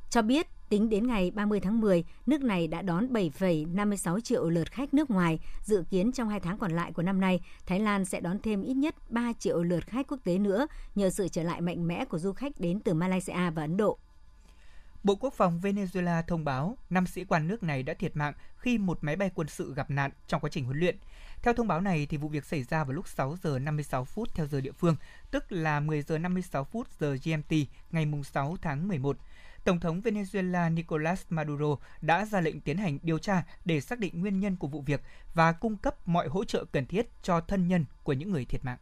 cho 0.09 0.21
biết 0.21 0.47
tính 0.69 0.89
đến 0.89 1.07
ngày 1.07 1.31
30 1.31 1.59
tháng 1.59 1.81
10, 1.81 2.03
nước 2.25 2.41
này 2.41 2.67
đã 2.67 2.81
đón 2.81 3.07
7,56 3.13 4.19
triệu 4.19 4.49
lượt 4.49 4.71
khách 4.71 4.93
nước 4.93 5.11
ngoài. 5.11 5.39
Dự 5.61 5.83
kiến 5.89 6.11
trong 6.11 6.29
hai 6.29 6.39
tháng 6.39 6.57
còn 6.57 6.71
lại 6.71 6.91
của 6.91 7.03
năm 7.03 7.21
nay, 7.21 7.39
Thái 7.65 7.79
Lan 7.79 8.05
sẽ 8.05 8.19
đón 8.19 8.39
thêm 8.39 8.61
ít 8.61 8.73
nhất 8.73 8.95
3 9.09 9.33
triệu 9.39 9.63
lượt 9.63 9.87
khách 9.87 10.07
quốc 10.07 10.19
tế 10.23 10.37
nữa 10.37 10.67
nhờ 10.95 11.09
sự 11.09 11.27
trở 11.27 11.43
lại 11.43 11.61
mạnh 11.61 11.87
mẽ 11.87 12.05
của 12.05 12.19
du 12.19 12.33
khách 12.33 12.59
đến 12.59 12.79
từ 12.79 12.93
Malaysia 12.93 13.49
và 13.55 13.61
Ấn 13.61 13.77
Độ. 13.77 13.97
Bộ 15.05 15.15
Quốc 15.15 15.33
phòng 15.33 15.59
Venezuela 15.59 16.21
thông 16.21 16.45
báo 16.45 16.77
5 16.89 17.07
sĩ 17.07 17.25
quan 17.25 17.47
nước 17.47 17.63
này 17.63 17.83
đã 17.83 17.93
thiệt 17.93 18.15
mạng 18.15 18.33
khi 18.57 18.77
một 18.77 18.97
máy 19.01 19.15
bay 19.15 19.31
quân 19.35 19.47
sự 19.47 19.73
gặp 19.73 19.89
nạn 19.89 20.11
trong 20.27 20.41
quá 20.41 20.49
trình 20.53 20.65
huấn 20.65 20.79
luyện. 20.79 20.97
Theo 21.41 21.53
thông 21.53 21.67
báo 21.67 21.81
này 21.81 22.05
thì 22.05 22.17
vụ 22.17 22.27
việc 22.27 22.45
xảy 22.45 22.63
ra 22.63 22.83
vào 22.83 22.93
lúc 22.93 23.07
6 23.07 23.37
giờ 23.43 23.59
56 23.59 24.05
phút 24.05 24.35
theo 24.35 24.47
giờ 24.47 24.61
địa 24.61 24.71
phương, 24.71 24.95
tức 25.31 25.51
là 25.51 25.79
10 25.79 26.01
giờ 26.01 26.17
56 26.17 26.63
phút 26.63 26.87
giờ 26.99 27.17
GMT 27.25 27.51
ngày 27.91 28.07
6 28.23 28.57
tháng 28.61 28.87
11. 28.87 29.17
Tổng 29.63 29.79
thống 29.79 30.01
Venezuela 30.01 30.73
Nicolas 30.73 31.23
Maduro 31.29 31.77
đã 32.01 32.25
ra 32.25 32.41
lệnh 32.41 32.61
tiến 32.61 32.77
hành 32.77 32.99
điều 33.03 33.19
tra 33.19 33.43
để 33.65 33.81
xác 33.81 33.99
định 33.99 34.21
nguyên 34.21 34.39
nhân 34.39 34.55
của 34.55 34.67
vụ 34.67 34.81
việc 34.81 35.01
và 35.33 35.51
cung 35.51 35.77
cấp 35.77 36.07
mọi 36.07 36.27
hỗ 36.27 36.43
trợ 36.43 36.65
cần 36.71 36.85
thiết 36.85 37.07
cho 37.21 37.39
thân 37.39 37.67
nhân 37.67 37.85
của 38.03 38.13
những 38.13 38.31
người 38.31 38.45
thiệt 38.45 38.65
mạng. 38.65 38.77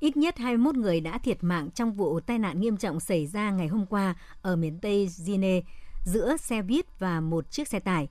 Ít 0.00 0.16
nhất 0.16 0.38
21 0.38 0.76
người 0.76 1.00
đã 1.00 1.18
thiệt 1.18 1.38
mạng 1.40 1.70
trong 1.74 1.92
vụ 1.92 2.20
tai 2.20 2.38
nạn 2.38 2.60
nghiêm 2.60 2.76
trọng 2.76 3.00
xảy 3.00 3.26
ra 3.26 3.50
ngày 3.50 3.68
hôm 3.68 3.86
qua 3.86 4.14
ở 4.42 4.56
miền 4.56 4.78
Tây 4.82 5.08
Gine 5.08 5.60
giữa 6.04 6.36
xe 6.36 6.62
buýt 6.62 6.98
và 6.98 7.20
một 7.20 7.50
chiếc 7.50 7.68
xe 7.68 7.80
tải. 7.80 8.08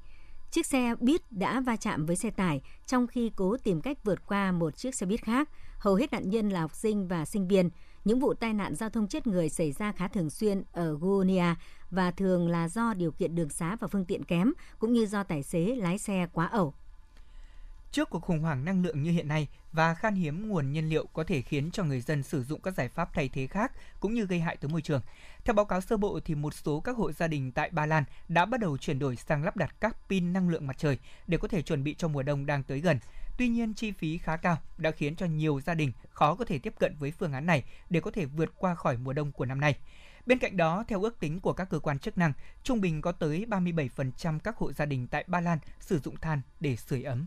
Chiếc 0.51 0.65
xe 0.65 0.95
buýt 0.99 1.31
đã 1.31 1.59
va 1.59 1.75
chạm 1.75 2.05
với 2.05 2.15
xe 2.15 2.29
tải 2.29 2.61
trong 2.85 3.07
khi 3.07 3.31
cố 3.35 3.57
tìm 3.57 3.81
cách 3.81 3.97
vượt 4.03 4.27
qua 4.27 4.51
một 4.51 4.77
chiếc 4.77 4.95
xe 4.95 5.05
buýt 5.05 5.21
khác. 5.21 5.49
Hầu 5.79 5.95
hết 5.95 6.11
nạn 6.11 6.29
nhân 6.29 6.49
là 6.49 6.61
học 6.61 6.75
sinh 6.75 7.07
và 7.07 7.25
sinh 7.25 7.47
viên. 7.47 7.69
Những 8.05 8.19
vụ 8.19 8.33
tai 8.33 8.53
nạn 8.53 8.75
giao 8.75 8.89
thông 8.89 9.07
chết 9.07 9.27
người 9.27 9.49
xảy 9.49 9.71
ra 9.71 9.91
khá 9.91 10.07
thường 10.07 10.29
xuyên 10.29 10.63
ở 10.71 10.93
Guonia 10.93 11.55
và 11.91 12.11
thường 12.11 12.47
là 12.47 12.69
do 12.69 12.93
điều 12.93 13.11
kiện 13.11 13.35
đường 13.35 13.49
xá 13.49 13.75
và 13.79 13.87
phương 13.87 14.05
tiện 14.05 14.23
kém, 14.23 14.53
cũng 14.79 14.93
như 14.93 15.05
do 15.05 15.23
tài 15.23 15.43
xế 15.43 15.75
lái 15.75 15.97
xe 15.97 16.27
quá 16.33 16.45
ẩu. 16.45 16.73
Trước 17.91 18.09
cuộc 18.09 18.19
khủng 18.19 18.39
hoảng 18.39 18.65
năng 18.65 18.83
lượng 18.83 19.03
như 19.03 19.11
hiện 19.11 19.27
nay 19.27 19.47
và 19.71 19.93
khan 19.93 20.15
hiếm 20.15 20.49
nguồn 20.49 20.71
nhiên 20.71 20.89
liệu 20.89 21.05
có 21.13 21.23
thể 21.23 21.41
khiến 21.41 21.71
cho 21.71 21.83
người 21.83 22.01
dân 22.01 22.23
sử 22.23 22.43
dụng 22.43 22.61
các 22.61 22.73
giải 22.73 22.89
pháp 22.89 23.13
thay 23.13 23.29
thế 23.29 23.47
khác 23.47 23.71
cũng 23.99 24.13
như 24.13 24.25
gây 24.25 24.39
hại 24.39 24.57
tới 24.57 24.69
môi 24.69 24.81
trường. 24.81 25.01
Theo 25.45 25.53
báo 25.53 25.65
cáo 25.65 25.81
sơ 25.81 25.97
bộ 25.97 26.19
thì 26.25 26.35
một 26.35 26.53
số 26.53 26.79
các 26.79 26.97
hộ 26.97 27.11
gia 27.11 27.27
đình 27.27 27.51
tại 27.51 27.69
Ba 27.69 27.85
Lan 27.85 28.03
đã 28.27 28.45
bắt 28.45 28.59
đầu 28.59 28.77
chuyển 28.77 28.99
đổi 28.99 29.15
sang 29.15 29.43
lắp 29.43 29.57
đặt 29.57 29.75
các 29.79 29.97
pin 30.09 30.33
năng 30.33 30.49
lượng 30.49 30.67
mặt 30.67 30.77
trời 30.77 30.97
để 31.27 31.37
có 31.37 31.47
thể 31.47 31.61
chuẩn 31.61 31.83
bị 31.83 31.95
cho 31.97 32.07
mùa 32.07 32.23
đông 32.23 32.45
đang 32.45 32.63
tới 32.63 32.79
gần. 32.79 32.99
Tuy 33.37 33.47
nhiên, 33.47 33.73
chi 33.73 33.91
phí 33.91 34.17
khá 34.17 34.37
cao 34.37 34.57
đã 34.77 34.91
khiến 34.91 35.15
cho 35.15 35.25
nhiều 35.25 35.61
gia 35.65 35.73
đình 35.73 35.91
khó 36.09 36.35
có 36.35 36.45
thể 36.45 36.59
tiếp 36.59 36.73
cận 36.79 36.95
với 36.99 37.11
phương 37.11 37.33
án 37.33 37.45
này 37.45 37.63
để 37.89 37.99
có 37.99 38.11
thể 38.11 38.25
vượt 38.25 38.49
qua 38.57 38.75
khỏi 38.75 38.97
mùa 38.97 39.13
đông 39.13 39.31
của 39.31 39.45
năm 39.45 39.61
nay. 39.61 39.75
Bên 40.25 40.39
cạnh 40.39 40.57
đó, 40.57 40.83
theo 40.87 41.01
ước 41.01 41.19
tính 41.19 41.39
của 41.39 41.53
các 41.53 41.69
cơ 41.69 41.79
quan 41.79 41.99
chức 41.99 42.17
năng, 42.17 42.33
trung 42.63 42.81
bình 42.81 43.01
có 43.01 43.11
tới 43.11 43.45
37% 43.49 44.39
các 44.39 44.57
hộ 44.57 44.73
gia 44.73 44.85
đình 44.85 45.07
tại 45.07 45.23
Ba 45.27 45.41
Lan 45.41 45.59
sử 45.79 45.99
dụng 45.99 46.15
than 46.17 46.41
để 46.59 46.75
sưởi 46.75 47.03
ấm. 47.03 47.25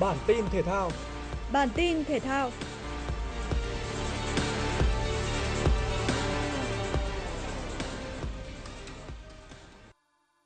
Bản 0.00 0.16
tin 0.26 0.44
thể 0.50 0.62
thao. 0.62 0.90
Bản 1.52 1.68
tin 1.74 2.04
thể 2.04 2.20
thao. 2.20 2.50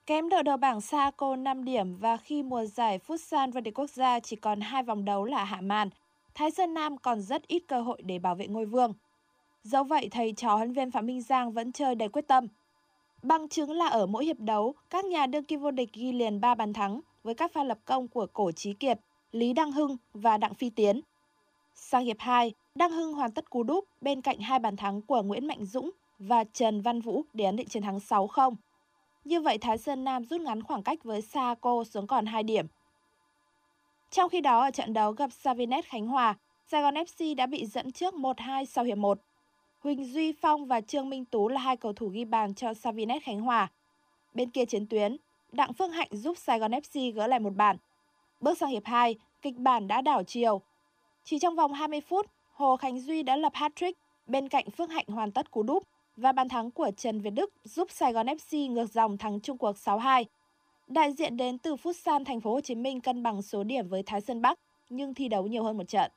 Kém 0.07 0.29
đội 0.29 0.43
đầu 0.43 0.57
bảng 0.57 0.81
Saco 0.81 1.37
5 1.37 1.65
điểm 1.65 1.97
và 1.97 2.17
khi 2.17 2.43
mùa 2.43 2.65
giải 2.65 2.99
Futsal 3.07 3.53
vô 3.53 3.61
địch 3.61 3.79
quốc 3.79 3.91
gia 3.91 4.21
chỉ 4.21 4.37
còn 4.37 4.61
hai 4.61 4.83
vòng 4.83 5.05
đấu 5.05 5.25
là 5.25 5.45
hạ 5.45 5.61
màn, 5.61 5.91
Thái 6.35 6.51
Sơn 6.51 6.75
Nam 6.75 6.99
còn 6.99 7.23
rất 7.23 7.49
ít 7.49 7.63
cơ 7.69 7.83
hội 7.83 8.03
để 8.05 8.19
bảo 8.19 8.35
vệ 8.35 8.47
ngôi 8.47 8.65
vương. 8.65 8.95
Dẫu 9.63 9.85
vậy, 9.85 10.09
thầy 10.11 10.33
trò 10.37 10.57
huấn 10.57 10.73
viên 10.73 10.91
Phạm 10.91 11.07
Minh 11.07 11.23
Giang 11.23 11.53
vẫn 11.53 11.73
chơi 11.73 11.95
đầy 11.95 12.09
quyết 12.09 12.29
tâm. 12.29 12.47
Bằng 13.23 13.49
chứng 13.49 13.71
là 13.71 13.87
ở 13.87 14.07
mỗi 14.07 14.25
hiệp 14.25 14.41
đấu, 14.41 14.75
các 14.91 15.05
nhà 15.05 15.27
đương 15.27 15.45
kim 15.45 15.61
vô 15.61 15.71
địch 15.71 15.93
ghi 15.93 16.13
liền 16.13 16.41
3 16.41 16.55
bàn 16.55 16.73
thắng 16.73 17.01
với 17.23 17.35
các 17.35 17.53
pha 17.53 17.65
lập 17.65 17.79
công 17.85 18.09
của 18.09 18.27
Cổ 18.33 18.53
Trí 18.53 18.73
Kiệt, 18.73 19.01
Lý 19.33 19.53
Đăng 19.53 19.73
Hưng 19.73 19.97
và 20.15 20.37
Đặng 20.37 20.55
Phi 20.55 20.71
Tiến. 20.71 21.01
Sang 21.75 22.05
hiệp 22.05 22.17
2, 22.19 22.53
Đăng 22.75 22.91
Hưng 22.91 23.13
hoàn 23.13 23.33
tất 23.33 23.51
cú 23.51 23.63
đúp 23.63 23.85
bên 24.01 24.21
cạnh 24.21 24.39
hai 24.39 24.59
bàn 24.59 24.77
thắng 24.77 25.03
của 25.03 25.23
Nguyễn 25.23 25.47
Mạnh 25.47 25.65
Dũng 25.65 25.91
và 26.19 26.45
Trần 26.45 26.81
Văn 26.81 27.01
Vũ 27.01 27.25
để 27.33 27.45
ấn 27.45 27.57
định 27.57 27.69
chiến 27.69 27.83
thắng 27.83 27.99
6-0. 27.99 28.55
Như 29.25 29.41
vậy 29.41 29.59
Thái 29.59 29.79
Sơn 29.79 30.05
Nam 30.05 30.25
rút 30.25 30.41
ngắn 30.41 30.63
khoảng 30.63 30.83
cách 30.83 31.05
với 31.05 31.23
Saco 31.23 31.85
xuống 31.85 32.07
còn 32.07 32.27
2 32.27 32.43
điểm. 32.43 32.67
Trong 34.11 34.31
khi 34.31 34.41
đó 34.41 34.63
ở 34.63 34.71
trận 34.71 34.93
đấu 34.93 35.13
gặp 35.13 35.33
Savinet 35.33 35.85
Khánh 35.85 36.07
Hòa, 36.07 36.35
Sài 36.69 36.83
Gòn 36.83 36.95
FC 36.95 37.37
đã 37.37 37.47
bị 37.47 37.67
dẫn 37.67 37.93
trước 37.93 38.15
1-2 38.15 38.65
sau 38.65 38.85
hiệp 38.85 38.99
1. 38.99 39.19
Huỳnh 39.81 40.05
Duy 40.05 40.33
Phong 40.33 40.67
và 40.67 40.81
Trương 40.81 41.11
Minh 41.11 41.25
Tú 41.25 41.49
là 41.49 41.61
hai 41.61 41.77
cầu 41.77 41.93
thủ 41.93 42.09
ghi 42.09 42.25
bàn 42.25 42.55
cho 42.55 42.75
Savinet 42.75 43.23
Khánh 43.23 43.41
Hòa. 43.41 43.71
Bên 44.35 44.51
kia 44.51 44.65
chiến 44.65 44.87
tuyến, 44.87 45.17
Đặng 45.53 45.73
Phương 45.73 45.91
Hạnh 45.91 46.09
giúp 46.11 46.37
Sài 46.39 46.59
Gòn 46.59 46.71
FC 46.71 47.13
gỡ 47.13 47.27
lại 47.27 47.41
một 47.41 47.55
bàn. 47.57 47.77
Bước 48.43 48.59
sang 48.59 48.71
hiệp 48.71 48.85
2, 48.85 49.17
kịch 49.43 49.57
bản 49.57 49.89
đã 49.89 50.01
đảo 50.01 50.23
chiều. 50.23 50.61
Chỉ 51.25 51.39
trong 51.39 51.57
vòng 51.57 51.73
20 51.73 52.01
phút, 52.01 52.27
Hồ 52.53 52.77
Khánh 52.77 53.01
Duy 53.01 53.23
đã 53.23 53.37
lập 53.37 53.53
hat-trick 53.55 53.93
bên 54.27 54.49
cạnh 54.49 54.71
Phương 54.71 54.89
Hạnh 54.89 55.07
hoàn 55.09 55.33
tất 55.33 55.51
cú 55.51 55.63
đúp 55.63 55.83
và 56.17 56.33
bàn 56.33 56.49
thắng 56.49 56.71
của 56.71 56.91
Trần 56.97 57.21
Việt 57.21 57.31
Đức 57.31 57.53
giúp 57.65 57.91
Sài 57.91 58.13
Gòn 58.13 58.27
FC 58.27 58.73
ngược 58.73 58.93
dòng 58.93 59.19
thắng 59.19 59.41
Trung 59.41 59.59
cuộc 59.59 59.77
6-2. 59.77 60.25
Đại 60.87 61.13
diện 61.13 61.37
đến 61.37 61.59
từ 61.59 61.75
Futsal 61.75 62.25
Thành 62.25 62.41
phố 62.41 62.53
Hồ 62.53 62.61
Chí 62.61 62.75
Minh 62.75 63.01
cân 63.01 63.23
bằng 63.23 63.43
số 63.43 63.65
điểm 63.65 63.89
với 63.89 64.03
Thái 64.03 64.21
Sơn 64.21 64.43
Bắc 64.43 64.59
nhưng 64.89 65.15
thi 65.15 65.29
đấu 65.29 65.47
nhiều 65.47 65.65
hơn 65.65 65.79
một 65.79 65.89
trận. 65.89 66.11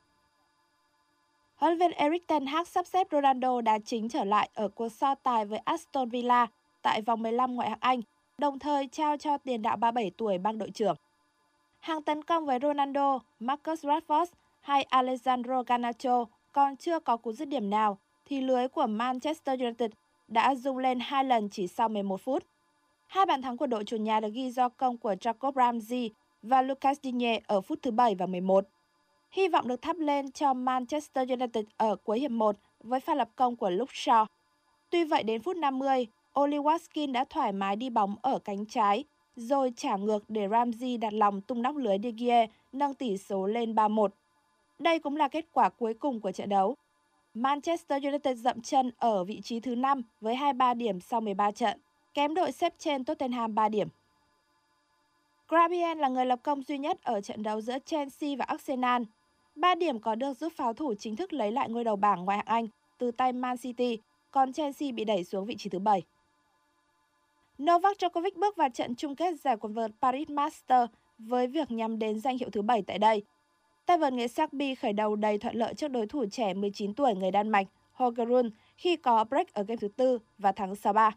Huấn 1.56 1.78
luyện 1.78 1.78
viên 1.78 1.98
Eric 1.98 2.26
Ten 2.26 2.46
Hag 2.46 2.64
sắp 2.64 2.86
xếp 2.86 3.06
Ronaldo 3.10 3.60
đá 3.60 3.78
chính 3.78 4.08
trở 4.08 4.24
lại 4.24 4.50
ở 4.54 4.68
cuộc 4.68 4.88
so 4.88 5.14
tài 5.14 5.44
với 5.44 5.58
Aston 5.58 6.08
Villa 6.08 6.46
tại 6.82 7.02
vòng 7.02 7.22
15 7.22 7.54
ngoại 7.54 7.68
hạng 7.68 7.78
Anh, 7.80 8.00
đồng 8.38 8.58
thời 8.58 8.88
trao 8.92 9.16
cho 9.16 9.38
tiền 9.38 9.62
đạo 9.62 9.76
37 9.76 10.10
tuổi 10.16 10.38
băng 10.38 10.58
đội 10.58 10.70
trưởng. 10.70 10.96
Hàng 11.86 12.02
tấn 12.02 12.22
công 12.22 12.46
với 12.46 12.58
Ronaldo, 12.62 13.20
Marcus 13.40 13.84
Rashford 13.84 14.26
hay 14.60 14.82
Alessandro 14.82 15.62
Garnacho 15.62 16.24
còn 16.52 16.76
chưa 16.76 17.00
có 17.00 17.16
cú 17.16 17.32
dứt 17.32 17.48
điểm 17.48 17.70
nào 17.70 17.98
thì 18.24 18.40
lưới 18.40 18.68
của 18.68 18.86
Manchester 18.86 19.60
United 19.60 19.90
đã 20.28 20.54
rung 20.54 20.78
lên 20.78 21.00
hai 21.00 21.24
lần 21.24 21.48
chỉ 21.48 21.66
sau 21.66 21.88
11 21.88 22.20
phút. 22.20 22.44
Hai 23.06 23.26
bàn 23.26 23.42
thắng 23.42 23.56
của 23.56 23.66
đội 23.66 23.84
chủ 23.84 23.96
nhà 23.96 24.20
được 24.20 24.28
ghi 24.32 24.50
do 24.50 24.68
công 24.68 24.98
của 24.98 25.14
Jacob 25.14 25.52
Ramsey 25.54 26.10
và 26.42 26.62
Lucas 26.62 26.98
Digne 27.02 27.40
ở 27.46 27.60
phút 27.60 27.78
thứ 27.82 27.90
7 27.90 28.14
và 28.14 28.26
11. 28.26 28.64
Hy 29.30 29.48
vọng 29.48 29.68
được 29.68 29.82
thắp 29.82 29.96
lên 29.98 30.30
cho 30.30 30.54
Manchester 30.54 31.28
United 31.30 31.64
ở 31.76 31.96
cuối 31.96 32.20
hiệp 32.20 32.30
1 32.30 32.56
với 32.80 33.00
pha 33.00 33.14
lập 33.14 33.28
công 33.36 33.56
của 33.56 33.70
Luke 33.70 33.94
Shaw. 33.94 34.26
Tuy 34.90 35.04
vậy 35.04 35.22
đến 35.22 35.42
phút 35.42 35.56
50, 35.56 36.06
Oli 36.40 36.58
Watkins 36.58 37.12
đã 37.12 37.24
thoải 37.24 37.52
mái 37.52 37.76
đi 37.76 37.90
bóng 37.90 38.16
ở 38.22 38.38
cánh 38.38 38.66
trái, 38.66 39.04
rồi 39.36 39.72
trả 39.76 39.96
ngược 39.96 40.24
để 40.28 40.48
Ramsey 40.48 40.96
đặt 40.96 41.12
lòng 41.12 41.40
tung 41.40 41.62
nóc 41.62 41.76
lưới 41.76 41.96
De 42.02 42.10
Gea, 42.10 42.46
nâng 42.72 42.94
tỷ 42.94 43.18
số 43.18 43.46
lên 43.46 43.74
3-1. 43.74 44.08
Đây 44.78 44.98
cũng 44.98 45.16
là 45.16 45.28
kết 45.28 45.46
quả 45.52 45.68
cuối 45.68 45.94
cùng 45.94 46.20
của 46.20 46.32
trận 46.32 46.48
đấu. 46.48 46.76
Manchester 47.34 48.04
United 48.04 48.38
dậm 48.38 48.60
chân 48.60 48.90
ở 48.98 49.24
vị 49.24 49.40
trí 49.40 49.60
thứ 49.60 49.74
5 49.74 50.02
với 50.20 50.34
23 50.34 50.74
điểm 50.74 51.00
sau 51.00 51.20
13 51.20 51.50
trận, 51.50 51.78
kém 52.14 52.34
đội 52.34 52.52
xếp 52.52 52.74
trên 52.78 53.04
Tottenham 53.04 53.54
3 53.54 53.68
điểm. 53.68 53.88
Grabien 55.48 55.98
là 55.98 56.08
người 56.08 56.26
lập 56.26 56.38
công 56.42 56.62
duy 56.62 56.78
nhất 56.78 57.02
ở 57.02 57.20
trận 57.20 57.42
đấu 57.42 57.60
giữa 57.60 57.78
Chelsea 57.86 58.30
và 58.38 58.44
Arsenal. 58.44 59.02
3 59.54 59.74
điểm 59.74 60.00
có 60.00 60.14
được 60.14 60.32
giúp 60.32 60.52
pháo 60.56 60.72
thủ 60.72 60.94
chính 60.98 61.16
thức 61.16 61.32
lấy 61.32 61.52
lại 61.52 61.68
ngôi 61.68 61.84
đầu 61.84 61.96
bảng 61.96 62.24
ngoại 62.24 62.38
hạng 62.38 62.46
Anh 62.46 62.68
từ 62.98 63.10
tay 63.10 63.32
Man 63.32 63.56
City, 63.58 63.98
còn 64.30 64.52
Chelsea 64.52 64.92
bị 64.92 65.04
đẩy 65.04 65.24
xuống 65.24 65.46
vị 65.46 65.56
trí 65.58 65.70
thứ 65.70 65.78
7. 65.78 66.02
Novak 67.62 67.96
Djokovic 67.98 68.30
bước 68.36 68.56
vào 68.56 68.68
trận 68.68 68.94
chung 68.94 69.16
kết 69.16 69.40
giải 69.40 69.56
quần 69.56 69.72
vợt 69.72 69.90
Paris 70.00 70.28
Master 70.28 70.88
với 71.18 71.46
việc 71.46 71.70
nhắm 71.70 71.98
đến 71.98 72.20
danh 72.20 72.38
hiệu 72.38 72.50
thứ 72.50 72.62
7 72.62 72.82
tại 72.82 72.98
đây. 72.98 73.22
Tay 73.86 73.98
vợt 73.98 74.12
người 74.12 74.28
Serbia 74.28 74.74
khởi 74.74 74.92
đầu 74.92 75.16
đầy 75.16 75.38
thuận 75.38 75.56
lợi 75.56 75.74
trước 75.74 75.88
đối 75.88 76.06
thủ 76.06 76.24
trẻ 76.30 76.54
19 76.54 76.94
tuổi 76.94 77.14
người 77.14 77.30
Đan 77.30 77.48
Mạch, 77.48 77.66
Holger 77.92 78.28
Rune 78.28 78.48
khi 78.76 78.96
có 78.96 79.24
break 79.24 79.54
ở 79.54 79.62
game 79.62 79.76
thứ 79.76 79.88
tư 79.88 80.18
và 80.38 80.52
thắng 80.52 80.72
6-3. 80.72 81.10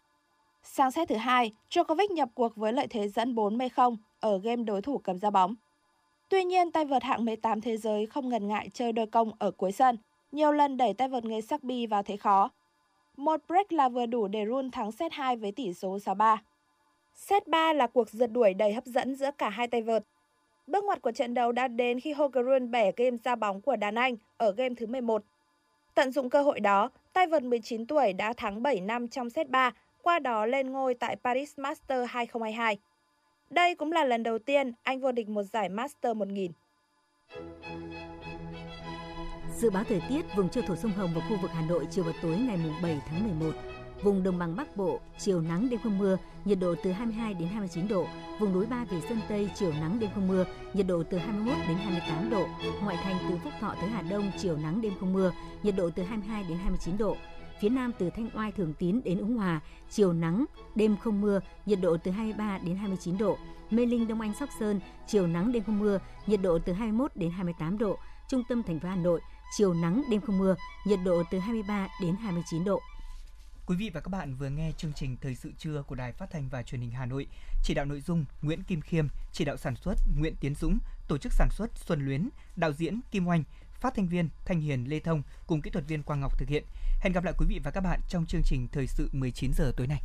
Sang 0.62 0.90
set 0.90 1.08
thứ 1.08 1.16
hai, 1.16 1.52
Djokovic 1.70 2.14
nhập 2.14 2.28
cuộc 2.34 2.56
với 2.56 2.72
lợi 2.72 2.86
thế 2.86 3.08
dẫn 3.08 3.34
4-0 3.34 3.96
ở 4.20 4.38
game 4.38 4.62
đối 4.62 4.82
thủ 4.82 4.98
cầm 4.98 5.18
ra 5.18 5.30
bóng. 5.30 5.54
Tuy 6.28 6.44
nhiên, 6.44 6.70
tay 6.70 6.84
vợt 6.84 7.02
hạng 7.02 7.24
18 7.24 7.60
thế 7.60 7.76
giới 7.76 8.06
không 8.06 8.28
ngần 8.28 8.48
ngại 8.48 8.70
chơi 8.74 8.92
đôi 8.92 9.06
công 9.06 9.32
ở 9.38 9.50
cuối 9.50 9.72
sân, 9.72 9.96
nhiều 10.32 10.52
lần 10.52 10.76
đẩy 10.76 10.94
tay 10.94 11.08
vợt 11.08 11.24
người 11.24 11.42
Serbia 11.42 11.86
vào 11.86 12.02
thế 12.02 12.16
khó. 12.16 12.50
Một 13.20 13.40
break 13.48 13.72
là 13.72 13.88
vừa 13.88 14.06
đủ 14.06 14.28
để 14.28 14.46
Rune 14.46 14.68
thắng 14.72 14.92
set 14.92 15.12
2 15.12 15.36
với 15.36 15.52
tỷ 15.52 15.74
số 15.74 15.96
6-3. 15.96 16.36
Set 17.14 17.48
3 17.48 17.72
là 17.72 17.86
cuộc 17.86 18.10
rượt 18.10 18.32
đuổi 18.32 18.54
đầy 18.54 18.72
hấp 18.72 18.84
dẫn 18.84 19.14
giữa 19.14 19.30
cả 19.38 19.48
hai 19.48 19.68
tay 19.68 19.82
vợt. 19.82 20.04
Bước 20.66 20.84
ngoặt 20.84 21.02
của 21.02 21.12
trận 21.12 21.34
đấu 21.34 21.52
đã 21.52 21.68
đến 21.68 22.00
khi 22.00 22.12
Hogerun 22.12 22.70
bẻ 22.70 22.92
game 22.96 23.16
ra 23.24 23.36
bóng 23.36 23.60
của 23.60 23.76
đàn 23.76 23.94
Anh 23.94 24.16
ở 24.36 24.52
game 24.52 24.74
thứ 24.74 24.86
11. 24.86 25.22
Tận 25.94 26.12
dụng 26.12 26.30
cơ 26.30 26.42
hội 26.42 26.60
đó, 26.60 26.90
tay 27.12 27.26
vợt 27.26 27.42
19 27.42 27.86
tuổi 27.86 28.12
đã 28.12 28.32
thắng 28.32 28.62
7 28.62 28.80
năm 28.80 29.08
trong 29.08 29.30
set 29.30 29.48
3, 29.48 29.70
qua 30.02 30.18
đó 30.18 30.46
lên 30.46 30.72
ngôi 30.72 30.94
tại 30.94 31.16
Paris 31.16 31.58
Master 31.58 32.06
2022. 32.08 32.78
Đây 33.50 33.74
cũng 33.74 33.92
là 33.92 34.04
lần 34.04 34.22
đầu 34.22 34.38
tiên 34.38 34.72
anh 34.82 35.00
vô 35.00 35.12
địch 35.12 35.28
một 35.28 35.42
giải 35.42 35.68
Master 35.68 36.16
1000. 36.16 36.52
Dự 39.60 39.70
báo 39.70 39.84
thời 39.88 40.02
tiết 40.08 40.36
vùng 40.36 40.48
châu 40.48 40.64
thổ 40.66 40.76
sông 40.76 40.92
Hồng 40.92 41.10
và 41.14 41.20
khu 41.28 41.36
vực 41.42 41.50
Hà 41.54 41.62
Nội 41.62 41.86
chiều 41.90 42.04
và 42.04 42.12
tối 42.22 42.36
ngày 42.36 42.58
7 42.82 43.00
tháng 43.08 43.38
11. 43.40 43.58
Vùng 44.02 44.22
đồng 44.22 44.38
bằng 44.38 44.56
Bắc 44.56 44.76
Bộ, 44.76 45.00
chiều 45.18 45.40
nắng 45.40 45.70
đêm 45.70 45.80
không 45.82 45.98
mưa, 45.98 46.16
nhiệt 46.44 46.58
độ 46.60 46.74
từ 46.82 46.92
22 46.92 47.34
đến 47.34 47.48
29 47.48 47.88
độ. 47.88 48.06
Vùng 48.38 48.52
núi 48.52 48.66
Ba 48.66 48.84
Vì 48.90 49.00
Sơn 49.00 49.20
Tây, 49.28 49.50
chiều 49.54 49.72
nắng 49.80 49.98
đêm 50.00 50.10
không 50.14 50.28
mưa, 50.28 50.44
nhiệt 50.74 50.86
độ 50.86 51.02
từ 51.10 51.18
21 51.18 51.58
đến 51.68 51.76
28 51.76 52.30
độ. 52.30 52.46
Ngoại 52.82 52.96
thành 53.02 53.16
từ 53.28 53.36
Phúc 53.44 53.52
Thọ 53.60 53.74
tới 53.80 53.90
Hà 53.90 54.02
Đông, 54.02 54.30
chiều 54.38 54.56
nắng 54.56 54.80
đêm 54.80 54.92
không 55.00 55.12
mưa, 55.12 55.32
nhiệt 55.62 55.76
độ 55.76 55.90
từ 55.90 56.02
22 56.02 56.44
đến 56.48 56.58
29 56.58 56.98
độ. 56.98 57.16
Phía 57.60 57.68
Nam 57.68 57.92
từ 57.98 58.10
Thanh 58.10 58.30
Oai 58.34 58.52
Thường 58.52 58.74
Tín 58.78 59.00
đến 59.04 59.18
Ứng 59.18 59.36
Hòa, 59.36 59.60
chiều 59.90 60.12
nắng, 60.12 60.44
đêm 60.74 60.96
không 60.96 61.20
mưa, 61.20 61.40
nhiệt 61.66 61.78
độ 61.82 61.96
từ 61.96 62.10
23 62.10 62.58
đến 62.58 62.76
29 62.76 63.18
độ. 63.18 63.36
Mê 63.70 63.86
Linh 63.86 64.08
Đông 64.08 64.20
Anh 64.20 64.34
Sóc 64.34 64.48
Sơn, 64.60 64.80
chiều 65.06 65.26
nắng 65.26 65.52
đêm 65.52 65.62
không 65.62 65.78
mưa, 65.78 65.98
nhiệt 66.26 66.40
độ 66.42 66.58
từ 66.58 66.72
21 66.72 67.10
đến 67.14 67.30
28 67.30 67.78
độ. 67.78 67.96
Trung 68.28 68.42
tâm 68.48 68.62
thành 68.62 68.80
phố 68.80 68.88
Hà 68.88 68.96
Nội, 68.96 69.20
chiều 69.56 69.74
nắng 69.74 70.02
đêm 70.10 70.20
không 70.20 70.38
mưa, 70.38 70.54
nhiệt 70.84 70.98
độ 71.04 71.22
từ 71.30 71.38
23 71.38 71.88
đến 72.00 72.16
29 72.16 72.64
độ. 72.64 72.80
Quý 73.66 73.76
vị 73.76 73.90
và 73.94 74.00
các 74.00 74.08
bạn 74.08 74.34
vừa 74.34 74.48
nghe 74.48 74.72
chương 74.76 74.92
trình 74.92 75.16
Thời 75.20 75.34
sự 75.34 75.52
trưa 75.58 75.82
của 75.82 75.94
Đài 75.94 76.12
Phát 76.12 76.30
thanh 76.30 76.48
và 76.48 76.62
Truyền 76.62 76.80
hình 76.80 76.90
Hà 76.90 77.06
Nội. 77.06 77.26
Chỉ 77.62 77.74
đạo 77.74 77.84
nội 77.84 78.00
dung 78.00 78.24
Nguyễn 78.42 78.62
Kim 78.62 78.80
Khiêm, 78.80 79.06
chỉ 79.32 79.44
đạo 79.44 79.56
sản 79.56 79.76
xuất 79.76 79.94
Nguyễn 80.18 80.34
Tiến 80.40 80.54
Dũng, 80.54 80.78
tổ 81.08 81.18
chức 81.18 81.32
sản 81.32 81.48
xuất 81.50 81.70
Xuân 81.74 82.04
Luyến, 82.06 82.28
đạo 82.56 82.72
diễn 82.72 83.00
Kim 83.10 83.28
Oanh, 83.28 83.44
phát 83.80 83.94
thanh 83.96 84.08
viên 84.08 84.28
Thanh 84.44 84.60
Hiền 84.60 84.84
Lê 84.88 85.00
Thông 85.00 85.22
cùng 85.46 85.62
kỹ 85.62 85.70
thuật 85.70 85.88
viên 85.88 86.02
Quang 86.02 86.20
Ngọc 86.20 86.38
thực 86.38 86.48
hiện. 86.48 86.64
Hẹn 87.00 87.12
gặp 87.12 87.24
lại 87.24 87.34
quý 87.38 87.46
vị 87.48 87.60
và 87.64 87.70
các 87.70 87.80
bạn 87.80 88.00
trong 88.08 88.26
chương 88.26 88.42
trình 88.44 88.68
Thời 88.72 88.86
sự 88.86 89.08
19 89.12 89.52
giờ 89.54 89.72
tối 89.76 89.86
nay. 89.86 90.02